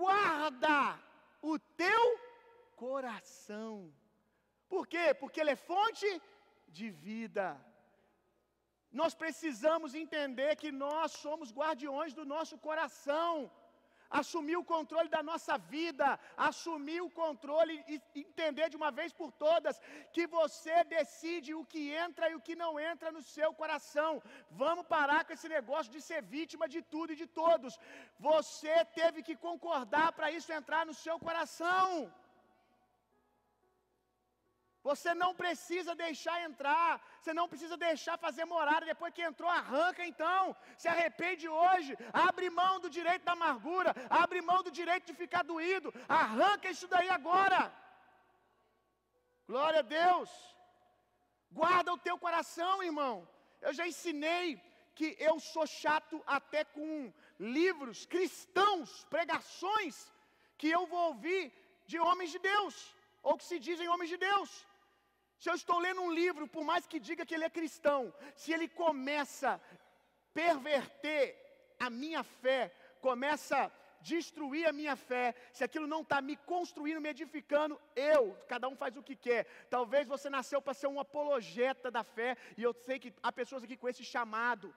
guarda 0.00 0.98
o 1.42 1.58
teu 1.84 2.02
coração. 2.76 3.92
Por 4.68 4.86
quê? 4.92 5.06
Porque 5.20 5.40
ele 5.40 5.54
é 5.56 5.64
fonte 5.70 6.08
de 6.68 6.88
vida. 6.90 7.46
Nós 9.00 9.14
precisamos 9.22 9.94
entender 9.94 10.50
que 10.62 10.70
nós 10.84 11.12
somos 11.24 11.52
guardiões 11.58 12.12
do 12.18 12.24
nosso 12.34 12.56
coração. 12.58 13.50
Assumir 14.10 14.56
o 14.56 14.64
controle 14.64 15.08
da 15.08 15.22
nossa 15.22 15.56
vida, 15.56 16.18
assumir 16.36 17.00
o 17.00 17.10
controle 17.10 17.74
e 17.88 18.00
entender 18.14 18.68
de 18.68 18.76
uma 18.76 18.90
vez 18.90 19.12
por 19.12 19.30
todas 19.32 19.80
que 20.12 20.26
você 20.26 20.82
decide 20.84 21.54
o 21.54 21.64
que 21.64 21.82
entra 22.04 22.28
e 22.30 22.34
o 22.34 22.40
que 22.40 22.56
não 22.56 22.72
entra 22.78 23.12
no 23.12 23.22
seu 23.22 23.50
coração. 23.54 24.22
Vamos 24.50 24.86
parar 24.86 25.24
com 25.24 25.32
esse 25.32 25.48
negócio 25.48 25.92
de 25.92 26.00
ser 26.00 26.22
vítima 26.22 26.68
de 26.68 26.82
tudo 26.82 27.12
e 27.12 27.20
de 27.22 27.26
todos. 27.26 27.78
Você 28.18 28.84
teve 29.00 29.22
que 29.22 29.36
concordar 29.36 30.12
para 30.12 30.32
isso 30.32 30.52
entrar 30.52 30.84
no 30.84 30.94
seu 31.04 31.18
coração. 31.18 32.12
Você 34.82 35.14
não 35.14 35.34
precisa 35.34 35.94
deixar 35.94 36.42
entrar, 36.42 37.00
você 37.20 37.32
não 37.34 37.46
precisa 37.48 37.76
deixar 37.76 38.16
fazer 38.18 38.44
morada, 38.46 38.86
depois 38.86 39.12
que 39.12 39.22
entrou, 39.22 39.50
arranca 39.50 40.06
então, 40.06 40.56
se 40.78 40.88
arrepende 40.88 41.46
hoje, 41.48 41.96
abre 42.12 42.48
mão 42.48 42.80
do 42.80 42.88
direito 42.88 43.24
da 43.24 43.32
amargura, 43.32 43.94
abre 44.08 44.40
mão 44.40 44.62
do 44.62 44.70
direito 44.70 45.06
de 45.06 45.14
ficar 45.14 45.42
doído, 45.42 45.92
arranca 46.08 46.70
isso 46.70 46.88
daí 46.88 47.10
agora. 47.10 47.60
Glória 49.46 49.80
a 49.80 49.82
Deus. 49.82 50.30
Guarda 51.50 51.92
o 51.92 51.98
teu 51.98 52.16
coração, 52.16 52.82
irmão. 52.82 53.28
Eu 53.60 53.72
já 53.74 53.86
ensinei 53.86 54.62
que 54.94 55.16
eu 55.18 55.38
sou 55.40 55.66
chato 55.66 56.22
até 56.26 56.64
com 56.64 57.12
livros 57.38 58.06
cristãos, 58.06 59.04
pregações 59.10 60.10
que 60.56 60.70
eu 60.70 60.86
vou 60.86 61.08
ouvir 61.08 61.52
de 61.86 61.98
homens 61.98 62.30
de 62.30 62.38
Deus, 62.38 62.74
ou 63.22 63.36
que 63.36 63.44
se 63.44 63.58
dizem 63.58 63.88
homens 63.88 64.10
de 64.10 64.16
Deus. 64.16 64.66
Se 65.42 65.48
eu 65.48 65.54
estou 65.54 65.78
lendo 65.78 66.02
um 66.02 66.12
livro, 66.12 66.46
por 66.46 66.64
mais 66.70 66.86
que 66.86 67.00
diga 67.08 67.24
que 67.24 67.34
ele 67.34 67.46
é 67.46 67.58
cristão, 67.58 68.12
se 68.36 68.52
ele 68.52 68.68
começa 68.68 69.52
a 69.52 69.60
perverter 70.34 71.24
a 71.78 71.88
minha 71.88 72.22
fé, 72.22 72.70
começa 73.00 73.56
a 73.64 73.70
destruir 74.02 74.66
a 74.66 74.72
minha 74.80 74.96
fé, 74.96 75.34
se 75.50 75.64
aquilo 75.64 75.86
não 75.86 76.02
está 76.02 76.20
me 76.20 76.36
construindo, 76.36 77.00
me 77.00 77.08
edificando, 77.08 77.80
eu, 77.96 78.36
cada 78.48 78.68
um 78.68 78.76
faz 78.76 78.98
o 78.98 79.02
que 79.02 79.16
quer. 79.16 79.46
Talvez 79.70 80.06
você 80.06 80.28
nasceu 80.28 80.60
para 80.60 80.74
ser 80.74 80.88
um 80.88 81.00
apologeta 81.00 81.90
da 81.90 82.04
fé, 82.04 82.36
e 82.58 82.62
eu 82.62 82.74
sei 82.74 82.98
que 82.98 83.14
há 83.22 83.32
pessoas 83.32 83.62
aqui 83.62 83.78
com 83.78 83.88
esse 83.88 84.04
chamado, 84.04 84.74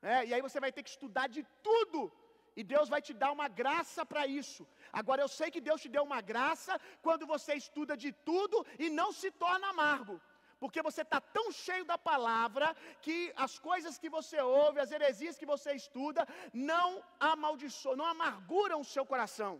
né? 0.00 0.24
e 0.24 0.32
aí 0.32 0.40
você 0.40 0.58
vai 0.58 0.72
ter 0.72 0.82
que 0.82 0.90
estudar 0.90 1.26
de 1.28 1.46
tudo, 1.62 2.10
e 2.58 2.62
Deus 2.72 2.88
vai 2.92 3.00
te 3.06 3.14
dar 3.22 3.30
uma 3.36 3.48
graça 3.60 4.02
para 4.10 4.22
isso. 4.40 4.62
Agora 5.00 5.22
eu 5.24 5.30
sei 5.38 5.48
que 5.54 5.60
Deus 5.66 5.80
te 5.84 5.90
deu 5.96 6.02
uma 6.08 6.20
graça 6.30 6.72
quando 7.06 7.24
você 7.32 7.52
estuda 7.62 7.94
de 8.04 8.10
tudo 8.28 8.56
e 8.84 8.86
não 9.00 9.10
se 9.18 9.30
torna 9.42 9.68
amargo. 9.68 10.14
Porque 10.62 10.82
você 10.88 11.02
está 11.02 11.20
tão 11.36 11.46
cheio 11.64 11.84
da 11.90 11.96
palavra 12.10 12.66
que 13.04 13.16
as 13.46 13.54
coisas 13.68 13.96
que 14.02 14.10
você 14.16 14.38
ouve, 14.62 14.80
as 14.84 14.90
heresias 14.96 15.38
que 15.40 15.50
você 15.52 15.70
estuda, 15.82 16.22
não 16.52 16.88
amaldiçoam, 17.32 17.98
não 18.00 18.08
amarguram 18.14 18.80
o 18.80 18.90
seu 18.94 19.04
coração. 19.12 19.52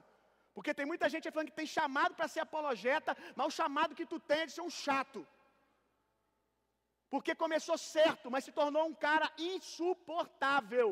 Porque 0.52 0.74
tem 0.78 0.90
muita 0.92 1.08
gente 1.12 1.30
falando 1.30 1.52
que 1.52 1.60
tem 1.62 1.72
chamado 1.78 2.16
para 2.16 2.32
ser 2.34 2.40
apologeta, 2.40 3.16
mas 3.36 3.46
o 3.46 3.56
chamado 3.60 3.94
que 3.98 4.10
tu 4.12 4.18
tem 4.30 4.40
é 4.40 4.46
de 4.46 4.56
ser 4.56 4.64
um 4.68 4.74
chato. 4.84 5.20
Porque 7.12 7.42
começou 7.44 7.78
certo, 7.78 8.28
mas 8.28 8.42
se 8.48 8.50
tornou 8.60 8.86
um 8.88 8.98
cara 9.08 9.30
insuportável 9.38 10.88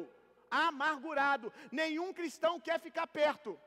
amargurado. 0.50 1.52
Nenhum 1.70 2.12
cristão 2.12 2.60
quer 2.60 2.80
ficar 2.80 3.06
perto. 3.06 3.58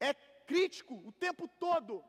É 0.00 0.14
crítico 0.46 0.94
o 1.06 1.12
tempo 1.12 1.46
todo. 1.46 2.04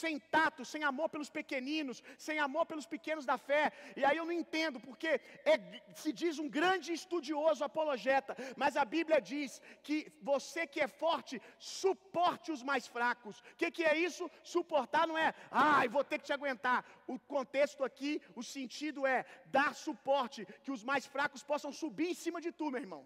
Sem 0.00 0.14
tato, 0.34 0.62
sem 0.72 0.82
amor 0.90 1.08
pelos 1.14 1.30
pequeninos, 1.38 1.98
sem 2.26 2.36
amor 2.46 2.64
pelos 2.70 2.86
pequenos 2.94 3.24
da 3.30 3.36
fé. 3.48 3.62
E 4.00 4.02
aí 4.06 4.16
eu 4.18 4.26
não 4.28 4.36
entendo, 4.42 4.78
porque 4.86 5.10
é, 5.52 5.54
se 6.02 6.10
diz 6.20 6.38
um 6.44 6.48
grande 6.58 6.90
estudioso 7.00 7.62
apologeta, 7.62 8.34
mas 8.62 8.78
a 8.82 8.86
Bíblia 8.94 9.20
diz 9.32 9.60
que 9.86 9.96
você 10.30 10.66
que 10.66 10.80
é 10.86 10.88
forte, 10.88 11.42
suporte 11.58 12.50
os 12.56 12.62
mais 12.70 12.86
fracos. 12.94 13.40
O 13.40 13.56
que, 13.60 13.70
que 13.76 13.84
é 13.84 13.94
isso? 14.08 14.30
Suportar 14.54 15.06
não 15.06 15.18
é, 15.26 15.34
ai, 15.50 15.88
vou 15.96 16.04
ter 16.04 16.18
que 16.18 16.28
te 16.30 16.36
aguentar. 16.38 16.78
O 17.06 17.18
contexto 17.36 17.84
aqui, 17.84 18.12
o 18.34 18.42
sentido 18.42 19.06
é 19.06 19.18
dar 19.58 19.74
suporte, 19.74 20.46
que 20.64 20.72
os 20.76 20.82
mais 20.82 21.04
fracos 21.04 21.42
possam 21.52 21.70
subir 21.82 22.08
em 22.12 22.20
cima 22.24 22.40
de 22.40 22.50
tu, 22.50 22.70
meu 22.70 22.80
irmão. 22.80 23.04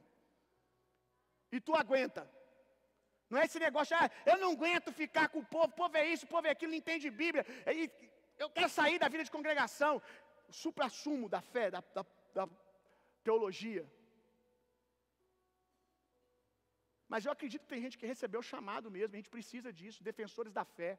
E 1.51 1.61
tu 1.61 1.75
aguenta. 1.75 2.23
Não 3.29 3.39
é 3.41 3.45
esse 3.45 3.59
negócio, 3.59 3.97
ah, 3.97 4.09
eu 4.25 4.39
não 4.39 4.53
aguento 4.53 4.93
ficar 4.93 5.29
com 5.29 5.41
o 5.41 5.45
povo, 5.45 5.67
o 5.67 5.79
povo 5.83 5.97
é 5.97 6.07
isso, 6.07 6.25
o 6.27 6.29
povo 6.29 6.47
é 6.47 6.51
aquilo, 6.51 6.71
não 6.71 6.79
entende 6.79 7.11
Bíblia. 7.11 7.45
Eu 8.39 8.49
quero 8.51 8.69
sair 8.69 8.99
da 8.99 9.09
vida 9.09 9.25
de 9.25 9.31
congregação. 9.31 10.01
O 10.49 10.53
supra-sumo 10.53 11.29
da 11.29 11.41
fé, 11.41 11.71
da, 11.71 11.83
da, 11.93 12.07
da 12.35 12.49
teologia. 13.25 13.85
Mas 17.09 17.25
eu 17.25 17.33
acredito 17.33 17.63
que 17.63 17.69
tem 17.69 17.83
gente 17.83 17.99
que 17.99 18.07
recebeu 18.07 18.41
o 18.41 18.51
chamado 18.53 18.91
mesmo, 18.91 19.15
a 19.15 19.17
gente 19.17 19.31
precisa 19.31 19.73
disso, 19.73 20.05
defensores 20.05 20.53
da 20.53 20.65
fé, 20.65 20.99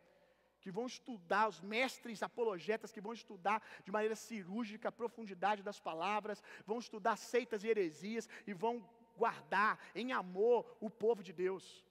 que 0.59 0.71
vão 0.71 0.85
estudar, 0.85 1.47
os 1.47 1.61
mestres 1.61 2.23
apologetas 2.23 2.91
que 2.91 2.99
vão 2.99 3.13
estudar 3.13 3.61
de 3.85 3.91
maneira 3.91 4.15
cirúrgica 4.15 4.89
a 4.89 4.91
profundidade 4.91 5.63
das 5.63 5.79
palavras, 5.79 6.43
vão 6.65 6.79
estudar 6.79 7.15
seitas 7.15 7.63
e 7.63 7.67
heresias 7.67 8.27
e 8.45 8.53
vão 8.53 8.83
guardar 9.15 9.79
em 9.95 10.11
amor 10.11 10.77
o 10.81 10.89
povo 10.89 11.23
de 11.23 11.31
Deus 11.31 11.86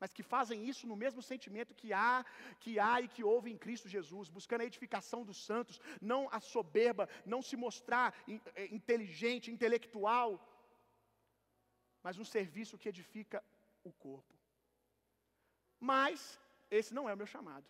mas 0.00 0.12
que 0.16 0.22
fazem 0.22 0.66
isso 0.70 0.86
no 0.86 0.96
mesmo 0.96 1.20
sentimento 1.30 1.74
que 1.74 1.92
há, 1.92 2.24
que 2.58 2.78
há 2.78 3.00
e 3.02 3.08
que 3.14 3.22
houve 3.22 3.52
em 3.52 3.58
Cristo 3.64 3.88
Jesus, 3.96 4.30
buscando 4.30 4.62
a 4.62 4.70
edificação 4.70 5.22
dos 5.22 5.44
santos, 5.44 5.78
não 6.00 6.22
a 6.32 6.40
soberba, 6.40 7.08
não 7.26 7.42
se 7.42 7.56
mostrar 7.56 8.08
eh, 8.26 8.68
inteligente, 8.78 9.50
intelectual, 9.50 10.30
mas 12.02 12.18
um 12.18 12.24
serviço 12.24 12.78
que 12.78 12.88
edifica 12.88 13.44
o 13.84 13.92
corpo. 13.92 14.34
Mas 15.78 16.40
esse 16.70 16.94
não 16.94 17.08
é 17.08 17.12
o 17.12 17.16
meu 17.16 17.26
chamado. 17.26 17.66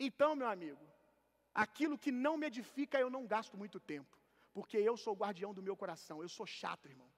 Então, 0.00 0.34
meu 0.34 0.48
amigo, 0.48 0.84
aquilo 1.54 1.98
que 1.98 2.10
não 2.10 2.38
me 2.38 2.46
edifica, 2.46 2.98
eu 2.98 3.10
não 3.10 3.26
gasto 3.26 3.58
muito 3.58 3.78
tempo, 3.78 4.16
porque 4.54 4.78
eu 4.78 4.96
sou 4.96 5.12
o 5.12 5.16
guardião 5.16 5.52
do 5.52 5.62
meu 5.62 5.76
coração, 5.76 6.22
eu 6.22 6.28
sou 6.28 6.46
chato, 6.46 6.88
irmão. 6.88 7.10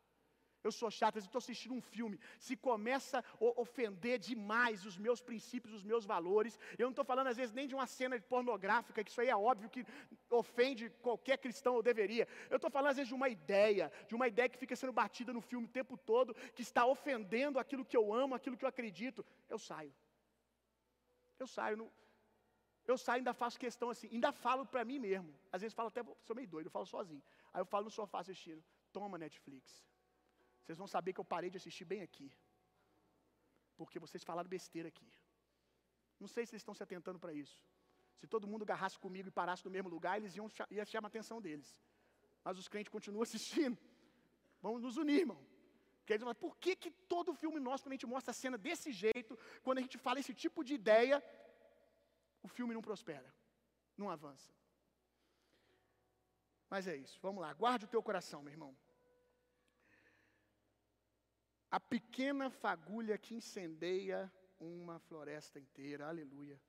Eu 0.63 0.73
sou 0.73 0.91
chato, 0.91 1.17
eu 1.17 1.21
estou 1.21 1.39
assistindo 1.39 1.75
um 1.75 1.81
filme, 1.81 2.19
se 2.39 2.57
começa 2.57 3.19
a 3.19 3.61
ofender 3.61 4.19
demais 4.19 4.85
os 4.85 4.97
meus 4.99 5.21
princípios, 5.21 5.75
os 5.75 5.85
meus 5.85 6.05
valores, 6.05 6.59
eu 6.79 6.85
não 6.85 6.91
estou 6.91 7.05
falando 7.05 7.29
às 7.29 7.37
vezes 7.37 7.55
nem 7.55 7.67
de 7.67 7.75
uma 7.75 7.87
cena 7.87 8.21
pornográfica, 8.21 9.03
que 9.03 9.11
isso 9.11 9.21
aí 9.21 9.29
é 9.29 9.37
óbvio 9.37 9.71
que 9.71 9.85
ofende 10.31 10.91
qualquer 11.03 11.39
cristão, 11.39 11.75
ou 11.75 11.83
deveria. 11.83 12.29
Eu 12.49 12.57
estou 12.57 12.71
falando 12.71 12.91
às 12.91 12.97
vezes 12.97 13.09
de 13.09 13.15
uma 13.15 13.29
ideia, 13.29 13.91
de 14.09 14.15
uma 14.15 14.29
ideia 14.29 14.49
que 14.49 14.59
fica 14.59 14.77
sendo 14.77 14.93
batida 14.93 15.33
no 15.33 15.41
filme 15.41 15.67
o 15.67 15.71
tempo 15.71 15.97
todo, 15.97 16.35
que 16.55 16.63
está 16.63 16.85
ofendendo 16.85 17.59
aquilo 17.59 17.85
que 17.85 17.97
eu 17.97 18.13
amo, 18.13 18.35
aquilo 18.35 18.57
que 18.57 18.65
eu 18.65 18.69
acredito. 18.69 19.25
Eu 19.49 19.59
saio. 19.59 19.95
Eu 21.39 21.47
saio. 21.47 21.77
Não, 21.77 21.91
eu 22.87 22.99
saio 22.99 23.19
e 23.19 23.21
ainda 23.21 23.33
faço 23.33 23.59
questão 23.59 23.91
assim, 23.91 24.09
ainda 24.13 24.33
falo 24.33 24.67
para 24.67 24.85
mim 24.85 24.99
mesmo. 24.99 25.33
Às 25.53 25.63
vezes 25.63 25.75
falo 25.75 25.89
até, 25.89 26.03
sou 26.23 26.37
meio 26.37 26.49
doido, 26.49 26.67
eu 26.67 26.71
falo 26.71 26.87
sozinho. 26.87 27.23
Aí 27.53 27.61
eu 27.61 27.67
falo 27.67 27.85
no 27.85 27.91
sofá 27.91 28.21
assistindo, 28.21 28.63
toma 28.93 29.17
Netflix. 29.19 29.90
Vocês 30.71 30.79
vão 30.79 30.87
saber 30.87 31.13
que 31.13 31.19
eu 31.19 31.25
parei 31.25 31.51
de 31.51 31.57
assistir 31.57 31.85
bem 31.85 32.01
aqui. 32.01 32.27
Porque 33.77 33.99
vocês 33.99 34.23
falaram 34.23 34.49
besteira 34.49 34.87
aqui. 34.87 35.09
Não 36.21 36.29
sei 36.29 36.47
se 36.47 36.53
eles 36.53 36.61
estão 36.63 36.75
se 36.79 36.83
atentando 36.85 37.19
para 37.19 37.33
isso. 37.33 37.61
Se 38.21 38.27
todo 38.29 38.47
mundo 38.47 38.63
agarrasse 38.63 38.97
comigo 38.97 39.27
e 39.27 39.33
parasse 39.33 39.65
no 39.65 39.71
mesmo 39.77 39.89
lugar, 39.89 40.19
eles 40.19 40.37
iam 40.37 40.49
ia 40.71 40.85
chamar 40.85 41.09
a 41.09 41.13
atenção 41.13 41.41
deles. 41.47 41.69
Mas 42.45 42.57
os 42.57 42.69
crentes 42.69 42.93
continuam 42.97 43.23
assistindo. 43.29 43.77
Vamos 44.63 44.81
nos 44.81 44.97
unir, 44.97 45.23
irmão. 45.25 45.41
Porque 45.99 46.13
eles 46.13 46.23
falam, 46.23 46.37
por 46.37 46.57
que, 46.57 46.77
que 46.77 46.93
todo 47.15 47.35
filme 47.35 47.59
nosso, 47.59 47.83
quando 47.83 47.95
a 47.95 47.99
gente 47.99 48.13
mostra 48.15 48.31
a 48.31 48.39
cena 48.43 48.57
desse 48.57 48.93
jeito, 48.93 49.37
quando 49.65 49.79
a 49.79 49.85
gente 49.87 49.99
fala 49.99 50.21
esse 50.21 50.33
tipo 50.33 50.63
de 50.63 50.75
ideia, 50.75 51.21
o 52.45 52.49
filme 52.57 52.73
não 52.75 52.83
prospera, 52.89 53.35
não 53.97 54.09
avança? 54.09 54.53
Mas 56.69 56.87
é 56.87 56.95
isso, 56.95 57.19
vamos 57.21 57.43
lá, 57.43 57.53
guarde 57.55 57.87
o 57.87 57.89
teu 57.89 58.01
coração, 58.01 58.41
meu 58.41 58.53
irmão. 58.53 58.73
A 61.71 61.79
pequena 61.79 62.51
fagulha 62.51 63.17
que 63.17 63.35
incendeia 63.35 64.33
uma 64.59 64.99
floresta 64.99 65.59
inteira, 65.59 66.09
aleluia. 66.09 66.61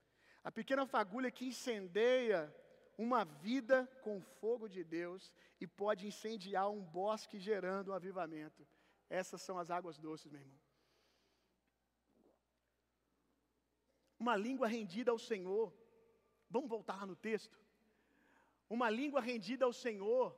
A 0.44 0.52
pequena 0.52 0.86
fagulha 0.86 1.32
que 1.32 1.46
incendeia 1.46 2.54
uma 2.98 3.24
vida 3.24 3.88
com 4.04 4.22
fogo 4.22 4.68
de 4.70 4.84
Deus 4.84 5.34
e 5.60 5.66
pode 5.66 6.06
incendiar 6.06 6.70
um 6.70 6.84
bosque 6.84 7.40
gerando 7.40 7.92
um 7.92 7.94
avivamento. 7.94 8.68
Essas 9.10 9.42
são 9.42 9.58
as 9.58 9.72
águas 9.72 9.98
doces, 9.98 10.32
meu 10.32 10.40
irmão. 10.40 10.60
Uma 14.20 14.36
língua 14.36 14.68
rendida 14.68 15.10
ao 15.10 15.18
Senhor. 15.18 15.74
Vamos 16.48 16.70
voltar 16.70 16.96
lá 16.96 17.06
no 17.08 17.16
texto. 17.16 17.60
Uma 18.70 18.90
língua 18.90 19.20
rendida 19.20 19.66
ao 19.66 19.74
Senhor, 19.74 20.38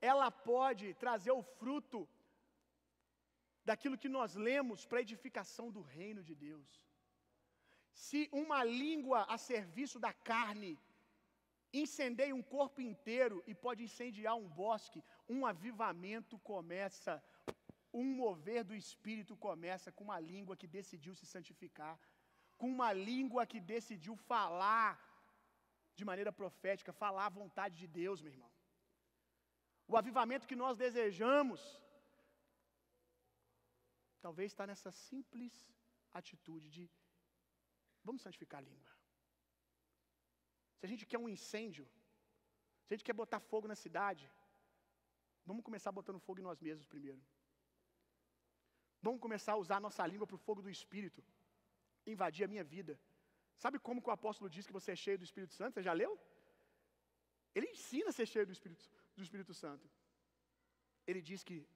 ela 0.00 0.30
pode 0.30 0.94
trazer 0.94 1.30
o 1.30 1.42
fruto 1.42 2.08
daquilo 3.64 3.98
que 4.02 4.08
nós 4.08 4.34
lemos 4.34 4.86
para 4.86 5.00
edificação 5.00 5.70
do 5.70 5.82
reino 5.82 6.22
de 6.22 6.34
Deus. 6.34 6.68
Se 7.92 8.28
uma 8.32 8.60
língua 8.64 9.24
a 9.34 9.36
serviço 9.36 9.98
da 9.98 10.12
carne 10.12 10.78
incendeia 11.72 12.34
um 12.34 12.42
corpo 12.42 12.80
inteiro 12.80 13.42
e 13.46 13.54
pode 13.54 13.82
incendiar 13.84 14.34
um 14.36 14.48
bosque, 14.48 15.04
um 15.28 15.46
avivamento 15.46 16.38
começa, 16.38 17.22
um 17.92 18.04
mover 18.22 18.64
do 18.64 18.74
espírito 18.74 19.36
começa 19.36 19.92
com 19.92 20.04
uma 20.04 20.18
língua 20.18 20.56
que 20.56 20.66
decidiu 20.66 21.14
se 21.14 21.26
santificar, 21.26 21.98
com 22.56 22.68
uma 22.76 22.92
língua 22.92 23.46
que 23.46 23.60
decidiu 23.60 24.16
falar 24.16 24.90
de 25.94 26.04
maneira 26.04 26.32
profética, 26.32 26.92
falar 26.92 27.26
a 27.26 27.36
vontade 27.40 27.76
de 27.76 27.86
Deus, 27.86 28.20
meu 28.22 28.32
irmão. 28.32 28.50
O 29.86 29.96
avivamento 29.96 30.48
que 30.50 30.60
nós 30.64 30.76
desejamos 30.76 31.60
Talvez 34.26 34.52
está 34.52 34.66
nessa 34.70 34.90
simples 35.08 35.54
atitude 36.20 36.68
de 36.76 36.84
vamos 38.04 38.22
santificar 38.22 38.58
a 38.60 38.66
língua. 38.70 38.90
Se 40.78 40.86
a 40.86 40.90
gente 40.92 41.06
quer 41.10 41.18
um 41.18 41.28
incêndio, 41.36 41.86
se 42.84 42.92
a 42.92 42.96
gente 42.96 43.06
quer 43.08 43.16
botar 43.22 43.40
fogo 43.52 43.66
na 43.72 43.76
cidade, 43.84 44.24
vamos 45.48 45.64
começar 45.68 45.92
botando 45.98 46.24
fogo 46.26 46.40
em 46.40 46.48
nós 46.48 46.60
mesmos 46.60 46.86
primeiro. 46.94 47.22
Vamos 49.06 49.20
começar 49.26 49.52
a 49.52 49.62
usar 49.64 49.76
a 49.78 49.86
nossa 49.86 50.06
língua 50.12 50.26
para 50.26 50.38
o 50.38 50.44
fogo 50.46 50.60
do 50.62 50.70
Espírito, 50.78 51.22
invadir 52.06 52.44
a 52.44 52.52
minha 52.52 52.64
vida. 52.64 52.94
Sabe 53.62 53.78
como 53.78 54.02
que 54.02 54.10
o 54.10 54.16
apóstolo 54.18 54.48
diz 54.54 54.66
que 54.66 54.72
você 54.78 54.92
é 54.92 54.96
cheio 54.96 55.18
do 55.18 55.24
Espírito 55.24 55.54
Santo? 55.54 55.74
Você 55.74 55.82
já 55.82 55.92
leu? 55.92 56.12
Ele 57.54 57.68
ensina 57.74 58.10
a 58.10 58.16
ser 58.18 58.26
cheio 58.26 58.46
do 58.46 58.52
Espírito, 58.52 58.84
do 59.16 59.22
Espírito 59.22 59.54
Santo. 59.62 59.88
Ele 61.06 61.20
diz 61.30 61.42
que 61.42 61.66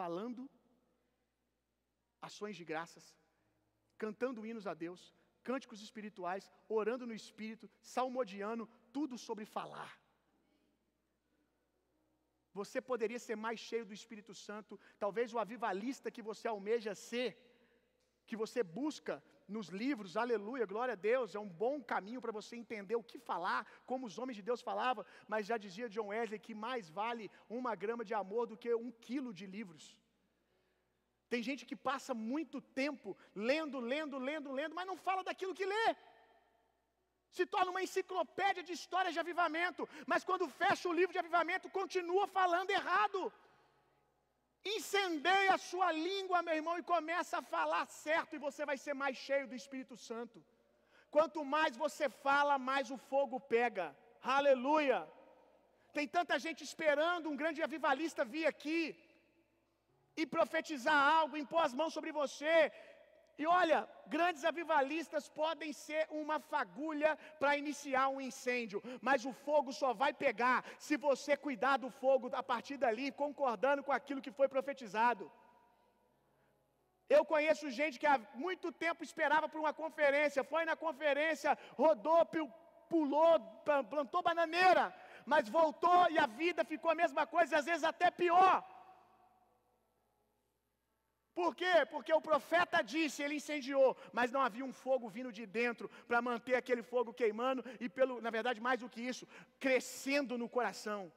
falando 0.00 0.48
ações 2.28 2.56
de 2.56 2.64
graças, 2.64 3.04
cantando 3.98 4.46
hinos 4.46 4.66
a 4.66 4.74
Deus, 4.74 5.14
cânticos 5.42 5.80
espirituais, 5.86 6.50
orando 6.68 7.06
no 7.06 7.14
Espírito, 7.14 7.70
salmodiando, 7.80 8.68
tudo 8.92 9.16
sobre 9.18 9.44
falar. 9.44 9.92
Você 12.52 12.80
poderia 12.80 13.18
ser 13.18 13.36
mais 13.36 13.58
cheio 13.60 13.84
do 13.86 13.94
Espírito 13.94 14.34
Santo, 14.34 14.78
talvez 14.98 15.32
o 15.32 15.38
avivalista 15.38 16.10
que 16.10 16.22
você 16.30 16.48
almeja 16.48 16.94
ser, 16.94 17.30
que 18.26 18.36
você 18.36 18.62
busca 18.62 19.22
nos 19.48 19.68
livros, 19.68 20.16
aleluia, 20.16 20.64
glória 20.72 20.92
a 20.92 21.02
Deus, 21.10 21.34
é 21.34 21.40
um 21.40 21.48
bom 21.48 21.82
caminho 21.82 22.20
para 22.20 22.32
você 22.32 22.54
entender 22.56 22.96
o 22.96 23.02
que 23.10 23.18
falar, 23.18 23.66
como 23.84 24.06
os 24.06 24.18
homens 24.18 24.36
de 24.36 24.42
Deus 24.42 24.60
falavam, 24.60 25.04
mas 25.26 25.46
já 25.46 25.56
dizia 25.56 25.88
John 25.88 26.08
Wesley 26.08 26.38
que 26.38 26.54
mais 26.54 26.88
vale 26.88 27.30
uma 27.48 27.74
grama 27.74 28.04
de 28.04 28.14
amor 28.14 28.46
do 28.46 28.56
que 28.56 28.72
um 28.74 28.92
quilo 28.92 29.32
de 29.34 29.46
livros. 29.46 29.96
Tem 31.32 31.40
gente 31.48 31.62
que 31.70 31.76
passa 31.88 32.12
muito 32.32 32.56
tempo 32.80 33.08
lendo, 33.50 33.78
lendo, 33.92 34.16
lendo, 34.28 34.50
lendo, 34.58 34.74
mas 34.78 34.88
não 34.90 34.96
fala 35.06 35.22
daquilo 35.28 35.58
que 35.58 35.70
lê. 35.74 35.86
Se 37.36 37.44
torna 37.52 37.72
uma 37.72 37.84
enciclopédia 37.86 38.62
de 38.68 38.72
histórias 38.78 39.14
de 39.14 39.20
avivamento, 39.24 39.82
mas 40.10 40.24
quando 40.28 40.48
fecha 40.62 40.88
o 40.88 40.96
livro 40.98 41.14
de 41.16 41.22
avivamento, 41.22 41.74
continua 41.80 42.26
falando 42.38 42.74
errado. 42.78 43.20
Incendeia 44.76 45.52
a 45.54 45.62
sua 45.70 45.90
língua, 46.08 46.42
meu 46.46 46.56
irmão, 46.60 46.76
e 46.78 46.88
começa 46.94 47.34
a 47.38 47.48
falar 47.54 47.84
certo, 48.06 48.34
e 48.34 48.44
você 48.46 48.64
vai 48.70 48.76
ser 48.84 48.94
mais 49.02 49.16
cheio 49.26 49.46
do 49.50 49.58
Espírito 49.62 49.96
Santo. 50.08 50.38
Quanto 51.16 51.44
mais 51.54 51.76
você 51.84 52.08
fala, 52.26 52.64
mais 52.70 52.90
o 52.96 52.98
fogo 53.10 53.38
pega. 53.54 53.86
Aleluia! 54.38 55.00
Tem 55.96 56.06
tanta 56.16 56.34
gente 56.46 56.62
esperando 56.70 57.30
um 57.30 57.38
grande 57.42 57.62
avivalista 57.68 58.24
vir 58.34 58.46
aqui 58.52 58.80
e 60.22 60.32
profetizar 60.36 61.00
algo, 61.18 61.40
impor 61.42 61.62
as 61.64 61.74
mãos 61.80 61.94
sobre 61.96 62.12
você. 62.20 62.56
E 63.40 63.46
olha, 63.46 63.78
grandes 64.14 64.42
avivalistas 64.50 65.26
podem 65.42 65.70
ser 65.84 66.02
uma 66.22 66.36
fagulha 66.52 67.10
para 67.40 67.56
iniciar 67.62 68.06
um 68.14 68.20
incêndio, 68.28 68.82
mas 69.08 69.24
o 69.30 69.32
fogo 69.46 69.70
só 69.80 69.90
vai 70.02 70.12
pegar 70.24 70.58
se 70.86 70.96
você 71.06 71.34
cuidar 71.46 71.76
do 71.84 71.90
fogo 72.02 72.30
a 72.40 72.42
partir 72.52 72.76
dali, 72.84 73.06
concordando 73.24 73.84
com 73.86 73.94
aquilo 73.98 74.24
que 74.24 74.36
foi 74.38 74.48
profetizado. 74.54 75.24
Eu 77.16 77.22
conheço 77.32 77.70
gente 77.78 77.98
que 78.00 78.10
há 78.10 78.18
muito 78.44 78.70
tempo 78.84 79.02
esperava 79.08 79.48
por 79.48 79.60
uma 79.62 79.72
conferência, 79.82 80.48
foi 80.52 80.64
na 80.70 80.76
conferência, 80.84 81.58
rodou, 81.82 82.20
pulou, 82.90 83.32
plantou 83.92 84.22
bananeira, 84.28 84.84
mas 85.32 85.48
voltou 85.48 86.02
e 86.10 86.18
a 86.18 86.26
vida 86.42 86.62
ficou 86.72 86.90
a 86.90 87.00
mesma 87.02 87.24
coisa, 87.34 87.58
às 87.60 87.66
vezes 87.70 87.84
até 87.92 88.10
pior. 88.22 88.54
Por 91.34 91.54
quê? 91.54 91.86
Porque 91.90 92.12
o 92.12 92.20
profeta 92.20 92.82
disse, 92.82 93.22
ele 93.22 93.36
incendiou, 93.36 93.96
mas 94.12 94.30
não 94.30 94.42
havia 94.42 94.64
um 94.64 94.72
fogo 94.72 95.08
vindo 95.08 95.32
de 95.32 95.46
dentro 95.46 95.88
para 96.08 96.20
manter 96.20 96.56
aquele 96.56 96.82
fogo 96.82 97.14
queimando 97.14 97.64
e 97.78 97.88
pelo, 97.88 98.20
na 98.20 98.30
verdade, 98.30 98.60
mais 98.60 98.80
do 98.80 98.88
que 98.88 99.00
isso, 99.00 99.26
crescendo 99.58 100.36
no 100.36 100.48
coração. 100.48 101.12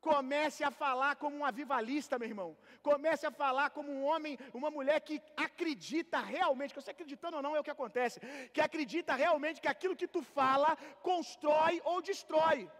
Comece 0.00 0.62
a 0.62 0.70
falar 0.70 1.16
como 1.16 1.36
um 1.36 1.44
avivalista, 1.44 2.18
meu 2.18 2.28
irmão. 2.28 2.56
Comece 2.80 3.26
a 3.26 3.30
falar 3.30 3.70
como 3.70 3.90
um 3.90 4.04
homem, 4.04 4.38
uma 4.54 4.70
mulher 4.70 5.00
que 5.00 5.20
acredita 5.36 6.18
realmente, 6.20 6.72
que 6.72 6.80
você 6.80 6.92
acreditando 6.92 7.36
ou 7.36 7.42
não 7.42 7.56
é 7.56 7.60
o 7.60 7.64
que 7.64 7.76
acontece, 7.76 8.20
que 8.52 8.60
acredita 8.60 9.14
realmente 9.14 9.60
que 9.60 9.68
aquilo 9.68 9.96
que 9.96 10.06
tu 10.06 10.22
fala 10.22 10.76
constrói 11.02 11.82
ou 11.84 12.00
destrói. 12.00 12.70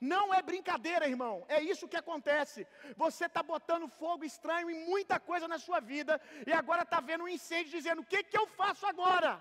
Não 0.00 0.32
é 0.32 0.40
brincadeira, 0.40 1.08
irmão. 1.08 1.44
É 1.48 1.60
isso 1.60 1.88
que 1.88 1.96
acontece. 1.96 2.66
Você 2.96 3.24
está 3.26 3.42
botando 3.42 3.88
fogo 3.88 4.24
estranho 4.24 4.70
em 4.70 4.86
muita 4.86 5.18
coisa 5.18 5.48
na 5.48 5.58
sua 5.58 5.80
vida 5.80 6.20
e 6.46 6.52
agora 6.52 6.82
está 6.82 7.00
vendo 7.00 7.24
um 7.24 7.28
incêndio 7.36 7.72
dizendo: 7.78 8.02
o 8.02 8.10
que, 8.12 8.22
que 8.22 8.38
eu 8.38 8.46
faço 8.46 8.86
agora? 8.86 9.32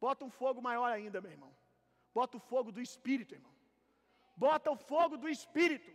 Bota 0.00 0.24
um 0.24 0.30
fogo 0.30 0.62
maior 0.62 0.90
ainda, 0.90 1.20
meu 1.20 1.32
irmão. 1.36 1.52
Bota 2.14 2.36
o 2.38 2.40
fogo 2.40 2.70
do 2.72 2.80
Espírito, 2.80 3.34
irmão. 3.34 3.54
Bota 4.36 4.70
o 4.70 4.76
fogo 4.76 5.16
do 5.16 5.28
Espírito. 5.28 5.90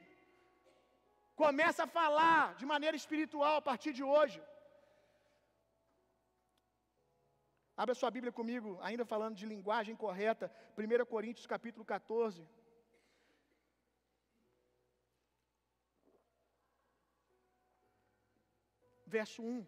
Começa 1.36 1.82
a 1.84 1.91
falar 1.99 2.55
de 2.59 2.65
maneira 2.65 2.97
espiritual 3.01 3.55
a 3.57 3.61
partir 3.70 3.93
de 3.93 4.03
hoje. 4.03 4.39
Abra 7.82 7.95
sua 7.95 8.11
Bíblia 8.11 8.34
comigo, 8.39 8.78
ainda 8.82 9.05
falando 9.05 9.36
de 9.41 9.45
linguagem 9.45 9.95
correta, 9.95 10.51
1 10.78 11.05
Coríntios 11.05 11.47
capítulo 11.47 11.86
14. 11.86 12.45
Verso 19.10 19.41
1. 19.41 19.66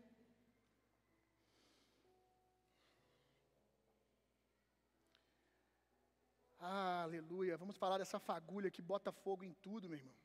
Aleluia. 6.59 7.57
Vamos 7.57 7.75
falar 7.75 7.97
dessa 7.97 8.19
fagulha 8.19 8.69
que 8.69 8.81
bota 8.81 9.11
fogo 9.11 9.43
em 9.43 9.53
tudo, 9.55 9.89
meu 9.89 9.97
irmão. 9.97 10.15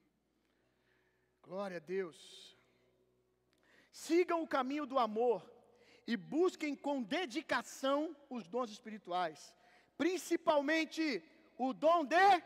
Glória 1.43 1.79
a 1.79 1.81
Deus. 1.81 2.57
Sigam 3.91 4.43
o 4.43 4.49
caminho 4.57 4.85
do 4.85 4.99
amor 4.99 5.41
e 6.07 6.17
busquem 6.17 6.77
com 6.77 7.03
dedicação 7.03 8.15
os 8.29 8.47
dons 8.47 8.71
espirituais, 8.71 9.55
principalmente 9.97 11.25
o 11.57 11.73
dom 11.73 12.05
de 12.05 12.43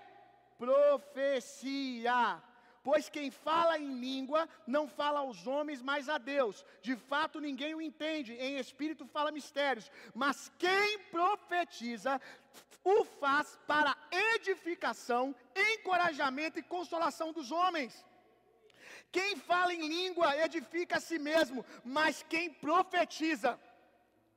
profecia. 0.57 2.41
Pois 2.83 3.09
quem 3.11 3.31
fala 3.31 3.79
em 3.79 4.01
língua 4.01 4.49
não 4.67 4.89
fala 4.89 5.21
aos 5.21 5.47
homens, 5.47 5.83
mas 5.83 6.09
a 6.09 6.17
Deus. 6.17 6.65
De 6.81 6.97
fato, 6.97 7.39
ninguém 7.39 7.75
o 7.75 7.81
entende. 7.81 8.33
Em 8.35 8.59
espírito 8.59 9.07
fala 9.07 9.31
mistérios. 9.31 9.91
Mas 10.15 10.51
quem 10.59 10.99
profetiza 11.11 12.21
o 12.83 13.05
faz 13.05 13.59
para 13.67 13.97
edificação, 14.35 15.35
encorajamento 15.55 16.59
e 16.59 16.63
consolação 16.63 17.33
dos 17.33 17.51
homens. 17.53 18.05
Quem 19.13 19.37
fala 19.37 19.75
em 19.75 19.87
língua 19.87 20.37
edifica 20.37 20.97
a 20.97 21.01
si 21.01 21.19
mesmo, 21.19 21.65
mas 21.85 22.25
quem 22.29 22.49
profetiza 22.51 23.59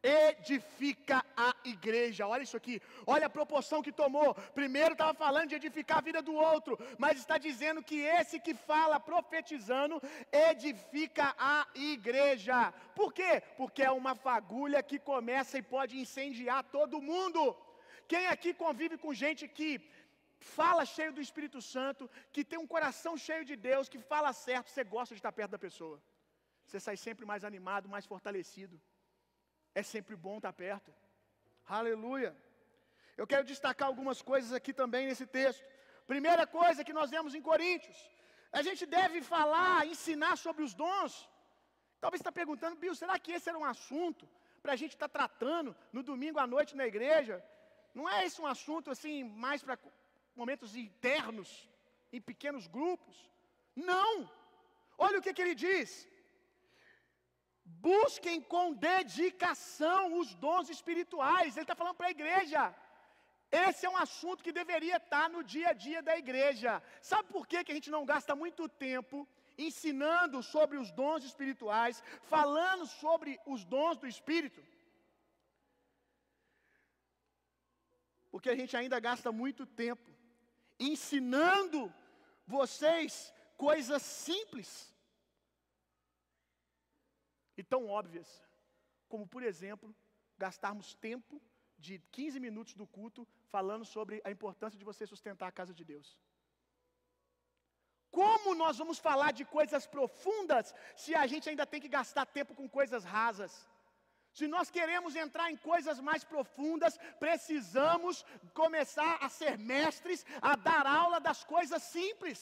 edifica 0.04 1.24
a 1.36 1.56
igreja. 1.64 2.28
Olha 2.28 2.44
isso 2.44 2.58
aqui, 2.58 2.82
olha 3.08 3.28
a 3.28 3.36
proporção 3.38 3.82
que 3.82 3.92
tomou. 3.92 4.36
Primeiro 4.60 4.94
estava 4.94 5.14
falando 5.14 5.50
de 5.50 5.56
edificar 5.56 6.00
a 6.00 6.08
vida 6.10 6.22
do 6.22 6.34
outro, 6.34 6.78
mas 6.98 7.18
está 7.18 7.38
dizendo 7.38 7.82
que 7.82 8.00
esse 8.20 8.40
que 8.40 8.54
fala 8.54 9.00
profetizando 9.00 10.02
edifica 10.32 11.34
a 11.38 11.68
igreja. 11.76 12.74
Por 13.00 13.14
quê? 13.14 13.42
Porque 13.58 13.82
é 13.82 13.92
uma 13.92 14.14
fagulha 14.14 14.84
que 14.84 15.00
começa 15.00 15.58
e 15.58 15.70
pode 15.76 15.98
incendiar 15.98 16.64
todo 16.78 17.02
mundo. 17.02 17.56
Quem 18.08 18.28
aqui 18.28 18.54
convive 18.54 18.98
com 18.98 19.14
gente 19.14 19.48
que 19.48 19.70
fala 20.58 20.84
cheio 20.86 21.14
do 21.14 21.22
Espírito 21.22 21.60
Santo, 21.62 22.10
que 22.34 22.44
tem 22.44 22.60
um 22.60 22.68
coração 22.68 23.16
cheio 23.16 23.46
de 23.50 23.56
Deus, 23.56 23.88
que 23.88 24.00
fala 24.14 24.34
certo, 24.34 24.70
você 24.70 24.84
gosta 24.84 25.16
de 25.16 25.20
estar 25.20 25.32
perto 25.32 25.52
da 25.52 25.66
pessoa. 25.68 25.98
Você 26.66 26.80
sai 26.80 26.98
sempre 26.98 27.26
mais 27.26 27.44
animado, 27.44 27.88
mais 27.94 28.06
fortalecido. 28.06 28.76
É 29.76 29.82
sempre 29.82 30.16
bom 30.16 30.38
estar 30.38 30.54
perto. 30.54 30.94
Aleluia. 31.66 32.36
Eu 33.18 33.26
quero 33.32 33.46
destacar 33.52 33.88
algumas 33.88 34.22
coisas 34.22 34.52
aqui 34.54 34.74
também 34.74 35.08
nesse 35.08 35.26
texto. 35.26 35.64
Primeira 36.06 36.46
coisa 36.46 36.84
que 36.84 36.98
nós 37.00 37.10
vemos 37.10 37.34
em 37.34 37.42
Coríntios, 37.42 37.98
a 38.52 38.62
gente 38.62 38.86
deve 38.86 39.22
falar, 39.22 39.88
ensinar 39.88 40.36
sobre 40.38 40.64
os 40.64 40.74
dons. 40.74 41.14
Talvez 42.00 42.20
está 42.20 42.32
perguntando, 42.32 42.76
Bill, 42.76 42.96
será 42.96 43.18
que 43.18 43.32
esse 43.32 43.50
era 43.50 43.58
um 43.58 43.66
assunto 43.66 44.28
para 44.62 44.74
a 44.74 44.76
gente 44.76 44.94
estar 44.94 45.08
tá 45.08 45.18
tratando 45.20 45.76
no 45.92 46.04
domingo 46.04 46.40
à 46.40 46.46
noite 46.46 46.76
na 46.76 46.86
igreja? 46.86 47.44
Não 47.94 48.10
é 48.10 48.26
esse 48.26 48.42
um 48.42 48.48
assunto 48.48 48.92
assim 48.92 49.24
mais 49.24 49.64
para 49.64 49.78
momentos 50.36 50.76
internos, 50.76 51.70
em 52.12 52.22
pequenos 52.22 52.68
grupos? 52.68 53.16
Não! 53.76 54.30
Olha 54.98 55.20
o 55.20 55.22
que, 55.22 55.34
que 55.34 55.42
ele 55.42 55.56
diz. 55.56 56.08
Busquem 57.66 58.42
com 58.42 58.74
dedicação 58.74 60.20
os 60.20 60.34
dons 60.36 60.70
espirituais. 60.70 61.56
Ele 61.56 61.64
está 61.64 61.76
falando 61.76 61.96
para 61.96 62.08
a 62.08 62.12
igreja. 62.12 62.76
Esse 63.52 63.86
é 63.86 63.90
um 63.90 63.98
assunto 63.98 64.44
que 64.44 64.52
deveria 64.52 64.98
estar 64.98 65.30
no 65.30 65.44
dia 65.44 65.70
a 65.70 65.74
dia 65.74 66.02
da 66.02 66.18
igreja. 66.18 66.82
Sabe 67.02 67.30
por 67.30 67.48
que, 67.48 67.64
que 67.64 67.72
a 67.72 67.76
gente 67.76 67.92
não 67.92 68.06
gasta 68.06 68.36
muito 68.36 68.68
tempo 68.68 69.28
ensinando 69.58 70.42
sobre 70.42 70.78
os 70.78 70.92
dons 70.92 71.24
espirituais, 71.24 72.04
falando 72.24 72.86
sobre 72.88 73.40
os 73.46 73.64
dons 73.64 73.98
do 73.98 74.08
Espírito? 74.08 74.62
porque 78.34 78.50
a 78.50 78.56
gente 78.56 78.76
ainda 78.76 79.00
gasta 79.00 79.32
muito 79.32 79.64
tempo 79.64 80.12
ensinando 80.80 81.94
vocês 82.48 83.32
coisas 83.56 84.02
simples 84.02 84.93
e 87.58 87.64
tão 87.64 87.88
óbvias, 87.88 88.30
como, 89.08 89.28
por 89.28 89.44
exemplo, 89.44 89.96
gastarmos 90.38 90.94
tempo 90.96 91.42
de 91.78 92.00
15 92.12 92.40
minutos 92.40 92.74
do 92.74 92.88
culto 92.88 93.28
falando 93.56 93.86
sobre 93.86 94.22
a 94.24 94.32
importância 94.32 94.80
de 94.80 94.86
você 94.86 95.06
sustentar 95.06 95.48
a 95.48 95.58
casa 95.60 95.74
de 95.74 95.84
Deus. 95.84 96.18
Como 98.20 98.54
nós 98.54 98.78
vamos 98.78 99.00
falar 99.00 99.32
de 99.32 99.44
coisas 99.44 99.86
profundas 99.88 100.74
se 100.96 101.16
a 101.16 101.26
gente 101.32 101.50
ainda 101.50 101.66
tem 101.66 101.82
que 101.82 101.96
gastar 102.00 102.26
tempo 102.26 102.54
com 102.54 102.68
coisas 102.70 103.04
rasas? 103.04 103.54
Se 104.38 104.48
nós 104.48 104.70
queremos 104.70 105.16
entrar 105.16 105.52
em 105.52 105.58
coisas 105.58 106.00
mais 106.00 106.24
profundas, 106.24 106.98
precisamos 107.20 108.26
começar 108.54 109.18
a 109.26 109.30
ser 109.30 109.58
mestres, 109.58 110.26
a 110.42 110.56
dar 110.56 110.86
aula 110.88 111.20
das 111.20 111.44
coisas 111.44 111.84
simples. 111.84 112.40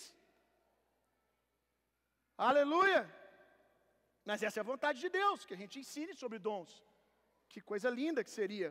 Aleluia! 2.37 3.01
Mas 4.29 4.43
essa 4.43 4.59
é 4.59 4.61
a 4.61 4.71
vontade 4.71 4.99
de 4.99 5.09
Deus, 5.09 5.45
que 5.45 5.53
a 5.53 5.61
gente 5.61 5.79
ensine 5.79 6.13
sobre 6.13 6.37
dons. 6.39 6.71
Que 7.49 7.61
coisa 7.71 7.89
linda 7.89 8.23
que 8.23 8.29
seria. 8.39 8.69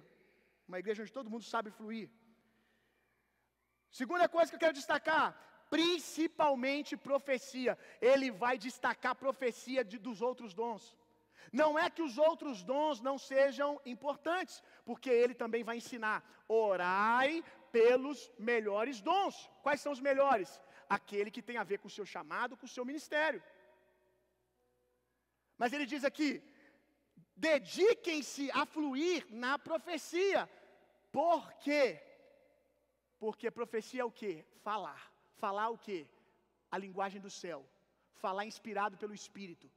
Uma 0.68 0.78
igreja 0.78 1.02
onde 1.02 1.12
todo 1.12 1.32
mundo 1.32 1.44
sabe 1.44 1.70
fluir. 1.70 2.08
Segunda 3.90 4.28
coisa 4.28 4.50
que 4.50 4.56
eu 4.56 4.64
quero 4.64 4.80
destacar, 4.80 5.28
principalmente 5.68 6.96
profecia. 6.96 7.76
Ele 8.00 8.30
vai 8.30 8.56
destacar 8.56 9.14
profecia 9.16 9.84
de, 9.84 9.98
dos 9.98 10.22
outros 10.22 10.54
dons. 10.54 10.96
Não 11.52 11.76
é 11.78 11.90
que 11.90 12.02
os 12.02 12.16
outros 12.16 12.62
dons 12.62 13.00
não 13.00 13.18
sejam 13.18 13.80
importantes, 13.84 14.62
porque 14.84 15.10
ele 15.10 15.34
também 15.34 15.64
vai 15.64 15.76
ensinar: 15.78 16.18
orai 16.46 17.42
pelos 17.72 18.30
melhores 18.38 19.00
dons. 19.00 19.50
Quais 19.62 19.80
são 19.80 19.92
os 19.92 20.00
melhores? 20.00 20.60
Aquele 20.88 21.30
que 21.30 21.42
tem 21.42 21.56
a 21.56 21.64
ver 21.64 21.78
com 21.78 21.88
o 21.88 21.96
seu 21.98 22.06
chamado, 22.06 22.56
com 22.56 22.66
o 22.66 22.74
seu 22.76 22.84
ministério. 22.84 23.42
Mas 25.60 25.72
ele 25.74 25.86
diz 25.92 26.04
aqui: 26.10 26.30
dediquem-se 27.48 28.44
a 28.60 28.64
fluir 28.74 29.26
na 29.44 29.58
profecia. 29.58 30.40
Por 31.18 31.52
quê? 31.64 31.84
Porque 33.22 33.58
profecia 33.60 34.02
é 34.02 34.04
o 34.04 34.16
quê? 34.22 34.34
Falar. 34.68 35.02
Falar 35.42 35.68
o 35.76 35.78
quê? 35.86 36.00
A 36.74 36.78
linguagem 36.84 37.20
do 37.26 37.32
céu. 37.42 37.60
Falar 38.24 38.44
inspirado 38.52 38.96
pelo 39.02 39.14
Espírito 39.22 39.68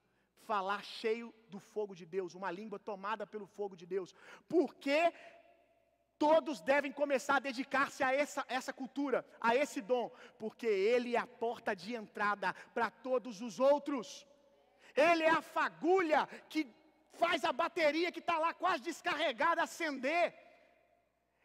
falar 0.44 0.84
cheio 0.84 1.34
do 1.50 1.60
fogo 1.60 1.96
de 1.96 2.06
Deus, 2.06 2.36
uma 2.36 2.52
língua 2.52 2.78
tomada 2.78 3.26
pelo 3.26 3.48
fogo 3.48 3.76
de 3.76 3.86
Deus. 3.86 4.14
Porque 4.48 5.12
todos 6.18 6.62
devem 6.62 6.92
começar 6.92 7.38
a 7.38 7.46
dedicar-se 7.48 8.04
a 8.04 8.14
essa, 8.14 8.46
essa 8.48 8.74
cultura, 8.74 9.26
a 9.40 9.56
esse 9.56 9.82
dom, 9.82 10.12
porque 10.38 10.68
ele 10.68 11.16
é 11.16 11.20
a 11.20 11.28
porta 11.28 11.76
de 11.76 11.96
entrada 11.96 12.54
para 12.74 12.90
todos 12.90 13.42
os 13.42 13.60
outros. 13.60 14.28
Ele 14.96 15.24
é 15.24 15.30
a 15.30 15.42
fagulha 15.42 16.28
que 16.50 16.68
faz 17.14 17.44
a 17.44 17.54
bateria 17.54 18.12
que 18.12 18.20
está 18.20 18.38
lá 18.38 18.54
quase 18.54 18.84
descarregada 18.84 19.64
acender. 19.64 20.34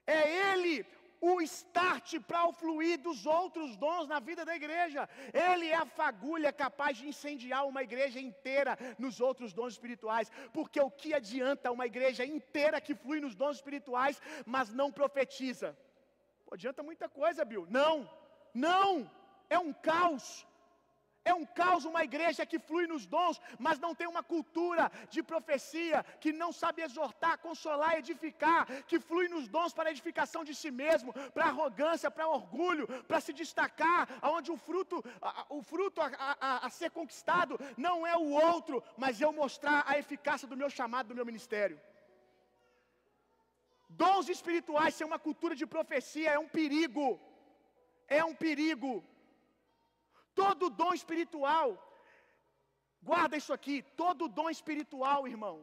É 0.07 0.53
Ele 0.53 0.87
o 1.21 1.41
start 1.43 2.21
para 2.21 2.47
o 2.47 2.53
fluir 2.53 2.99
dos 2.99 3.27
outros 3.27 3.77
dons 3.77 4.07
na 4.07 4.21
vida 4.21 4.45
da 4.45 4.55
igreja. 4.55 5.09
Ele 5.33 5.67
é 5.67 5.75
a 5.75 5.87
fagulha 5.87 6.53
capaz 6.53 6.97
de 6.97 7.09
incendiar 7.09 7.67
uma 7.67 7.83
igreja 7.83 8.21
inteira 8.21 8.79
nos 8.99 9.21
outros 9.21 9.53
dons 9.53 9.73
espirituais. 9.73 10.31
Porque 10.53 10.81
o 10.81 10.91
que 10.91 11.13
adianta 11.15 11.73
uma 11.73 11.87
igreja 11.87 12.25
inteira 12.25 12.81
que 12.81 12.95
flui 12.95 13.21
nos 13.21 13.35
dons 13.35 13.57
espirituais, 13.57 14.21
mas 14.47 14.73
não 14.73 14.93
profetiza? 14.93 15.77
Pô, 16.45 16.55
adianta 16.55 16.83
muita 16.83 17.09
coisa, 17.09 17.45
Bill. 17.45 17.67
Não, 17.69 18.09
não, 18.55 19.11
é 19.51 19.59
um 19.59 19.73
caos. 19.73 20.47
É 21.31 21.35
um 21.41 21.47
caos 21.61 21.85
uma 21.91 22.03
igreja 22.09 22.49
que 22.51 22.59
flui 22.69 22.85
nos 22.93 23.05
dons, 23.15 23.37
mas 23.67 23.79
não 23.85 23.93
tem 23.99 24.09
uma 24.13 24.23
cultura 24.35 24.85
de 25.15 25.23
profecia, 25.33 25.99
que 26.23 26.31
não 26.43 26.51
sabe 26.61 26.83
exortar, 26.87 27.35
consolar, 27.47 27.93
edificar, 28.03 28.63
que 28.91 28.99
flui 29.09 29.27
nos 29.35 29.47
dons 29.57 29.75
para 29.77 29.89
a 29.89 29.95
edificação 29.97 30.43
de 30.49 30.55
si 30.61 30.71
mesmo, 30.83 31.13
para 31.35 31.51
arrogância, 31.53 32.11
para 32.17 32.33
orgulho, 32.39 32.87
para 33.09 33.21
se 33.27 33.33
destacar, 33.43 34.03
aonde 34.29 34.51
o 34.57 34.59
fruto, 34.67 34.97
o 35.59 35.61
fruto 35.71 36.01
a, 36.07 36.09
a, 36.49 36.51
a 36.67 36.71
ser 36.79 36.91
conquistado 36.99 37.59
não 37.87 37.97
é 38.07 38.17
o 38.17 38.31
outro, 38.51 38.83
mas 39.03 39.21
eu 39.21 39.33
mostrar 39.43 39.79
a 39.87 39.99
eficácia 40.05 40.49
do 40.53 40.61
meu 40.63 40.71
chamado, 40.79 41.09
do 41.09 41.19
meu 41.19 41.27
ministério. 41.31 41.79
Dons 44.03 44.27
espirituais 44.37 44.95
ser 44.95 45.07
uma 45.11 45.19
cultura 45.27 45.55
de 45.61 45.67
profecia 45.77 46.31
é 46.31 46.39
um 46.39 46.51
perigo. 46.59 47.07
É 48.19 48.23
um 48.31 48.35
perigo. 48.35 48.93
Todo 50.43 50.71
dom 50.81 50.93
espiritual, 51.01 51.69
guarda 53.11 53.37
isso 53.41 53.53
aqui, 53.57 53.77
todo 54.03 54.33
dom 54.39 54.49
espiritual, 54.57 55.21
irmão, 55.35 55.57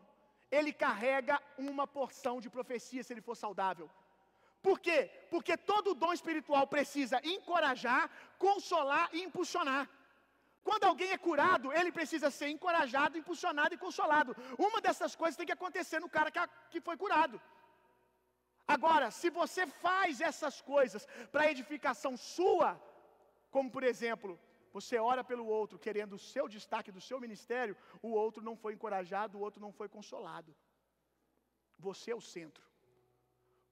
ele 0.57 0.71
carrega 0.85 1.35
uma 1.57 1.85
porção 1.97 2.35
de 2.43 2.49
profecia 2.55 3.03
se 3.03 3.13
ele 3.13 3.27
for 3.27 3.37
saudável. 3.43 3.87
Por 4.65 4.77
quê? 4.85 4.99
Porque 5.33 5.55
todo 5.71 5.99
dom 6.03 6.11
espiritual 6.19 6.65
precisa 6.75 7.17
encorajar, 7.35 8.03
consolar 8.45 9.07
e 9.13 9.21
impulsionar. 9.27 9.83
Quando 10.67 10.85
alguém 10.85 11.11
é 11.11 11.17
curado, 11.27 11.71
ele 11.79 11.91
precisa 11.97 12.29
ser 12.37 12.47
encorajado, 12.49 13.19
impulsionado 13.21 13.73
e 13.75 13.83
consolado. 13.85 14.35
Uma 14.67 14.81
dessas 14.81 15.15
coisas 15.15 15.37
tem 15.37 15.49
que 15.49 15.57
acontecer 15.59 15.99
no 15.99 16.09
cara 16.09 16.31
que 16.71 16.81
foi 16.87 16.97
curado. 17.03 17.39
Agora, 18.75 19.11
se 19.19 19.29
você 19.29 19.63
faz 19.85 20.21
essas 20.29 20.55
coisas 20.73 21.07
para 21.31 21.51
edificação 21.51 22.17
sua, 22.17 22.69
como 23.51 23.69
por 23.75 23.83
exemplo, 23.83 24.31
você 24.75 24.95
ora 25.11 25.23
pelo 25.29 25.45
outro 25.57 25.79
querendo 25.85 26.13
o 26.15 26.23
seu 26.31 26.45
destaque 26.55 26.91
do 26.95 27.01
seu 27.07 27.17
ministério, 27.25 27.75
o 28.07 28.09
outro 28.23 28.41
não 28.47 28.55
foi 28.61 28.71
encorajado, 28.73 29.37
o 29.37 29.43
outro 29.47 29.61
não 29.65 29.71
foi 29.79 29.87
consolado. 29.95 30.51
Você 31.87 32.11
é 32.11 32.17
o 32.21 32.25
centro. 32.35 32.65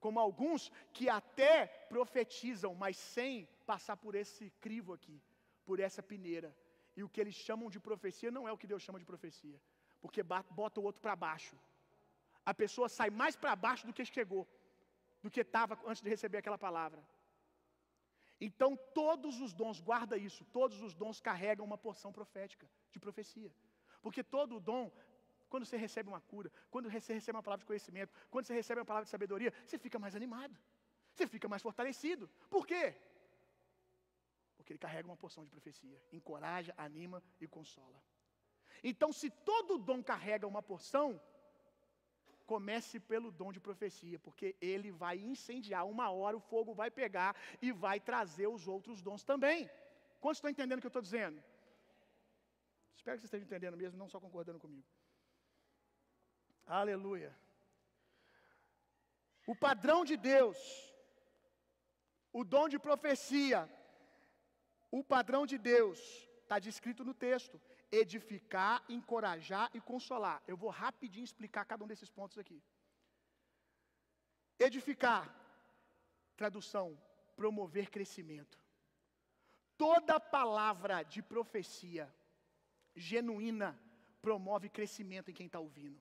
Como 0.04 0.18
alguns 0.18 0.62
que 0.96 1.06
até 1.20 1.54
profetizam, 1.94 2.72
mas 2.82 2.96
sem 2.96 3.46
passar 3.70 3.96
por 4.04 4.14
esse 4.22 4.44
crivo 4.64 4.94
aqui, 4.96 5.16
por 5.68 5.78
essa 5.88 6.02
peneira. 6.12 6.50
E 6.96 7.02
o 7.04 7.10
que 7.12 7.20
eles 7.22 7.34
chamam 7.46 7.68
de 7.74 7.80
profecia 7.88 8.30
não 8.36 8.48
é 8.48 8.52
o 8.52 8.60
que 8.62 8.70
Deus 8.72 8.82
chama 8.86 9.02
de 9.02 9.10
profecia, 9.12 9.60
porque 10.00 10.22
bota 10.22 10.80
o 10.80 10.84
outro 10.88 11.02
para 11.02 11.14
baixo. 11.28 11.56
A 12.50 12.54
pessoa 12.62 12.88
sai 12.88 13.10
mais 13.22 13.36
para 13.36 13.54
baixo 13.66 13.86
do 13.86 13.92
que 13.92 14.06
chegou, 14.06 14.44
do 15.22 15.30
que 15.30 15.42
estava 15.48 15.78
antes 15.90 16.02
de 16.02 16.08
receber 16.14 16.38
aquela 16.38 16.60
palavra. 16.68 17.02
Então, 18.44 18.70
todos 19.00 19.40
os 19.40 19.52
dons, 19.60 19.80
guarda 19.80 20.16
isso, 20.28 20.44
todos 20.58 20.82
os 20.86 20.94
dons 20.94 21.18
carregam 21.28 21.64
uma 21.64 21.78
porção 21.78 22.12
profética, 22.12 22.66
de 22.92 22.98
profecia. 23.04 23.50
Porque 24.02 24.22
todo 24.22 24.60
dom, 24.60 24.92
quando 25.48 25.64
você 25.64 25.78
recebe 25.78 26.10
uma 26.10 26.20
cura, 26.20 26.52
quando 26.70 26.90
você 26.90 27.14
recebe 27.14 27.36
uma 27.38 27.42
palavra 27.42 27.62
de 27.62 27.70
conhecimento, 27.72 28.12
quando 28.30 28.44
você 28.44 28.54
recebe 28.60 28.80
uma 28.80 28.84
palavra 28.84 29.06
de 29.06 29.10
sabedoria, 29.10 29.50
você 29.64 29.78
fica 29.78 29.98
mais 29.98 30.14
animado, 30.14 30.54
você 31.14 31.26
fica 31.26 31.48
mais 31.48 31.62
fortalecido. 31.62 32.28
Por 32.50 32.66
quê? 32.66 32.94
Porque 34.58 34.72
ele 34.72 34.84
carrega 34.86 35.08
uma 35.08 35.16
porção 35.16 35.42
de 35.42 35.50
profecia, 35.50 35.98
encoraja, 36.12 36.74
anima 36.76 37.22
e 37.40 37.46
consola. 37.48 37.98
Então, 38.82 39.10
se 39.10 39.30
todo 39.30 39.78
dom 39.78 40.02
carrega 40.02 40.46
uma 40.46 40.62
porção, 40.62 41.18
comece 42.52 43.00
pelo 43.00 43.30
dom 43.30 43.50
de 43.52 43.60
profecia, 43.60 44.18
porque 44.18 44.56
ele 44.60 44.90
vai 44.90 45.16
incendiar. 45.18 45.86
Uma 45.86 46.10
hora 46.10 46.36
o 46.36 46.46
fogo 46.52 46.74
vai 46.74 46.90
pegar 46.90 47.34
e 47.60 47.72
vai 47.72 47.98
trazer 48.00 48.46
os 48.46 48.66
outros 48.68 49.00
dons 49.02 49.24
também. 49.24 49.70
Quantos 50.20 50.38
estão 50.38 50.50
entendendo 50.50 50.78
o 50.78 50.82
que 50.82 50.86
eu 50.86 50.96
estou 50.96 51.02
dizendo? 51.02 51.42
Espero 52.96 53.16
que 53.16 53.20
vocês 53.20 53.30
estejam 53.30 53.46
entendendo 53.46 53.76
mesmo, 53.76 53.98
não 53.98 54.08
só 54.08 54.18
concordando 54.20 54.58
comigo. 54.58 54.86
Aleluia. 56.66 57.32
O 59.46 59.54
padrão 59.54 60.04
de 60.10 60.16
Deus, 60.16 60.58
o 62.32 62.42
dom 62.42 62.66
de 62.74 62.78
profecia, 62.78 63.68
o 64.90 65.02
padrão 65.04 65.44
de 65.44 65.58
Deus, 65.58 65.98
está 66.42 66.58
descrito 66.58 67.04
no 67.04 67.12
texto: 67.12 67.60
edificar, 68.02 68.76
encorajar 68.88 69.70
e 69.76 69.80
consolar. 69.80 70.42
Eu 70.46 70.56
vou 70.56 70.70
rapidinho 70.70 71.24
explicar 71.30 71.64
cada 71.64 71.84
um 71.84 71.90
desses 71.92 72.10
pontos 72.18 72.38
aqui. 72.38 72.58
Edificar, 74.58 75.24
tradução, 76.36 76.88
promover 77.36 77.90
crescimento. 77.90 78.58
Toda 79.76 80.20
palavra 80.20 81.02
de 81.02 81.20
profecia 81.22 82.12
genuína 82.94 83.70
promove 84.22 84.68
crescimento 84.68 85.30
em 85.30 85.34
quem 85.34 85.46
está 85.46 85.58
ouvindo. 85.58 86.00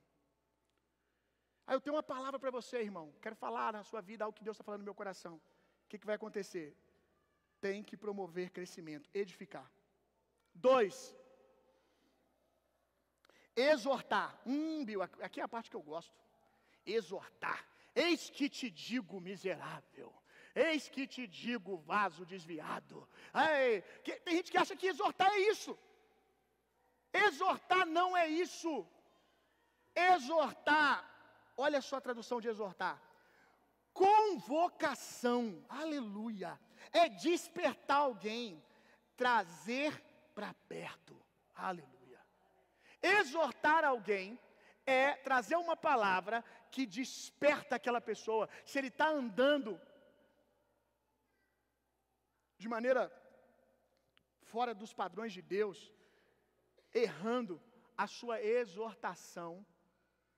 Aí 1.65 1.75
eu 1.75 1.81
tenho 1.81 1.95
uma 1.95 2.03
palavra 2.03 2.39
para 2.39 2.51
você, 2.51 2.77
irmão. 2.89 3.13
Quero 3.21 3.35
falar 3.35 3.73
na 3.73 3.83
sua 3.83 4.01
vida 4.01 4.23
algo 4.23 4.37
que 4.37 4.43
Deus 4.43 4.55
está 4.55 4.63
falando 4.63 4.81
no 4.81 4.89
meu 4.89 4.95
coração. 5.01 5.35
O 5.35 5.89
que, 5.89 5.97
que 5.97 6.05
vai 6.05 6.15
acontecer? 6.15 6.75
Tem 7.59 7.83
que 7.83 7.95
promover 7.95 8.49
crescimento, 8.51 9.09
edificar. 9.13 9.69
Dois, 10.53 11.15
exortar. 13.56 14.39
Hum, 14.45 14.84
Bill, 14.86 15.01
aqui 15.01 15.39
é 15.39 15.43
a 15.43 15.47
parte 15.47 15.70
que 15.70 15.76
eu 15.76 15.82
gosto. 15.82 16.14
Exortar. 16.86 17.66
Eis 17.95 18.30
que 18.30 18.49
te 18.49 18.70
digo, 18.70 19.22
miserável. 19.22 20.14
Eis 20.56 20.89
que 20.89 21.08
te 21.08 21.28
digo, 21.28 21.78
vaso 21.78 22.26
desviado. 22.26 23.08
Ei, 23.34 23.82
que, 24.04 24.20
tem 24.20 24.38
gente 24.38 24.51
que 24.51 24.58
acha 24.58 24.76
que 24.76 24.88
exortar 24.88 25.32
é 25.32 25.39
isso. 25.39 25.78
Exortar 27.12 27.86
não 27.86 28.16
é 28.16 28.28
isso. 28.28 28.88
Exortar, 29.95 31.08
olha 31.56 31.82
só 31.82 31.97
a 31.97 32.01
tradução 32.01 32.41
de 32.41 32.47
exortar. 32.47 33.01
Convocação, 33.93 35.64
aleluia, 35.70 36.60
é 36.91 37.08
despertar 37.08 37.97
alguém, 37.97 38.64
trazer 39.16 40.04
para 40.34 40.51
perto, 40.68 41.16
aleluia. 41.54 41.92
Exortar 43.04 43.84
alguém 43.84 44.39
é 44.86 45.14
trazer 45.18 45.58
uma 45.58 45.76
palavra 45.76 46.43
que 46.72 46.86
desperta 46.86 47.76
aquela 47.76 48.01
pessoa. 48.01 48.49
Se 48.66 48.78
ele 48.80 48.88
está 48.88 49.10
andando 49.10 49.80
de 52.58 52.70
maneira 52.70 53.12
fora 54.41 54.74
dos 54.74 54.93
padrões 54.93 55.34
de 55.34 55.41
Deus, 55.41 55.91
errando, 56.93 57.62
a 57.97 58.08
sua 58.08 58.41
exortação, 58.41 59.66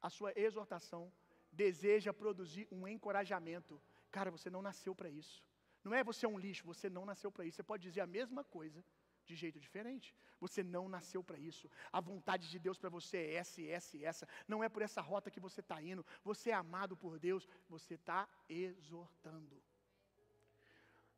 a 0.02 0.10
sua 0.10 0.34
exortação 0.36 1.12
deseja 1.52 2.14
produzir 2.14 2.68
um 2.72 2.88
encorajamento. 2.88 3.82
Cara, 4.12 4.30
você 4.30 4.50
não 4.50 4.62
nasceu 4.62 4.94
para 4.94 5.10
isso. 5.10 5.44
Não 5.84 5.94
é 5.94 6.04
você 6.04 6.26
é 6.26 6.30
um 6.30 6.38
lixo, 6.38 6.66
você 6.66 6.90
não 6.90 7.06
nasceu 7.06 7.32
para 7.32 7.46
isso. 7.46 7.58
Você 7.58 7.64
pode 7.64 7.84
dizer 7.84 8.02
a 8.02 8.08
mesma 8.08 8.44
coisa 8.44 8.84
de 9.26 9.36
jeito 9.36 9.60
diferente. 9.60 10.16
Você 10.40 10.64
não 10.64 10.88
nasceu 10.88 11.24
para 11.24 11.38
isso. 11.38 11.70
A 11.92 12.00
vontade 12.00 12.50
de 12.50 12.60
Deus 12.60 12.78
para 12.78 12.90
você 12.90 13.18
é 13.18 13.34
essa, 13.36 13.62
essa 13.62 13.98
e 13.98 14.06
essa. 14.06 14.28
Não 14.48 14.64
é 14.64 14.70
por 14.70 14.82
essa 14.82 15.02
rota 15.02 15.32
que 15.32 15.40
você 15.40 15.62
está 15.62 15.82
indo. 15.82 16.06
Você 16.24 16.52
é 16.52 16.54
amado 16.54 16.96
por 16.96 17.20
Deus. 17.20 17.48
Você 17.70 17.96
está 17.96 18.28
exortando. 18.48 19.62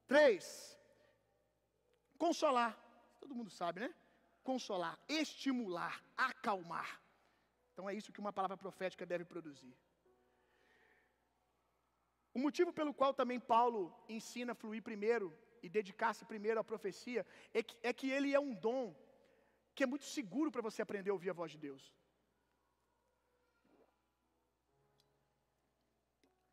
Três. 0.08 0.78
Consolar. 2.18 2.78
Todo 3.20 3.36
mundo 3.36 3.50
sabe, 3.50 3.82
né? 3.82 3.94
consolar, 4.50 4.98
estimular, 5.10 5.96
acalmar. 6.16 6.90
Então 7.74 7.90
é 7.90 7.94
isso 7.94 8.14
que 8.14 8.22
uma 8.26 8.32
palavra 8.38 8.56
profética 8.56 9.06
deve 9.06 9.26
produzir. 9.26 9.76
O 12.34 12.40
motivo 12.40 12.72
pelo 12.72 12.94
qual 12.94 13.14
também 13.14 13.42
Paulo 13.42 13.82
ensina 14.08 14.54
a 14.54 14.60
fluir 14.62 14.82
primeiro 14.82 15.28
e 15.64 15.70
dedicar-se 15.78 16.26
primeiro 16.26 16.60
à 16.60 16.64
profecia 16.64 17.26
é 17.54 17.62
que, 17.64 17.76
é 17.90 17.94
que 17.94 18.10
ele 18.10 18.34
é 18.34 18.40
um 18.40 18.54
dom 18.54 18.96
que 19.76 19.84
é 19.84 19.88
muito 19.94 20.06
seguro 20.06 20.52
para 20.52 20.62
você 20.68 20.82
aprender 20.82 21.12
a 21.12 21.14
ouvir 21.14 21.30
a 21.30 21.34
voz 21.34 21.52
de 21.52 21.60
Deus. 21.68 21.84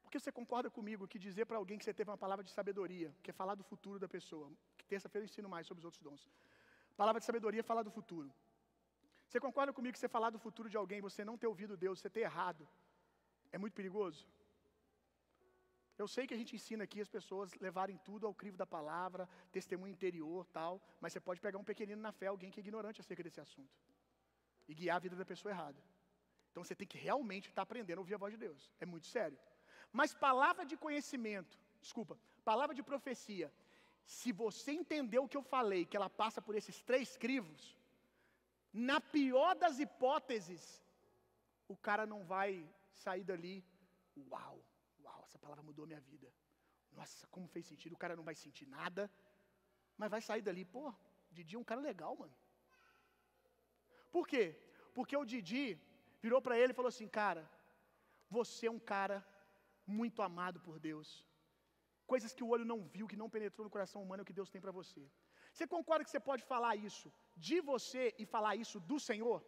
Porque 0.03 0.19
você 0.19 0.31
concorda 0.31 0.71
comigo 0.71 1.09
que 1.09 1.19
dizer 1.19 1.45
para 1.47 1.57
alguém 1.57 1.79
que 1.79 1.85
você 1.85 1.95
teve 1.95 2.11
uma 2.11 2.19
palavra 2.25 2.45
de 2.45 2.51
sabedoria, 2.51 3.13
que 3.23 3.31
é 3.31 3.35
falar 3.43 3.55
do 3.55 3.65
futuro 3.65 3.99
da 3.99 4.09
pessoa, 4.17 4.49
que 4.79 4.87
terça-feira 4.87 5.25
eu 5.25 5.31
ensino 5.31 5.49
mais 5.49 5.67
sobre 5.67 5.81
os 5.81 5.85
outros 5.85 6.03
dons. 6.03 6.31
Palavra 6.97 7.21
de 7.21 7.27
sabedoria 7.27 7.65
fala 7.65 7.83
do 7.83 7.91
futuro. 7.91 8.33
Você 9.27 9.41
concorda 9.41 9.73
comigo 9.73 9.95
que 9.95 9.99
você 9.99 10.09
falar 10.09 10.31
do 10.31 10.39
futuro 10.39 10.69
de 10.69 10.77
alguém, 10.77 11.01
você 11.01 11.25
não 11.25 11.37
ter 11.37 11.49
ouvido 11.49 11.77
Deus, 11.77 11.99
você 11.99 12.09
ter 12.09 12.21
errado, 12.21 12.69
é 13.51 13.59
muito 13.59 13.75
perigoso? 13.75 14.25
Eu 15.97 16.09
sei 16.09 16.27
que 16.27 16.35
a 16.35 16.37
gente 16.37 16.57
ensina 16.57 16.85
aqui 16.85 17.01
as 17.01 17.09
pessoas 17.09 17.55
levarem 17.67 17.97
tudo 18.09 18.27
ao 18.27 18.35
crivo 18.35 18.57
da 18.57 18.67
palavra, 18.67 19.29
testemunho 19.53 19.93
interior, 19.93 20.45
tal, 20.47 20.83
mas 21.01 21.13
você 21.13 21.21
pode 21.21 21.41
pegar 21.41 21.59
um 21.59 21.65
pequenino 21.65 22.03
na 22.03 22.13
fé, 22.13 22.27
alguém 22.27 22.51
que 22.51 22.61
é 22.61 22.63
ignorante 22.63 23.01
acerca 23.01 23.23
desse 23.23 23.41
assunto, 23.41 23.77
e 24.67 24.75
guiar 24.75 24.97
a 24.97 25.05
vida 25.07 25.15
da 25.15 25.25
pessoa 25.25 25.53
errada. 25.53 25.81
Então 26.51 26.65
você 26.65 26.75
tem 26.75 26.87
que 26.87 26.99
realmente 26.99 27.49
estar 27.49 27.63
aprendendo 27.63 27.99
a 27.99 28.01
ouvir 28.01 28.15
a 28.15 28.19
voz 28.19 28.33
de 28.33 28.39
Deus. 28.39 28.73
É 28.81 28.87
muito 28.87 29.07
sério. 29.07 29.39
Mas 29.93 30.15
palavra 30.15 30.65
de 30.67 30.77
conhecimento, 30.77 31.57
desculpa, 31.81 32.19
palavra 32.45 32.75
de 32.75 32.83
profecia, 32.83 33.53
se 34.05 34.33
você 34.33 34.73
entender 34.73 35.19
o 35.19 35.29
que 35.29 35.37
eu 35.37 35.43
falei, 35.43 35.85
que 35.85 35.97
ela 35.97 36.11
passa 36.11 36.43
por 36.43 36.55
esses 36.55 36.83
três 36.83 37.17
crivos, 37.17 37.79
na 38.73 39.01
pior 39.01 39.55
das 39.55 39.79
hipóteses, 39.79 40.83
o 41.69 41.77
cara 41.77 42.05
não 42.05 42.25
vai 42.25 42.69
sair 42.93 43.25
dali, 43.25 43.65
uau, 44.31 44.61
essa 45.29 45.39
palavra 45.45 45.64
mudou 45.68 45.87
minha 45.93 46.03
vida. 46.12 46.29
Nossa, 46.99 47.27
como 47.35 47.53
fez 47.55 47.66
sentido, 47.72 47.95
o 47.95 48.03
cara 48.03 48.16
não 48.18 48.27
vai 48.29 48.37
sentir 48.45 48.66
nada, 48.79 49.03
mas 49.99 50.11
vai 50.14 50.22
sair 50.29 50.43
dali, 50.49 50.64
pô, 50.77 50.85
Didi 51.37 51.57
é 51.57 51.59
um 51.62 51.68
cara 51.70 51.81
legal, 51.91 52.12
mano. 52.22 52.35
Por 54.14 54.25
quê? 54.33 54.45
Porque 54.97 55.16
o 55.16 55.29
Didi 55.31 55.66
virou 56.25 56.41
para 56.47 56.59
ele 56.59 56.72
e 56.72 56.79
falou 56.81 56.93
assim, 56.95 57.09
cara, 57.20 57.43
você 58.37 58.66
é 58.68 58.75
um 58.79 58.83
cara 58.93 59.16
muito 59.99 60.20
amado 60.29 60.59
por 60.66 60.77
Deus. 60.89 61.09
Coisas 62.12 62.33
que 62.37 62.45
o 62.45 62.51
olho 62.55 62.66
não 62.72 62.81
viu, 62.95 63.09
que 63.11 63.20
não 63.22 63.33
penetrou 63.35 63.64
no 63.66 63.75
coração 63.77 64.03
humano, 64.03 64.20
é 64.20 64.25
o 64.25 64.31
que 64.31 64.39
Deus 64.41 64.53
tem 64.55 64.62
para 64.64 64.77
você. 64.81 65.03
Você 65.53 65.66
concorda 65.75 66.05
que 66.05 66.12
você 66.12 66.22
pode 66.31 66.43
falar 66.53 66.75
isso 66.89 67.09
de 67.47 67.59
você 67.70 68.03
e 68.22 68.25
falar 68.35 68.55
isso 68.64 68.79
do 68.91 68.99
Senhor? 69.09 69.39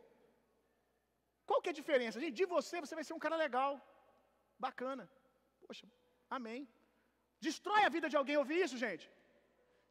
Qual 1.48 1.60
que 1.62 1.68
é 1.70 1.74
a 1.74 1.80
diferença? 1.80 2.20
Gente, 2.22 2.36
de 2.40 2.46
você, 2.54 2.80
você 2.84 2.94
vai 2.98 3.04
ser 3.08 3.14
um 3.16 3.24
cara 3.24 3.36
legal, 3.44 3.72
bacana. 4.66 5.04
Poxa, 5.66 5.86
amém. 6.38 6.60
Destrói 7.46 7.82
a 7.84 7.92
vida 7.96 8.08
de 8.12 8.16
alguém 8.20 8.36
ouvir 8.42 8.58
isso, 8.64 8.76
gente. 8.84 9.06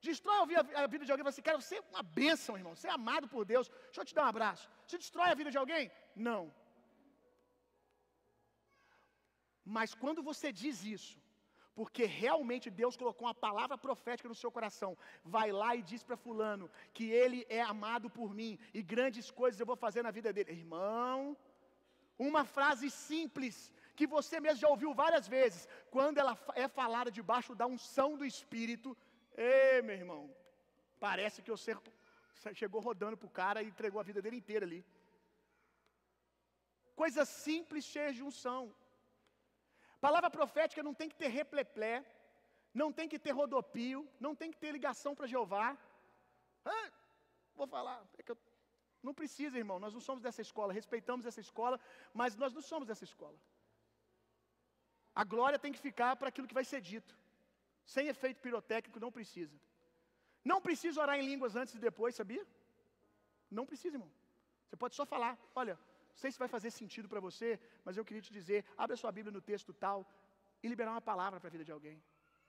Destrói 0.08 0.38
a 0.84 0.88
vida 0.94 1.04
de 1.06 1.12
alguém 1.12 1.26
fala 1.26 1.34
assim, 1.36 1.44
você 1.64 1.78
é 1.82 1.86
uma 1.94 2.04
bênção, 2.22 2.58
irmão. 2.62 2.76
Você 2.76 2.88
é 2.88 2.96
amado 3.00 3.28
por 3.34 3.44
Deus. 3.54 3.68
Deixa 3.88 4.02
eu 4.02 4.10
te 4.10 4.16
dar 4.18 4.26
um 4.26 4.34
abraço. 4.34 4.66
Você 4.86 4.98
destrói 5.04 5.30
a 5.32 5.40
vida 5.42 5.52
de 5.56 5.60
alguém? 5.62 5.86
Não. 6.30 6.42
Mas 9.78 9.94
quando 10.02 10.22
você 10.30 10.48
diz 10.62 10.84
isso, 10.98 11.16
porque 11.80 12.04
realmente 12.24 12.68
Deus 12.82 12.96
colocou 13.02 13.26
uma 13.28 13.40
palavra 13.48 13.78
profética 13.86 14.30
no 14.30 14.40
seu 14.42 14.52
coração, 14.58 14.92
vai 15.36 15.48
lá 15.62 15.70
e 15.76 15.82
diz 15.92 16.04
para 16.04 16.22
Fulano 16.26 16.70
que 16.96 17.06
ele 17.22 17.40
é 17.60 17.62
amado 17.62 18.10
por 18.18 18.30
mim 18.40 18.52
e 18.74 18.82
grandes 18.94 19.30
coisas 19.40 19.60
eu 19.60 19.72
vou 19.72 19.80
fazer 19.86 20.04
na 20.08 20.12
vida 20.18 20.32
dele. 20.32 20.52
Irmão, 20.52 21.36
uma 22.28 22.44
frase 22.46 22.90
simples 22.90 23.56
que 23.98 24.08
você 24.16 24.40
mesmo 24.46 24.62
já 24.64 24.70
ouviu 24.74 24.94
várias 25.04 25.28
vezes, 25.36 25.68
quando 25.96 26.18
ela 26.22 26.34
é 26.64 26.68
falada 26.80 27.10
debaixo 27.20 27.54
da 27.62 27.66
unção 27.76 28.10
do 28.20 28.26
Espírito, 28.34 28.90
Ei, 29.38 29.82
meu 29.82 29.96
irmão, 30.02 30.22
parece 31.06 31.42
que 31.44 31.52
você 31.52 31.72
chegou 32.54 32.80
rodando 32.90 33.18
para 33.18 33.28
o 33.28 33.38
cara 33.42 33.62
e 33.62 33.68
entregou 33.68 34.00
a 34.00 34.08
vida 34.10 34.22
dele 34.22 34.38
inteira 34.38 34.66
ali. 34.66 34.82
Coisa 36.96 37.26
simples, 37.26 37.84
cheia 37.84 38.14
de 38.18 38.24
unção. 38.24 38.74
Palavra 40.00 40.30
profética 40.30 40.82
não 40.88 40.94
tem 40.94 41.10
que 41.10 41.18
ter 41.22 41.28
repleplé, 41.28 41.96
não 42.74 42.90
tem 42.98 43.10
que 43.12 43.20
ter 43.26 43.32
rodopio, 43.32 44.08
não 44.26 44.34
tem 44.34 44.52
que 44.52 44.60
ter 44.64 44.72
ligação 44.72 45.14
para 45.14 45.32
Jeová. 45.34 45.78
Ah, 46.64 46.90
vou 47.56 47.68
falar, 47.68 47.98
é 48.18 48.24
que 48.24 48.32
eu, 48.32 48.38
não 49.04 49.14
precisa, 49.14 49.58
irmão, 49.58 49.80
nós 49.80 49.94
não 49.94 50.00
somos 50.00 50.22
dessa 50.22 50.42
escola, 50.42 50.78
respeitamos 50.82 51.26
essa 51.26 51.42
escola, 51.42 51.78
mas 52.14 52.38
nós 52.38 52.54
não 52.54 52.62
somos 52.62 52.88
dessa 52.88 53.04
escola. 53.04 53.38
A 55.22 55.24
glória 55.24 55.58
tem 55.64 55.72
que 55.76 55.80
ficar 55.80 56.16
para 56.18 56.30
aquilo 56.30 56.48
que 56.48 56.60
vai 56.60 56.66
ser 56.66 56.82
dito. 56.82 57.16
Sem 57.86 58.08
efeito 58.14 58.42
pirotécnico, 58.42 59.00
não 59.00 59.12
precisa. 59.18 59.56
Não 60.52 60.60
precisa 60.68 61.02
orar 61.02 61.18
em 61.20 61.28
línguas 61.32 61.56
antes 61.56 61.74
e 61.76 61.80
depois, 61.80 62.16
sabia? 62.16 62.46
Não 63.50 63.66
precisa, 63.66 63.96
irmão. 63.96 64.12
Você 64.68 64.76
pode 64.76 64.96
só 64.96 65.06
falar: 65.06 65.34
olha, 65.56 65.76
não 65.76 66.18
sei 66.22 66.32
se 66.32 66.40
vai 66.44 66.48
fazer 66.48 66.72
sentido 66.72 67.08
para 67.08 67.20
você, 67.20 67.60
mas 67.86 67.96
eu 67.96 68.06
queria 68.06 68.22
te 68.28 68.34
dizer: 68.34 68.66
abre 68.78 68.96
a 68.96 68.98
sua 68.98 69.12
Bíblia 69.12 69.32
no 69.32 69.42
texto 69.42 69.74
tal 69.74 70.06
e 70.62 70.68
liberar 70.68 70.92
uma 70.92 71.02
palavra 71.02 71.40
para 71.40 71.48
a 71.48 71.56
vida 71.56 71.64
de 71.64 71.72
alguém, 71.72 71.98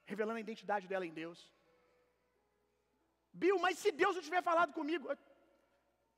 revelando 0.05 0.39
a 0.39 0.41
identidade 0.47 0.89
dela 0.89 1.07
em 1.07 1.13
Deus. 1.13 1.39
Bill, 3.33 3.59
mas 3.59 3.79
se 3.79 3.93
Deus 3.93 4.17
não 4.17 4.23
tiver 4.23 4.43
falado 4.43 4.73
comigo, 4.73 5.07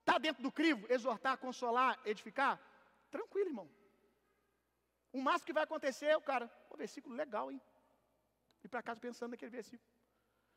está 0.00 0.18
dentro 0.18 0.42
do 0.42 0.52
crivo, 0.52 0.86
exortar, 0.88 1.36
consolar, 1.36 2.00
edificar? 2.04 2.60
Tranquilo, 3.10 3.50
irmão. 3.50 3.68
O 5.12 5.20
máximo 5.20 5.46
que 5.46 5.52
vai 5.52 5.64
acontecer, 5.64 6.16
o 6.16 6.20
cara, 6.20 6.50
o 6.70 6.76
versículo 6.76 7.14
legal, 7.14 7.50
hein? 7.50 7.60
E 8.62 8.68
para 8.68 8.82
casa 8.82 9.00
pensando 9.00 9.30
naquele 9.30 9.50
versículo. 9.50 9.88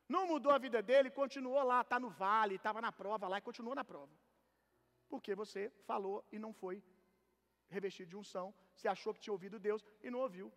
Não 0.08 0.28
mudou 0.28 0.52
a 0.52 0.58
vida 0.58 0.82
dele, 0.82 1.10
continuou 1.10 1.64
lá, 1.64 1.82
está 1.82 2.00
no 2.00 2.10
vale, 2.10 2.56
estava 2.56 2.82
na 2.82 2.92
prova 2.92 3.28
lá 3.28 3.38
e 3.38 3.42
continuou 3.42 3.76
na 3.76 3.86
prova. 3.86 4.12
Porque 5.08 5.34
você 5.34 5.70
falou 5.86 6.26
e 6.32 6.38
não 6.38 6.54
foi 6.54 6.84
revestido 7.70 8.10
de 8.10 8.18
unção, 8.18 8.54
você 8.76 8.88
achou 8.88 9.14
que 9.14 9.22
tinha 9.22 9.34
ouvido 9.34 9.60
Deus 9.60 9.86
e 10.04 10.10
não 10.12 10.20
ouviu. 10.20 10.52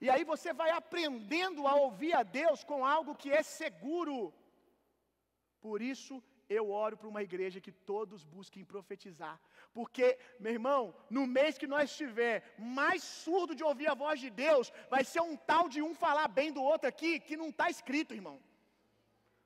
E 0.00 0.08
aí 0.10 0.24
você 0.24 0.52
vai 0.52 0.70
aprendendo 0.70 1.66
a 1.66 1.74
ouvir 1.74 2.14
a 2.14 2.22
Deus 2.22 2.64
com 2.64 2.84
algo 2.84 3.14
que 3.14 3.30
é 3.30 3.42
seguro. 3.42 4.32
Por 5.60 5.80
isso 5.80 6.22
eu 6.52 6.70
oro 6.70 6.96
para 6.96 7.08
uma 7.08 7.22
igreja 7.22 7.60
que 7.60 7.72
todos 7.72 8.24
busquem 8.24 8.64
profetizar. 8.64 9.40
Porque, 9.72 10.18
meu 10.38 10.52
irmão, 10.52 10.94
no 11.08 11.26
mês 11.26 11.56
que 11.56 11.66
nós 11.66 11.90
estiver 11.90 12.54
mais 12.58 13.02
surdo 13.02 13.54
de 13.54 13.64
ouvir 13.64 13.88
a 13.88 13.94
voz 13.94 14.20
de 14.20 14.30
Deus, 14.30 14.72
vai 14.90 15.02
ser 15.04 15.20
um 15.20 15.36
tal 15.36 15.68
de 15.68 15.80
um 15.82 15.94
falar 15.94 16.28
bem 16.28 16.52
do 16.52 16.62
outro 16.62 16.88
aqui 16.88 17.20
que 17.20 17.36
não 17.36 17.48
está 17.48 17.70
escrito, 17.70 18.14
irmão. 18.14 18.38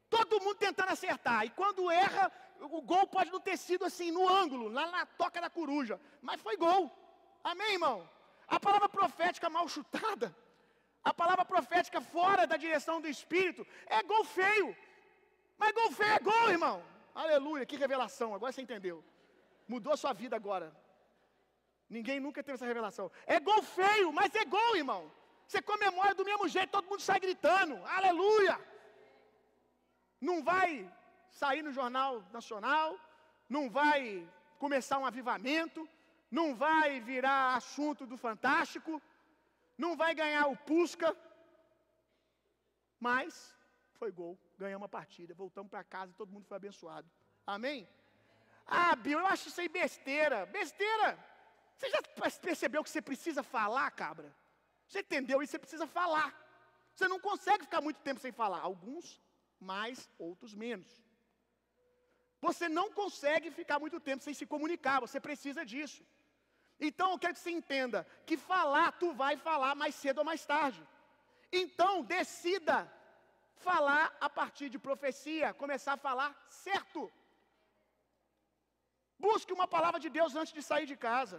Todo 0.09 0.41
mundo 0.41 0.57
tentando 0.57 0.91
acertar. 0.91 1.45
E 1.45 1.51
quando 1.51 1.91
erra, 1.91 2.31
o 2.61 2.81
gol 2.81 3.07
pode 3.07 3.31
não 3.31 3.41
ter 3.41 3.57
sido 3.57 3.85
assim, 3.85 4.11
no 4.11 4.29
ângulo, 4.29 4.69
lá 4.69 4.87
na 4.91 5.07
toca 5.07 5.41
da 5.41 5.51
coruja. 5.51 6.01
Mas 6.23 6.41
foi 6.41 6.57
gol. 6.57 6.91
Amém, 7.43 7.73
irmão? 7.73 8.09
A 8.49 8.59
palavra 8.61 8.89
profética 8.89 9.51
mal 9.51 9.69
chutada, 9.69 10.35
a 11.03 11.13
palavra 11.13 11.45
profética 11.45 12.01
fora 12.01 12.47
da 12.47 12.57
direção 12.57 13.01
do 13.01 13.09
Espírito, 13.09 13.67
é 13.87 14.03
gol 14.03 14.25
feio. 14.25 14.77
Mas 15.59 15.73
gol 15.73 15.91
feio 15.93 16.13
é 16.13 16.19
gol, 16.19 16.51
irmão. 16.51 16.96
Aleluia, 17.25 17.65
que 17.65 17.77
revelação. 17.85 18.35
Agora 18.35 18.53
você 18.53 18.63
entendeu. 18.63 18.97
Mudou 19.67 19.93
a 19.93 19.97
sua 19.97 20.13
vida 20.13 20.37
agora. 20.37 20.69
Ninguém 21.89 22.19
nunca 22.21 22.43
teve 22.43 22.57
essa 22.57 22.67
revelação. 22.73 23.11
É 23.27 23.39
gol 23.41 23.63
feio, 23.63 24.13
mas 24.13 24.35
é 24.35 24.45
gol, 24.45 24.77
irmão. 24.77 25.03
Você 25.47 25.63
comemora 25.63 26.15
do 26.15 26.25
mesmo 26.31 26.47
jeito, 26.55 26.71
todo 26.77 26.89
mundo 26.91 27.01
sai 27.01 27.19
gritando. 27.27 27.75
Aleluia. 27.99 28.57
Não 30.21 30.43
vai 30.43 30.69
sair 31.31 31.63
no 31.63 31.73
Jornal 31.73 32.23
Nacional, 32.33 32.99
não 33.49 33.65
vai 33.71 34.01
começar 34.59 34.99
um 34.99 35.07
avivamento, 35.07 35.89
não 36.31 36.55
vai 36.55 37.01
virar 37.01 37.57
assunto 37.57 38.07
do 38.07 38.17
Fantástico, 38.17 39.01
não 39.79 39.97
vai 39.97 40.15
ganhar 40.15 40.47
o 40.49 40.57
Pusca, 40.57 41.17
mas 42.99 43.55
foi 43.99 44.11
gol, 44.11 44.39
ganhamos 44.57 44.87
a 44.87 44.89
partida, 44.89 45.35
voltamos 45.35 45.71
para 45.71 45.85
casa 45.85 46.13
e 46.13 46.15
todo 46.15 46.33
mundo 46.33 46.47
foi 46.47 46.57
abençoado. 46.57 47.09
Amém? 47.47 47.89
Ah, 48.67 48.97
Bill, 48.97 49.19
eu 49.19 49.27
acho 49.27 49.49
isso 49.49 49.61
aí 49.61 49.69
besteira. 49.69 50.47
Besteira! 50.47 51.19
Você 51.77 51.89
já 51.91 52.01
percebeu 52.41 52.83
que 52.83 52.91
você 52.91 53.03
precisa 53.03 53.43
falar, 53.43 53.91
cabra? 53.91 54.35
Você 54.89 55.01
entendeu 55.01 55.43
isso? 55.43 55.53
Você 55.53 55.59
precisa 55.59 55.87
falar. 55.87 56.35
Você 56.95 57.07
não 57.07 57.21
consegue 57.21 57.65
ficar 57.65 57.81
muito 57.81 58.01
tempo 58.01 58.21
sem 58.21 58.33
falar. 58.33 58.61
Alguns 58.61 59.21
mais, 59.61 60.09
outros 60.19 60.55
menos. 60.55 60.89
Você 62.41 62.69
não 62.69 62.91
consegue 62.91 63.51
ficar 63.51 63.79
muito 63.79 64.01
tempo 64.01 64.25
sem 64.25 64.35
se 64.35 64.47
comunicar. 64.47 65.01
Você 65.01 65.21
precisa 65.21 65.65
disso. 65.65 66.03
Então 66.81 67.13
eu 67.13 67.19
quero 67.19 67.35
que 67.35 67.41
você 67.41 67.51
entenda 67.51 68.07
que 68.25 68.37
falar, 68.37 68.93
tu 68.93 69.13
vai 69.13 69.37
falar 69.37 69.75
mais 69.75 69.95
cedo 69.95 70.19
ou 70.19 70.25
mais 70.25 70.45
tarde. 70.45 70.83
Então 71.53 72.03
decida 72.03 72.91
falar 73.69 74.05
a 74.27 74.29
partir 74.39 74.69
de 74.75 74.79
profecia, 74.79 75.55
começar 75.63 75.95
a 75.95 76.05
falar 76.09 76.31
certo. 76.49 77.01
Busque 79.19 79.53
uma 79.53 79.67
palavra 79.67 79.99
de 80.05 80.11
Deus 80.19 80.35
antes 80.41 80.53
de 80.53 80.63
sair 80.63 80.87
de 80.87 80.97
casa. 80.97 81.39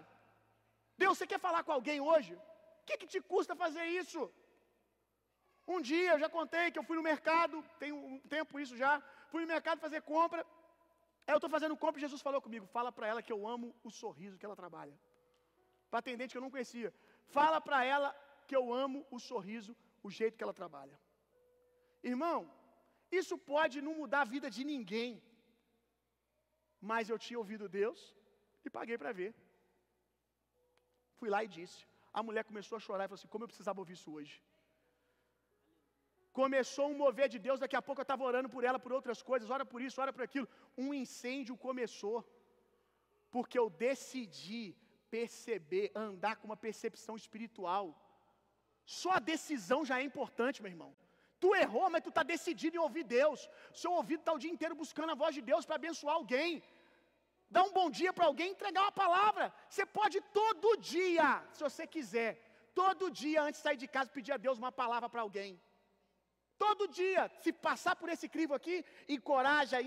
Deus, 0.97 1.17
você 1.17 1.27
quer 1.27 1.39
falar 1.39 1.63
com 1.63 1.71
alguém 1.71 1.99
hoje? 2.01 2.33
O 2.33 2.85
que, 2.85 2.97
que 2.97 3.07
te 3.13 3.21
custa 3.21 3.55
fazer 3.55 3.85
isso? 3.85 4.21
Um 5.67 5.81
dia 5.81 6.11
eu 6.13 6.19
já 6.19 6.29
contei 6.29 6.71
que 6.71 6.79
eu 6.79 6.83
fui 6.89 6.95
no 6.97 7.03
mercado, 7.03 7.63
tem 7.77 7.91
um 7.91 8.19
tempo 8.35 8.59
isso 8.59 8.75
já, 8.83 8.93
fui 9.31 9.41
no 9.41 9.47
mercado 9.47 9.79
fazer 9.79 10.01
compra. 10.01 10.41
Aí 11.27 11.33
eu 11.33 11.37
estou 11.37 11.49
fazendo 11.49 11.75
compra 11.75 11.99
e 11.99 12.05
Jesus 12.07 12.21
falou 12.21 12.41
comigo: 12.41 12.65
fala 12.65 12.91
para 12.91 13.07
ela 13.07 13.21
que 13.21 13.33
eu 13.35 13.45
amo 13.45 13.75
o 13.83 13.91
sorriso 13.91 14.37
que 14.37 14.45
ela 14.45 14.55
trabalha. 14.55 14.97
Para 15.89 15.99
atendente 15.99 16.31
que 16.31 16.37
eu 16.37 16.41
não 16.41 16.49
conhecia. 16.55 16.93
Fala 17.27 17.59
para 17.59 17.83
ela 17.83 18.15
que 18.47 18.55
eu 18.55 18.73
amo 18.73 19.05
o 19.11 19.19
sorriso, 19.19 19.75
o 20.01 20.09
jeito 20.09 20.37
que 20.37 20.43
ela 20.43 20.53
trabalha. 20.53 20.97
Irmão, 22.03 22.37
isso 23.19 23.37
pode 23.37 23.81
não 23.81 23.93
mudar 24.01 24.21
a 24.21 24.31
vida 24.35 24.49
de 24.49 24.63
ninguém, 24.63 25.21
mas 26.89 27.09
eu 27.09 27.17
tinha 27.25 27.39
ouvido 27.39 27.67
Deus 27.67 27.99
e 28.65 28.69
paguei 28.69 28.97
para 28.97 29.11
ver. 29.11 29.33
Fui 31.19 31.29
lá 31.29 31.43
e 31.43 31.47
disse. 31.47 31.79
A 32.13 32.21
mulher 32.27 32.43
começou 32.43 32.75
a 32.75 32.79
chorar 32.79 33.05
e 33.05 33.07
falou 33.07 33.19
assim: 33.19 33.33
Como 33.33 33.43
eu 33.43 33.51
precisava 33.51 33.81
ouvir 33.81 33.93
isso 33.93 34.11
hoje? 34.17 34.35
Começou 36.39 36.85
um 36.89 36.97
mover 37.03 37.27
de 37.33 37.39
Deus, 37.45 37.59
daqui 37.59 37.75
a 37.77 37.81
pouco 37.81 38.01
eu 38.01 38.07
estava 38.07 38.23
orando 38.29 38.49
por 38.55 38.63
ela 38.63 38.79
por 38.83 38.91
outras 38.97 39.21
coisas, 39.29 39.49
ora 39.49 39.65
por 39.65 39.81
isso, 39.81 39.99
ora 40.03 40.13
por 40.13 40.23
aquilo. 40.25 40.47
Um 40.77 40.93
incêndio 40.93 41.57
começou, 41.57 42.17
porque 43.31 43.57
eu 43.61 43.69
decidi 43.69 44.75
perceber, 45.09 45.85
andar 45.95 46.35
com 46.35 46.45
uma 46.49 46.59
percepção 46.67 47.15
espiritual. 47.15 47.85
Só 48.85 49.11
a 49.13 49.25
decisão 49.33 49.79
já 49.89 49.99
é 49.99 50.03
importante, 50.03 50.61
meu 50.61 50.71
irmão. 50.71 50.91
Tu 51.43 51.49
errou, 51.63 51.87
mas 51.93 52.03
tu 52.05 52.11
está 52.13 52.23
decidido 52.33 52.77
em 52.77 52.85
ouvir 52.87 53.03
Deus. 53.19 53.39
Seu 53.81 53.91
ouvido 53.99 54.21
está 54.21 54.33
o 54.33 54.41
dia 54.43 54.53
inteiro 54.55 54.75
buscando 54.83 55.11
a 55.13 55.19
voz 55.23 55.33
de 55.37 55.43
Deus 55.51 55.65
para 55.65 55.75
abençoar 55.81 56.15
alguém. 56.15 56.63
Dar 57.55 57.63
um 57.67 57.73
bom 57.79 57.87
dia 57.99 58.11
para 58.17 58.25
alguém, 58.29 58.49
entregar 58.51 58.81
uma 58.87 58.97
palavra. 59.03 59.45
Você 59.69 59.85
pode 59.85 60.17
todo 60.39 60.75
dia, 60.93 61.27
se 61.55 61.61
você 61.67 61.85
quiser, 61.95 62.31
todo 62.81 63.11
dia 63.21 63.41
antes 63.47 63.59
de 63.59 63.65
sair 63.67 63.79
de 63.83 63.89
casa, 63.95 64.15
pedir 64.17 64.33
a 64.33 64.41
Deus 64.45 64.57
uma 64.63 64.71
palavra 64.81 65.09
para 65.13 65.21
alguém. 65.27 65.51
Todo 66.63 66.87
dia, 66.99 67.23
se 67.43 67.51
passar 67.67 67.95
por 67.95 68.09
esse 68.13 68.27
crivo 68.35 68.53
aqui, 68.59 68.75
encoraja, 69.15 69.77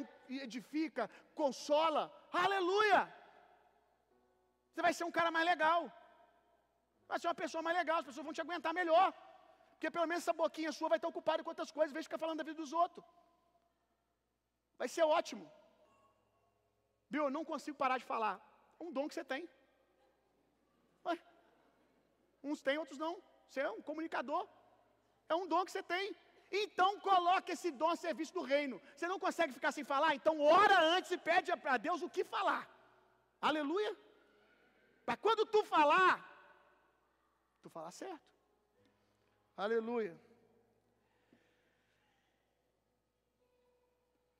edifica, 0.46 1.10
consola. 1.34 2.02
Aleluia! 2.44 3.00
Você 4.70 4.80
vai 4.86 4.92
ser 4.98 5.04
um 5.08 5.16
cara 5.18 5.30
mais 5.36 5.46
legal. 5.52 5.80
Vai 7.08 7.18
ser 7.18 7.26
uma 7.26 7.40
pessoa 7.42 7.62
mais 7.66 7.76
legal, 7.76 7.98
as 7.98 8.06
pessoas 8.08 8.24
vão 8.28 8.36
te 8.36 8.44
aguentar 8.44 8.72
melhor. 8.72 9.06
Porque 9.80 9.92
pelo 9.96 10.06
menos 10.08 10.22
essa 10.22 10.34
boquinha 10.40 10.70
sua 10.78 10.90
vai 10.90 10.98
estar 10.98 11.08
ocupada 11.08 11.42
com 11.42 11.48
outras 11.52 11.70
coisas, 11.76 11.90
em 11.90 11.94
vez 11.96 12.04
de 12.04 12.08
ficar 12.08 12.18
falando 12.22 12.40
da 12.40 12.44
vida 12.48 12.58
dos 12.62 12.72
outros. 12.80 13.02
Vai 14.80 14.88
ser 14.94 15.04
ótimo. 15.18 15.44
Viu? 17.12 17.22
Eu 17.24 17.30
não 17.36 17.46
consigo 17.50 17.78
parar 17.78 17.96
de 18.02 18.04
falar. 18.10 18.34
É 18.78 18.84
um 18.84 18.92
dom 18.96 19.08
que 19.08 19.14
você 19.14 19.24
tem. 19.32 19.48
Ué, 21.06 21.16
uns 22.44 22.60
têm, 22.60 22.76
outros 22.82 22.98
não. 23.04 23.14
Você 23.48 23.60
é 23.60 23.70
um 23.70 23.80
comunicador. 23.88 24.46
É 25.30 25.34
um 25.34 25.46
dom 25.52 25.64
que 25.64 25.72
você 25.72 25.82
tem. 25.94 26.14
Então 26.52 26.90
coloque 27.00 27.52
esse 27.52 27.70
dom 27.70 27.88
a 27.88 27.96
serviço 27.96 28.34
do 28.34 28.42
reino. 28.42 28.78
Você 28.94 29.08
não 29.08 29.18
consegue 29.18 29.54
ficar 29.58 29.72
sem 29.72 29.84
falar? 29.94 30.14
Então 30.14 30.38
ora 30.42 30.78
antes 30.94 31.10
e 31.10 31.16
pede 31.16 31.50
a 31.52 31.78
Deus 31.78 32.02
o 32.02 32.10
que 32.16 32.22
falar. 32.36 32.68
Aleluia. 33.40 33.92
Para 35.06 35.16
quando 35.16 35.46
tu 35.46 35.64
falar, 35.64 36.14
tu 37.62 37.70
falar 37.70 37.92
certo. 37.92 38.29
Aleluia. 39.64 40.12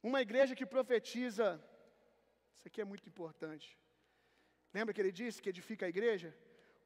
Uma 0.09 0.21
igreja 0.27 0.55
que 0.59 0.67
profetiza, 0.75 1.47
isso 2.57 2.67
aqui 2.69 2.81
é 2.81 2.87
muito 2.93 3.07
importante. 3.11 3.67
Lembra 4.77 4.95
que 4.95 5.01
ele 5.03 5.13
disse 5.21 5.43
que 5.43 5.53
edifica 5.55 5.85
a 5.85 5.93
igreja? 5.95 6.31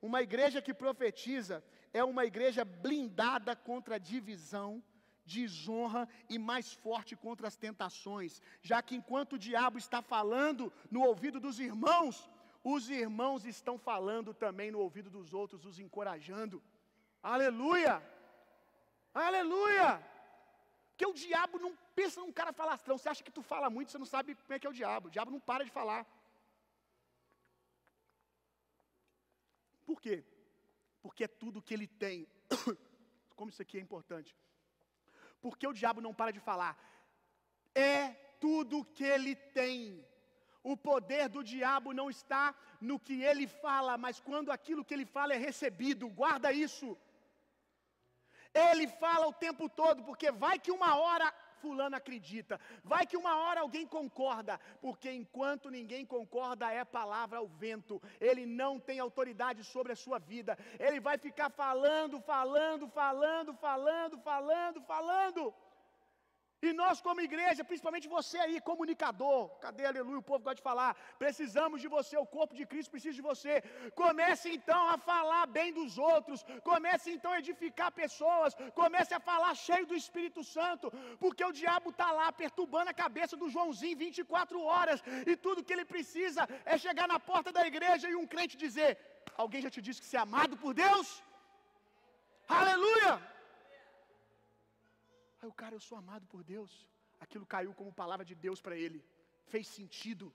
Uma 0.08 0.20
igreja 0.26 0.60
que 0.66 0.74
profetiza 0.84 1.56
é 2.00 2.02
uma 2.12 2.24
igreja 2.30 2.64
blindada 2.64 3.54
contra 3.68 3.94
a 3.96 4.04
divisão, 4.12 4.82
desonra 5.24 6.02
e 6.28 6.36
mais 6.36 6.72
forte 6.86 7.14
contra 7.26 7.46
as 7.46 7.56
tentações, 7.66 8.42
já 8.70 8.82
que 8.82 8.96
enquanto 8.96 9.34
o 9.34 9.42
diabo 9.48 9.78
está 9.78 10.02
falando 10.14 10.72
no 10.90 11.02
ouvido 11.10 11.38
dos 11.46 11.60
irmãos, 11.60 12.28
os 12.64 12.90
irmãos 12.90 13.46
estão 13.54 13.78
falando 13.78 14.34
também 14.34 14.72
no 14.72 14.80
ouvido 14.80 15.08
dos 15.18 15.32
outros, 15.42 15.64
os 15.64 15.78
encorajando. 15.78 16.60
Aleluia! 17.22 17.94
Aleluia! 19.14 20.04
Porque 20.88 21.06
o 21.06 21.14
diabo 21.14 21.58
não 21.58 21.76
pensa 21.94 22.20
num 22.20 22.32
cara 22.32 22.52
falastrão. 22.52 22.98
Você 22.98 23.08
acha 23.08 23.22
que 23.22 23.30
tu 23.30 23.42
fala 23.42 23.70
muito, 23.70 23.90
você 23.90 23.98
não 23.98 24.06
sabe 24.06 24.34
como 24.34 24.52
é 24.52 24.58
que 24.58 24.66
é 24.66 24.70
o 24.70 24.78
diabo. 24.80 25.08
O 25.08 25.10
diabo 25.10 25.30
não 25.30 25.40
para 25.40 25.64
de 25.64 25.70
falar. 25.70 26.06
Por 29.86 30.00
quê? 30.00 30.24
Porque 31.02 31.24
é 31.24 31.28
tudo 31.28 31.62
que 31.62 31.74
ele 31.74 31.86
tem. 31.86 32.26
Como 33.36 33.50
isso 33.50 33.60
aqui 33.60 33.76
é 33.76 33.80
importante. 33.80 34.34
Porque 35.40 35.66
o 35.66 35.72
diabo 35.72 36.00
não 36.00 36.14
para 36.14 36.32
de 36.32 36.40
falar. 36.40 36.78
É 37.74 38.10
tudo 38.40 38.84
que 38.84 39.04
ele 39.04 39.34
tem. 39.34 40.06
O 40.62 40.76
poder 40.76 41.28
do 41.28 41.44
diabo 41.44 41.92
não 41.92 42.08
está 42.08 42.54
no 42.80 42.98
que 42.98 43.22
ele 43.22 43.46
fala, 43.46 43.98
mas 43.98 44.18
quando 44.20 44.50
aquilo 44.50 44.84
que 44.84 44.94
ele 44.94 45.04
fala 45.04 45.34
é 45.34 45.36
recebido. 45.36 46.08
Guarda 46.08 46.52
isso. 46.52 46.96
Ele 48.54 48.86
fala 48.86 49.26
o 49.26 49.32
tempo 49.32 49.68
todo, 49.68 50.02
porque 50.04 50.30
vai 50.30 50.58
que 50.58 50.70
uma 50.70 50.96
hora 50.96 51.32
fulano 51.64 51.96
acredita. 51.96 52.60
Vai 52.84 53.06
que 53.06 53.16
uma 53.16 53.36
hora 53.36 53.60
alguém 53.62 53.86
concorda, 53.86 54.60
porque 54.80 55.10
enquanto 55.10 55.70
ninguém 55.70 56.04
concorda 56.04 56.70
é 56.70 56.84
palavra 56.84 57.38
ao 57.38 57.48
vento. 57.48 58.00
Ele 58.20 58.44
não 58.44 58.78
tem 58.78 59.00
autoridade 59.00 59.64
sobre 59.64 59.92
a 59.92 59.96
sua 59.96 60.18
vida. 60.18 60.58
Ele 60.78 61.00
vai 61.00 61.16
ficar 61.16 61.50
falando, 61.50 62.20
falando, 62.20 62.86
falando, 62.88 63.54
falando, 63.54 64.18
falando, 64.18 64.82
falando. 64.82 65.54
E 66.66 66.72
nós, 66.80 67.00
como 67.06 67.26
igreja, 67.28 67.62
principalmente 67.70 68.06
você 68.16 68.36
aí, 68.44 68.56
comunicador, 68.68 69.40
cadê 69.64 69.84
aleluia? 69.88 70.20
O 70.20 70.28
povo 70.30 70.44
gosta 70.44 70.60
de 70.60 70.68
falar. 70.68 70.90
Precisamos 71.22 71.78
de 71.82 71.88
você, 71.96 72.14
o 72.22 72.30
corpo 72.36 72.54
de 72.58 72.64
Cristo 72.70 72.92
precisa 72.94 73.16
de 73.20 73.24
você. 73.30 73.54
Comece 74.02 74.46
então 74.58 74.82
a 74.94 74.96
falar 75.10 75.44
bem 75.58 75.70
dos 75.78 75.98
outros. 76.12 76.44
Comece 76.70 77.08
então 77.16 77.32
a 77.32 77.40
edificar 77.42 77.90
pessoas. 78.02 78.54
Comece 78.80 79.12
a 79.18 79.20
falar 79.30 79.52
cheio 79.66 79.86
do 79.90 79.98
Espírito 80.02 80.42
Santo. 80.56 80.92
Porque 81.24 81.44
o 81.50 81.56
diabo 81.60 81.90
está 81.90 82.08
lá 82.20 82.28
perturbando 82.42 82.90
a 82.90 83.00
cabeça 83.04 83.36
do 83.42 83.50
Joãozinho 83.54 84.02
24 84.06 84.62
horas. 84.72 85.02
E 85.30 85.36
tudo 85.46 85.64
que 85.66 85.74
ele 85.76 85.86
precisa 85.94 86.48
é 86.64 86.78
chegar 86.86 87.06
na 87.14 87.20
porta 87.30 87.52
da 87.58 87.66
igreja 87.72 88.08
e 88.08 88.16
um 88.22 88.26
crente 88.34 88.62
dizer: 88.66 88.90
Alguém 89.42 89.62
já 89.66 89.70
te 89.76 89.82
disse 89.86 90.00
que 90.02 90.08
você 90.08 90.16
é 90.16 90.24
amado 90.28 90.56
por 90.64 90.72
Deus? 90.84 91.08
Aleluia! 92.60 93.33
Aí 95.44 95.48
o 95.48 95.58
cara, 95.62 95.74
eu 95.78 95.84
sou 95.86 95.96
amado 96.02 96.26
por 96.32 96.42
Deus. 96.42 96.72
Aquilo 97.24 97.46
caiu 97.54 97.72
como 97.78 97.98
palavra 98.02 98.24
de 98.30 98.34
Deus 98.44 98.60
para 98.66 98.76
ele. 98.84 98.98
Fez 99.52 99.66
sentido. 99.78 100.26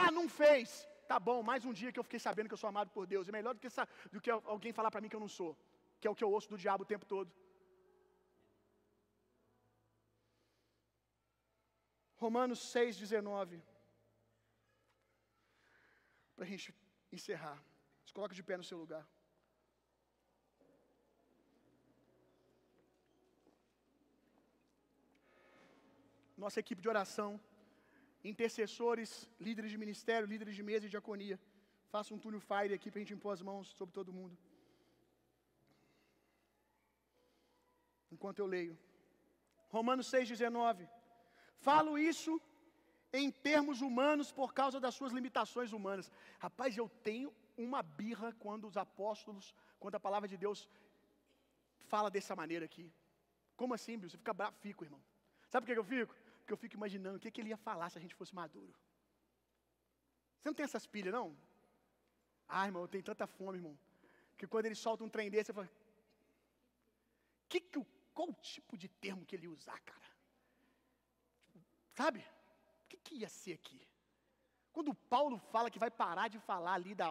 Ah, 0.00 0.10
não 0.16 0.24
fez. 0.28 0.68
Tá 1.10 1.18
bom, 1.28 1.38
mais 1.50 1.64
um 1.68 1.74
dia 1.80 1.92
que 1.92 2.00
eu 2.00 2.06
fiquei 2.08 2.18
sabendo 2.24 2.48
que 2.48 2.56
eu 2.56 2.62
sou 2.62 2.70
amado 2.72 2.90
por 2.96 3.04
Deus. 3.12 3.28
É 3.28 3.32
melhor 3.38 3.54
do 3.54 3.60
que, 3.64 3.68
do 4.14 4.20
que 4.24 4.30
alguém 4.54 4.72
falar 4.78 4.90
para 4.90 5.00
mim 5.00 5.08
que 5.08 5.18
eu 5.18 5.24
não 5.26 5.32
sou. 5.38 5.52
Que 6.00 6.08
é 6.08 6.10
o 6.10 6.16
que 6.18 6.24
eu 6.24 6.32
ouço 6.36 6.50
do 6.52 6.58
diabo 6.64 6.82
o 6.82 6.90
tempo 6.92 7.06
todo. 7.14 7.30
Romanos 12.24 12.60
6,19. 12.74 13.62
Para 16.34 16.44
a 16.46 16.48
gente 16.48 16.74
encerrar. 17.12 17.58
Se 18.04 18.12
coloca 18.12 18.34
de 18.34 18.42
pé 18.42 18.56
no 18.56 18.64
seu 18.64 18.78
lugar. 18.84 19.06
Nossa 26.44 26.60
equipe 26.62 26.82
de 26.84 26.88
oração, 26.94 27.30
intercessores, 28.30 29.10
líderes 29.46 29.70
de 29.74 29.78
ministério, 29.84 30.30
líderes 30.32 30.54
de 30.58 30.64
mesa 30.70 30.86
e 30.86 30.92
diaconia. 30.94 31.38
Faça 31.94 32.12
um 32.14 32.20
túnel 32.24 32.40
fire 32.48 32.74
aqui 32.74 32.88
para 32.90 32.98
a 32.98 33.02
gente 33.02 33.14
impor 33.16 33.32
as 33.34 33.42
mãos 33.50 33.68
sobre 33.80 33.94
todo 33.98 34.16
mundo. 34.18 34.36
Enquanto 38.14 38.40
eu 38.40 38.48
leio. 38.54 38.74
Romanos 39.76 40.06
6,19. 40.10 40.88
Falo 41.68 41.92
isso 41.96 42.32
em 43.12 43.30
termos 43.30 43.80
humanos 43.80 44.32
por 44.40 44.50
causa 44.60 44.80
das 44.84 44.94
suas 44.98 45.12
limitações 45.18 45.72
humanas. 45.72 46.10
Rapaz, 46.46 46.76
eu 46.76 46.88
tenho 47.08 47.32
uma 47.56 47.82
birra 47.82 48.30
quando 48.44 48.66
os 48.66 48.76
apóstolos, 48.76 49.54
quando 49.78 49.94
a 49.94 50.04
palavra 50.06 50.28
de 50.32 50.36
Deus 50.44 50.68
fala 51.92 52.10
dessa 52.10 52.34
maneira 52.34 52.64
aqui. 52.64 52.86
Como 53.60 53.74
assim, 53.74 53.96
Bill? 53.98 54.10
Você 54.10 54.18
fica 54.18 54.34
bravo? 54.40 54.56
Fico, 54.66 54.84
irmão. 54.84 55.00
Sabe 55.52 55.66
por 55.66 55.72
que 55.74 55.78
eu 55.78 55.84
fico? 55.84 56.14
Porque 56.42 56.52
eu 56.52 56.56
fico 56.56 56.74
imaginando 56.74 57.16
o 57.16 57.20
que, 57.20 57.30
que 57.30 57.40
ele 57.40 57.50
ia 57.50 57.56
falar 57.56 57.88
se 57.90 57.98
a 57.98 58.00
gente 58.04 58.14
fosse 58.14 58.34
maduro. 58.34 58.74
Você 60.38 60.48
não 60.48 60.54
tem 60.54 60.64
essas 60.64 60.86
pilhas, 60.86 61.14
não? 61.14 61.36
Ah, 62.48 62.66
irmão, 62.66 62.82
eu 62.82 62.88
tenho 62.88 63.04
tanta 63.04 63.26
fome, 63.26 63.58
irmão. 63.58 63.78
Que 64.36 64.46
quando 64.46 64.66
ele 64.66 64.74
solta 64.74 65.04
um 65.04 65.08
trem 65.08 65.30
desse, 65.30 65.50
eu 65.50 65.54
falo. 65.54 65.70
Que 67.48 67.60
que, 67.60 67.80
qual 68.12 68.28
o 68.28 68.34
tipo 68.34 68.76
de 68.76 68.88
termo 68.88 69.24
que 69.24 69.36
ele 69.36 69.46
ia 69.46 69.52
usar, 69.52 69.78
cara? 69.80 70.08
Sabe? 72.00 72.20
O 72.84 72.88
que, 72.88 72.96
que 72.96 73.14
ia 73.22 73.28
ser 73.28 73.54
aqui? 73.54 73.80
Quando 74.72 74.94
Paulo 75.14 75.38
fala 75.52 75.70
que 75.70 75.78
vai 75.78 75.90
parar 75.90 76.28
de 76.28 76.38
falar 76.38 76.74
ali 76.74 76.94
da, 76.94 77.08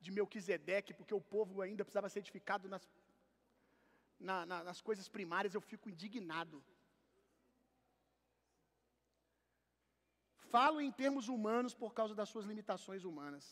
de 0.00 0.10
Melquisedeque, 0.10 0.94
porque 0.94 1.14
o 1.14 1.20
povo 1.20 1.60
ainda 1.60 1.84
precisava 1.84 2.08
ser 2.08 2.20
edificado 2.20 2.68
nas, 2.68 2.88
na, 4.18 4.46
na, 4.46 4.64
nas 4.64 4.80
coisas 4.80 5.08
primárias, 5.08 5.54
eu 5.54 5.60
fico 5.60 5.90
indignado. 5.90 6.62
Falo 10.56 10.78
em 10.80 10.90
termos 11.00 11.24
humanos 11.32 11.72
por 11.80 11.90
causa 11.98 12.14
das 12.18 12.28
suas 12.32 12.46
limitações 12.50 13.02
humanas. 13.08 13.44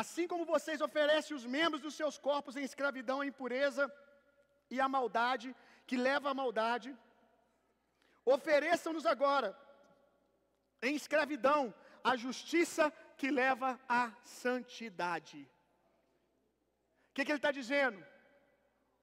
Assim 0.00 0.26
como 0.32 0.44
vocês 0.50 0.80
oferecem 0.86 1.36
os 1.36 1.46
membros 1.56 1.82
dos 1.86 1.94
seus 2.00 2.16
corpos 2.26 2.56
em 2.56 2.62
escravidão 2.68 3.16
à 3.20 3.26
impureza 3.30 3.84
e 4.74 4.76
à 4.84 4.88
maldade, 4.96 5.48
que 5.88 5.96
leva 5.96 6.30
à 6.30 6.34
maldade, 6.42 6.90
ofereçam-nos 8.36 9.06
agora 9.14 9.50
em 10.80 10.94
escravidão 11.00 11.74
a 12.10 12.14
justiça 12.24 12.84
que 13.20 13.30
leva 13.42 13.70
à 13.88 14.12
santidade. 14.22 15.38
O 17.08 17.14
que, 17.14 17.24
que 17.24 17.32
ele 17.32 17.42
está 17.44 17.50
dizendo? 17.60 18.00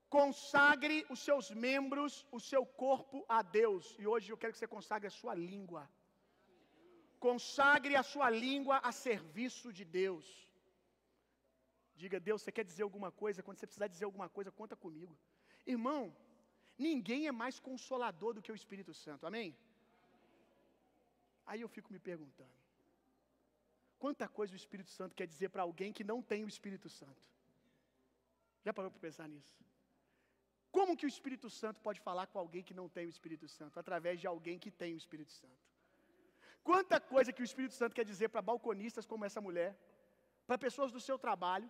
Consagre 0.10 1.06
os 1.14 1.20
seus 1.20 1.52
membros, 1.52 2.26
o 2.32 2.40
seu 2.40 2.66
corpo 2.66 3.26
a 3.28 3.42
Deus. 3.42 3.96
E 4.00 4.08
hoje 4.08 4.32
eu 4.32 4.38
quero 4.38 4.54
que 4.54 4.60
você 4.60 4.68
consagre 4.68 5.08
a 5.08 5.18
sua 5.20 5.36
língua. 5.36 5.90
Consagre 7.20 7.96
a 7.96 8.04
sua 8.04 8.30
língua 8.30 8.78
a 8.90 8.92
serviço 8.92 9.74
de 9.74 9.84
Deus. 9.84 10.26
Diga, 12.02 12.20
Deus, 12.20 12.42
você 12.42 12.52
quer 12.52 12.64
dizer 12.64 12.84
alguma 12.84 13.12
coisa? 13.12 13.44
Quando 13.44 13.58
você 13.58 13.68
precisar 13.68 13.88
dizer 13.88 14.06
alguma 14.06 14.30
coisa, 14.30 14.52
conta 14.52 14.76
comigo. 14.76 15.18
Irmão, 15.66 16.16
ninguém 16.78 17.28
é 17.28 17.32
mais 17.32 17.60
consolador 17.60 18.34
do 18.34 18.42
que 18.42 18.52
o 18.52 18.60
Espírito 18.62 18.94
Santo, 18.94 19.26
amém? 19.26 19.58
Aí 21.46 21.62
eu 21.62 21.68
fico 21.68 21.92
me 21.92 22.00
perguntando: 22.00 22.56
quanta 23.98 24.28
coisa 24.28 24.54
o 24.54 24.62
Espírito 24.64 24.92
Santo 24.92 25.16
quer 25.16 25.28
dizer 25.28 25.50
para 25.50 25.64
alguém 25.64 25.92
que 25.92 26.04
não 26.04 26.22
tem 26.22 26.44
o 26.46 26.54
Espírito 26.56 26.88
Santo? 26.88 27.22
Já 28.64 28.72
parou 28.74 28.92
para 28.92 29.00
pensar 29.00 29.28
nisso? 29.28 29.67
Como 30.72 30.98
que 30.98 31.06
o 31.06 31.14
Espírito 31.16 31.50
Santo 31.50 31.80
pode 31.82 32.00
falar 32.00 32.28
com 32.28 32.40
alguém 32.40 32.64
que 32.64 32.74
não 32.74 32.88
tem 32.90 33.06
o 33.06 33.10
Espírito 33.10 33.48
Santo? 33.48 33.80
Através 33.80 34.20
de 34.20 34.28
alguém 34.28 34.60
que 34.60 34.72
tem 34.72 34.94
o 34.94 34.98
Espírito 34.98 35.32
Santo. 35.32 35.66
Quanta 36.64 37.00
coisa 37.00 37.32
que 37.32 37.42
o 37.42 37.50
Espírito 37.50 37.74
Santo 37.74 37.96
quer 37.96 38.06
dizer 38.06 38.30
para 38.30 38.42
balconistas 38.42 39.06
como 39.06 39.26
essa 39.26 39.40
mulher, 39.40 39.78
para 40.46 40.58
pessoas 40.58 40.92
do 40.92 41.00
seu 41.00 41.18
trabalho, 41.18 41.70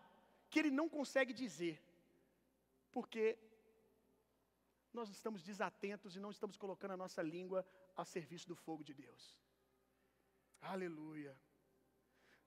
que 0.50 0.60
ele 0.60 0.72
não 0.72 0.90
consegue 0.90 1.34
dizer, 1.34 1.76
porque 2.92 3.38
nós 4.92 5.10
estamos 5.10 5.44
desatentos 5.44 6.16
e 6.16 6.20
não 6.20 6.32
estamos 6.32 6.58
colocando 6.58 6.94
a 6.96 6.98
nossa 6.98 7.22
língua 7.22 7.66
a 7.96 8.04
serviço 8.04 8.48
do 8.48 8.56
fogo 8.56 8.84
de 8.84 8.94
Deus. 8.94 9.38
Aleluia. 10.60 11.38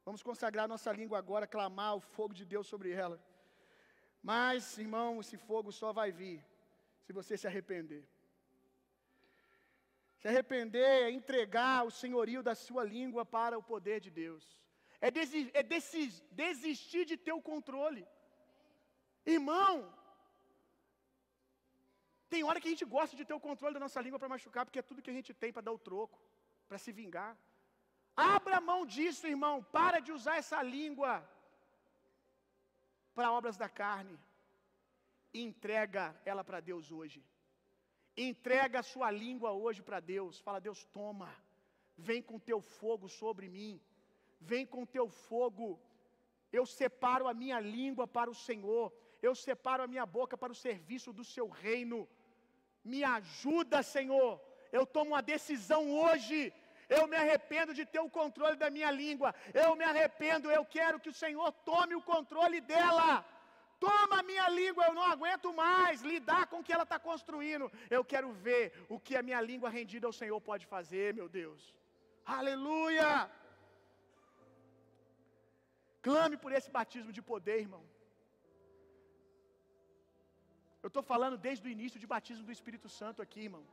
Vamos 0.04 0.22
consagrar 0.22 0.66
nossa 0.66 0.90
língua 0.92 1.18
agora, 1.18 1.46
clamar 1.46 1.94
o 1.94 2.00
fogo 2.00 2.34
de 2.34 2.44
Deus 2.44 2.66
sobre 2.66 2.90
ela. 2.90 3.22
Mas, 4.22 4.76
irmão, 4.78 5.20
esse 5.20 5.36
fogo 5.48 5.70
só 5.72 5.92
vai 5.92 6.10
vir 6.12 6.44
se 7.04 7.12
você 7.12 7.36
se 7.36 7.46
arrepender. 7.50 8.04
Se 10.20 10.28
arrepender 10.28 10.88
é 11.04 11.10
entregar 11.10 11.86
o 11.86 11.90
senhorio 11.90 12.42
da 12.42 12.54
sua 12.54 12.82
língua 12.84 13.24
para 13.24 13.58
o 13.58 13.62
poder 13.62 13.98
de 14.00 14.10
Deus. 14.10 14.44
É, 15.00 15.10
desi 15.10 15.50
é 15.60 15.62
desistir 16.42 17.04
de 17.10 17.16
ter 17.16 17.32
o 17.32 17.46
controle. 17.50 18.06
Irmão, 19.24 19.74
tem 22.32 22.44
hora 22.44 22.60
que 22.60 22.68
a 22.68 22.74
gente 22.74 22.88
gosta 22.96 23.16
de 23.16 23.24
ter 23.28 23.36
o 23.36 23.46
controle 23.48 23.74
da 23.76 23.84
nossa 23.84 24.00
língua 24.04 24.18
para 24.18 24.32
machucar, 24.34 24.64
porque 24.66 24.80
é 24.82 24.88
tudo 24.88 25.02
que 25.02 25.12
a 25.12 25.18
gente 25.18 25.32
tem 25.42 25.52
para 25.54 25.66
dar 25.68 25.72
o 25.72 25.84
troco, 25.88 26.18
para 26.68 26.78
se 26.84 26.92
vingar. 26.92 27.32
Abra 28.14 28.60
mão 28.60 28.80
disso, 28.94 29.26
irmão. 29.34 29.56
Para 29.78 30.00
de 30.06 30.12
usar 30.12 30.36
essa 30.36 30.62
língua 30.62 31.12
para 33.20 33.32
obras 33.38 33.58
da 33.62 33.68
carne. 33.68 34.18
Entrega 35.34 36.04
ela 36.24 36.42
para 36.42 36.58
Deus 36.58 36.90
hoje. 36.90 37.22
Entrega 38.16 38.76
a 38.80 38.88
sua 38.92 39.10
língua 39.10 39.50
hoje 39.52 39.82
para 39.88 40.00
Deus. 40.00 40.40
Fala, 40.40 40.58
Deus, 40.58 40.86
toma. 40.98 41.30
Vem 41.98 42.22
com 42.22 42.38
teu 42.38 42.62
fogo 42.62 43.08
sobre 43.10 43.46
mim. 43.56 43.78
Vem 44.40 44.64
com 44.64 44.86
teu 44.86 45.06
fogo. 45.10 45.78
Eu 46.50 46.64
separo 46.64 47.28
a 47.28 47.34
minha 47.34 47.60
língua 47.60 48.06
para 48.08 48.30
o 48.30 48.34
Senhor. 48.46 48.86
Eu 49.20 49.34
separo 49.34 49.82
a 49.82 49.90
minha 49.92 50.06
boca 50.06 50.38
para 50.38 50.54
o 50.54 50.60
serviço 50.66 51.12
do 51.12 51.22
seu 51.34 51.46
reino. 51.46 52.08
Me 52.82 53.04
ajuda, 53.04 53.82
Senhor. 53.82 54.40
Eu 54.72 54.86
tomo 54.86 55.10
uma 55.10 55.20
decisão 55.34 55.82
hoje. 56.02 56.54
Eu 56.98 57.02
me 57.10 57.16
arrependo 57.22 57.72
de 57.78 57.84
ter 57.92 58.02
o 58.06 58.14
controle 58.20 58.56
da 58.62 58.70
minha 58.76 58.90
língua. 59.02 59.30
Eu 59.64 59.70
me 59.80 59.84
arrependo. 59.90 60.54
Eu 60.58 60.64
quero 60.76 61.00
que 61.02 61.12
o 61.12 61.18
Senhor 61.24 61.50
tome 61.70 61.94
o 61.96 62.06
controle 62.12 62.60
dela. 62.72 63.08
Toma 63.88 64.16
a 64.20 64.26
minha 64.30 64.46
língua, 64.60 64.82
eu 64.86 64.94
não 64.96 65.04
aguento 65.12 65.48
mais 65.64 66.02
lidar 66.12 66.42
com 66.50 66.58
o 66.58 66.64
que 66.66 66.74
ela 66.76 66.86
está 66.88 66.98
construindo. 67.10 67.66
Eu 67.96 68.02
quero 68.12 68.30
ver 68.46 68.64
o 68.94 68.96
que 69.04 69.14
a 69.20 69.22
minha 69.28 69.40
língua 69.50 69.74
rendida 69.78 70.06
ao 70.06 70.18
Senhor 70.20 70.38
pode 70.48 70.66
fazer, 70.74 71.06
meu 71.20 71.28
Deus. 71.40 71.62
Aleluia! 72.38 73.10
Clame 76.06 76.36
por 76.42 76.52
esse 76.58 76.70
batismo 76.78 77.12
de 77.16 77.22
poder, 77.32 77.58
irmão. 77.66 77.82
Eu 80.84 80.88
estou 80.90 81.04
falando 81.12 81.36
desde 81.46 81.64
o 81.66 81.72
início 81.76 81.98
de 82.02 82.10
batismo 82.14 82.44
do 82.48 82.56
Espírito 82.58 82.88
Santo 83.00 83.22
aqui, 83.24 83.40
irmão. 83.48 83.64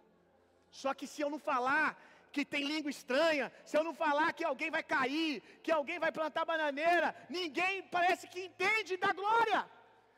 Só 0.82 0.94
que 0.98 1.08
se 1.12 1.22
eu 1.24 1.30
não 1.34 1.40
falar 1.52 1.88
que 2.32 2.44
tem 2.46 2.64
língua 2.64 2.90
estranha, 2.90 3.52
se 3.66 3.76
eu 3.78 3.84
não 3.84 3.94
falar 3.94 4.34
que 4.34 4.44
alguém 4.44 4.70
vai 4.70 4.84
cair, 4.84 5.42
que 5.64 5.72
alguém 5.72 6.00
vai 6.00 6.12
plantar 6.12 6.46
bananeira, 6.46 7.16
ninguém 7.30 7.84
parece 7.84 8.28
que 8.28 8.46
entende 8.46 8.98
da 8.98 9.12
glória. 9.14 9.60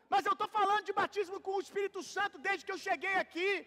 Mas 0.10 0.26
eu 0.26 0.34
estou 0.34 0.50
falando 0.50 0.86
de 0.86 0.94
batismo 0.94 1.40
com 1.40 1.56
o 1.56 1.62
Espírito 1.62 2.02
Santo 2.02 2.38
desde 2.40 2.66
que 2.66 2.72
eu 2.72 2.78
cheguei 2.78 3.16
aqui 3.16 3.66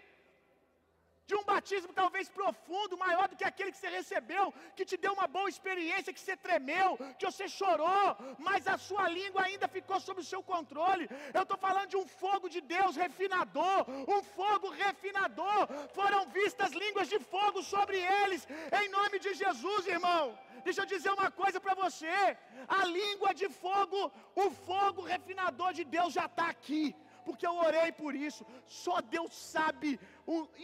de 1.26 1.34
um 1.34 1.44
batismo 1.44 1.92
talvez 1.92 2.28
profundo, 2.28 2.98
maior 2.98 3.28
do 3.28 3.36
que 3.36 3.44
aquele 3.44 3.72
que 3.72 3.78
você 3.78 3.88
recebeu, 3.88 4.52
que 4.76 4.84
te 4.84 4.96
deu 4.96 5.12
uma 5.12 5.26
boa 5.26 5.48
experiência, 5.48 6.12
que 6.12 6.20
você 6.20 6.36
tremeu, 6.36 6.98
que 7.18 7.26
você 7.30 7.48
chorou, 7.48 8.16
mas 8.38 8.66
a 8.66 8.76
sua 8.76 9.08
língua 9.08 9.42
ainda 9.44 9.68
ficou 9.68 10.00
sob 10.00 10.20
o 10.20 10.30
seu 10.32 10.42
controle. 10.42 11.08
Eu 11.32 11.42
estou 11.42 11.56
falando 11.56 11.88
de 11.88 11.96
um 11.96 12.06
fogo 12.06 12.48
de 12.48 12.60
Deus 12.60 12.96
refinador, 12.96 13.78
um 14.14 14.22
fogo 14.22 14.68
refinador. 14.70 15.68
Foram 15.94 16.26
vistas 16.28 16.72
línguas 16.72 17.08
de 17.08 17.18
fogo 17.18 17.62
sobre 17.62 17.98
eles, 17.98 18.46
em 18.80 18.88
nome 18.88 19.18
de 19.18 19.32
Jesus, 19.34 19.86
irmão. 19.86 20.36
Deixa 20.64 20.82
eu 20.82 20.86
dizer 20.86 21.12
uma 21.12 21.30
coisa 21.30 21.60
para 21.60 21.74
você: 21.74 22.36
a 22.68 22.84
língua 22.84 23.32
de 23.32 23.48
fogo, 23.48 24.12
o 24.34 24.50
fogo 24.50 25.02
refinador 25.02 25.72
de 25.72 25.84
Deus 25.84 26.12
já 26.12 26.26
está 26.26 26.48
aqui 26.48 26.94
porque 27.26 27.46
eu 27.50 27.56
orei 27.66 27.90
por 28.02 28.12
isso. 28.28 28.44
Só 28.82 28.96
Deus 29.14 29.32
sabe. 29.52 29.90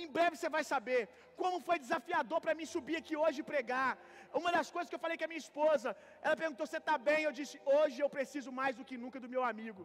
em 0.02 0.08
breve 0.16 0.36
você 0.36 0.50
vai 0.56 0.64
saber 0.72 1.00
como 1.40 1.64
foi 1.68 1.78
desafiador 1.84 2.40
para 2.44 2.56
mim 2.58 2.66
subir 2.74 2.96
aqui 3.00 3.16
hoje 3.22 3.40
e 3.40 3.48
pregar. 3.52 3.92
Uma 4.40 4.50
das 4.56 4.70
coisas 4.74 4.90
que 4.90 4.96
eu 4.98 5.04
falei 5.06 5.16
com 5.18 5.26
a 5.26 5.32
minha 5.32 5.44
esposa, 5.46 5.96
ela 6.24 6.36
perguntou: 6.42 6.66
Você 6.66 6.80
está 6.82 6.96
bem? 7.08 7.22
Eu 7.24 7.34
disse: 7.40 7.56
Hoje 7.76 7.98
eu 8.04 8.10
preciso 8.16 8.52
mais 8.60 8.76
do 8.78 8.86
que 8.90 9.02
nunca 9.04 9.20
do 9.24 9.32
meu 9.34 9.44
amigo. 9.52 9.84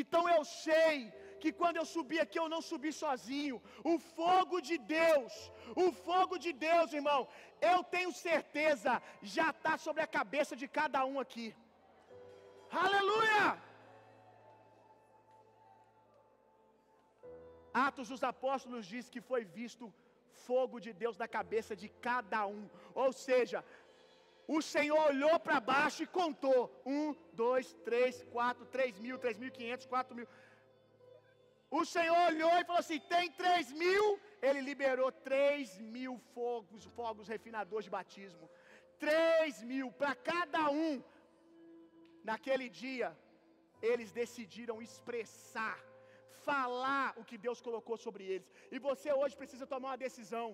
Então 0.00 0.22
eu 0.36 0.42
sei 0.44 0.94
que 1.42 1.50
quando 1.60 1.78
eu 1.78 1.86
subi 1.94 2.18
aqui 2.20 2.38
eu 2.40 2.48
não 2.52 2.62
subi 2.70 2.90
sozinho. 2.92 3.56
O 3.92 3.98
fogo 3.98 4.60
de 4.68 4.76
Deus, 4.78 5.32
o 5.84 5.88
fogo 6.06 6.36
de 6.44 6.52
Deus, 6.68 6.92
irmão, 7.00 7.20
eu 7.72 7.78
tenho 7.94 8.12
certeza, 8.12 8.92
já 9.36 9.48
está 9.50 9.76
sobre 9.86 10.02
a 10.02 10.12
cabeça 10.18 10.54
de 10.62 10.68
cada 10.78 11.04
um 11.04 11.18
aqui. 11.24 11.46
Aleluia! 12.72 13.60
Atos 17.72 18.08
dos 18.08 18.22
Apóstolos 18.22 18.86
diz 18.86 19.08
que 19.08 19.20
foi 19.20 19.44
visto 19.44 19.92
fogo 20.46 20.80
de 20.80 20.92
Deus 20.92 21.16
na 21.16 21.28
cabeça 21.28 21.74
de 21.76 21.88
cada 21.88 22.46
um. 22.46 22.68
Ou 22.94 23.12
seja, 23.12 23.64
o 24.46 24.60
Senhor 24.60 25.00
olhou 25.10 25.38
para 25.38 25.60
baixo 25.60 26.02
e 26.02 26.06
contou: 26.06 26.60
um, 26.84 27.14
dois, 27.32 27.72
três, 27.84 28.22
quatro, 28.24 28.64
três 28.66 28.98
mil, 28.98 29.18
três 29.18 29.38
mil 29.38 29.48
e 29.48 29.56
quinhentos, 29.58 29.86
quatro 29.86 30.16
mil. 30.16 30.26
O 31.70 31.84
Senhor 31.84 32.18
olhou 32.30 32.52
e 32.58 32.64
falou 32.64 32.80
assim: 32.80 33.00
tem 33.00 33.30
três 33.32 33.70
mil. 33.72 34.20
Ele 34.42 34.60
liberou 34.60 35.10
três 35.12 35.78
mil 35.78 36.18
fogos, 36.34 36.84
fogos 36.96 37.28
refinadores 37.28 37.84
de 37.84 37.90
batismo. 37.90 38.50
Três 38.98 39.62
mil 39.62 39.90
para 39.92 40.14
cada 40.14 40.70
um. 40.70 41.02
Naquele 42.30 42.68
dia, 42.82 43.08
eles 43.90 44.10
decidiram 44.20 44.76
expressar, 44.86 45.78
falar 46.48 47.06
o 47.20 47.24
que 47.28 47.38
Deus 47.46 47.60
colocou 47.68 47.96
sobre 48.06 48.24
eles. 48.32 48.50
E 48.74 48.78
você 48.88 49.10
hoje 49.20 49.36
precisa 49.40 49.66
tomar 49.72 49.90
uma 49.90 50.04
decisão. 50.06 50.46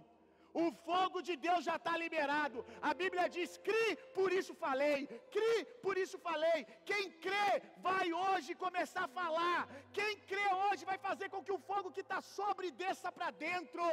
O 0.63 0.67
fogo 0.87 1.19
de 1.29 1.35
Deus 1.47 1.63
já 1.69 1.77
está 1.77 1.95
liberado. 2.05 2.59
A 2.91 2.93
Bíblia 3.03 3.25
diz: 3.37 3.51
cri, 3.67 3.89
por 4.19 4.31
isso 4.39 4.53
falei. 4.65 4.99
Cri, 5.35 5.57
por 5.85 5.97
isso 6.03 6.19
falei. 6.29 6.59
Quem 6.91 7.05
crê 7.25 7.51
vai 7.89 8.07
hoje 8.25 8.61
começar 8.67 9.05
a 9.07 9.15
falar. 9.21 9.61
Quem 9.99 10.13
crê 10.31 10.47
hoje 10.65 10.85
vai 10.91 10.99
fazer 11.09 11.29
com 11.35 11.45
que 11.47 11.57
o 11.57 11.65
fogo 11.71 11.93
que 11.97 12.05
está 12.07 12.21
sobre 12.39 12.71
desça 12.85 13.13
para 13.19 13.31
dentro 13.47 13.85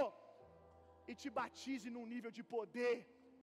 e 1.10 1.14
te 1.22 1.30
batize 1.40 1.90
num 1.96 2.08
nível 2.14 2.32
de 2.38 2.44
poder 2.56 2.94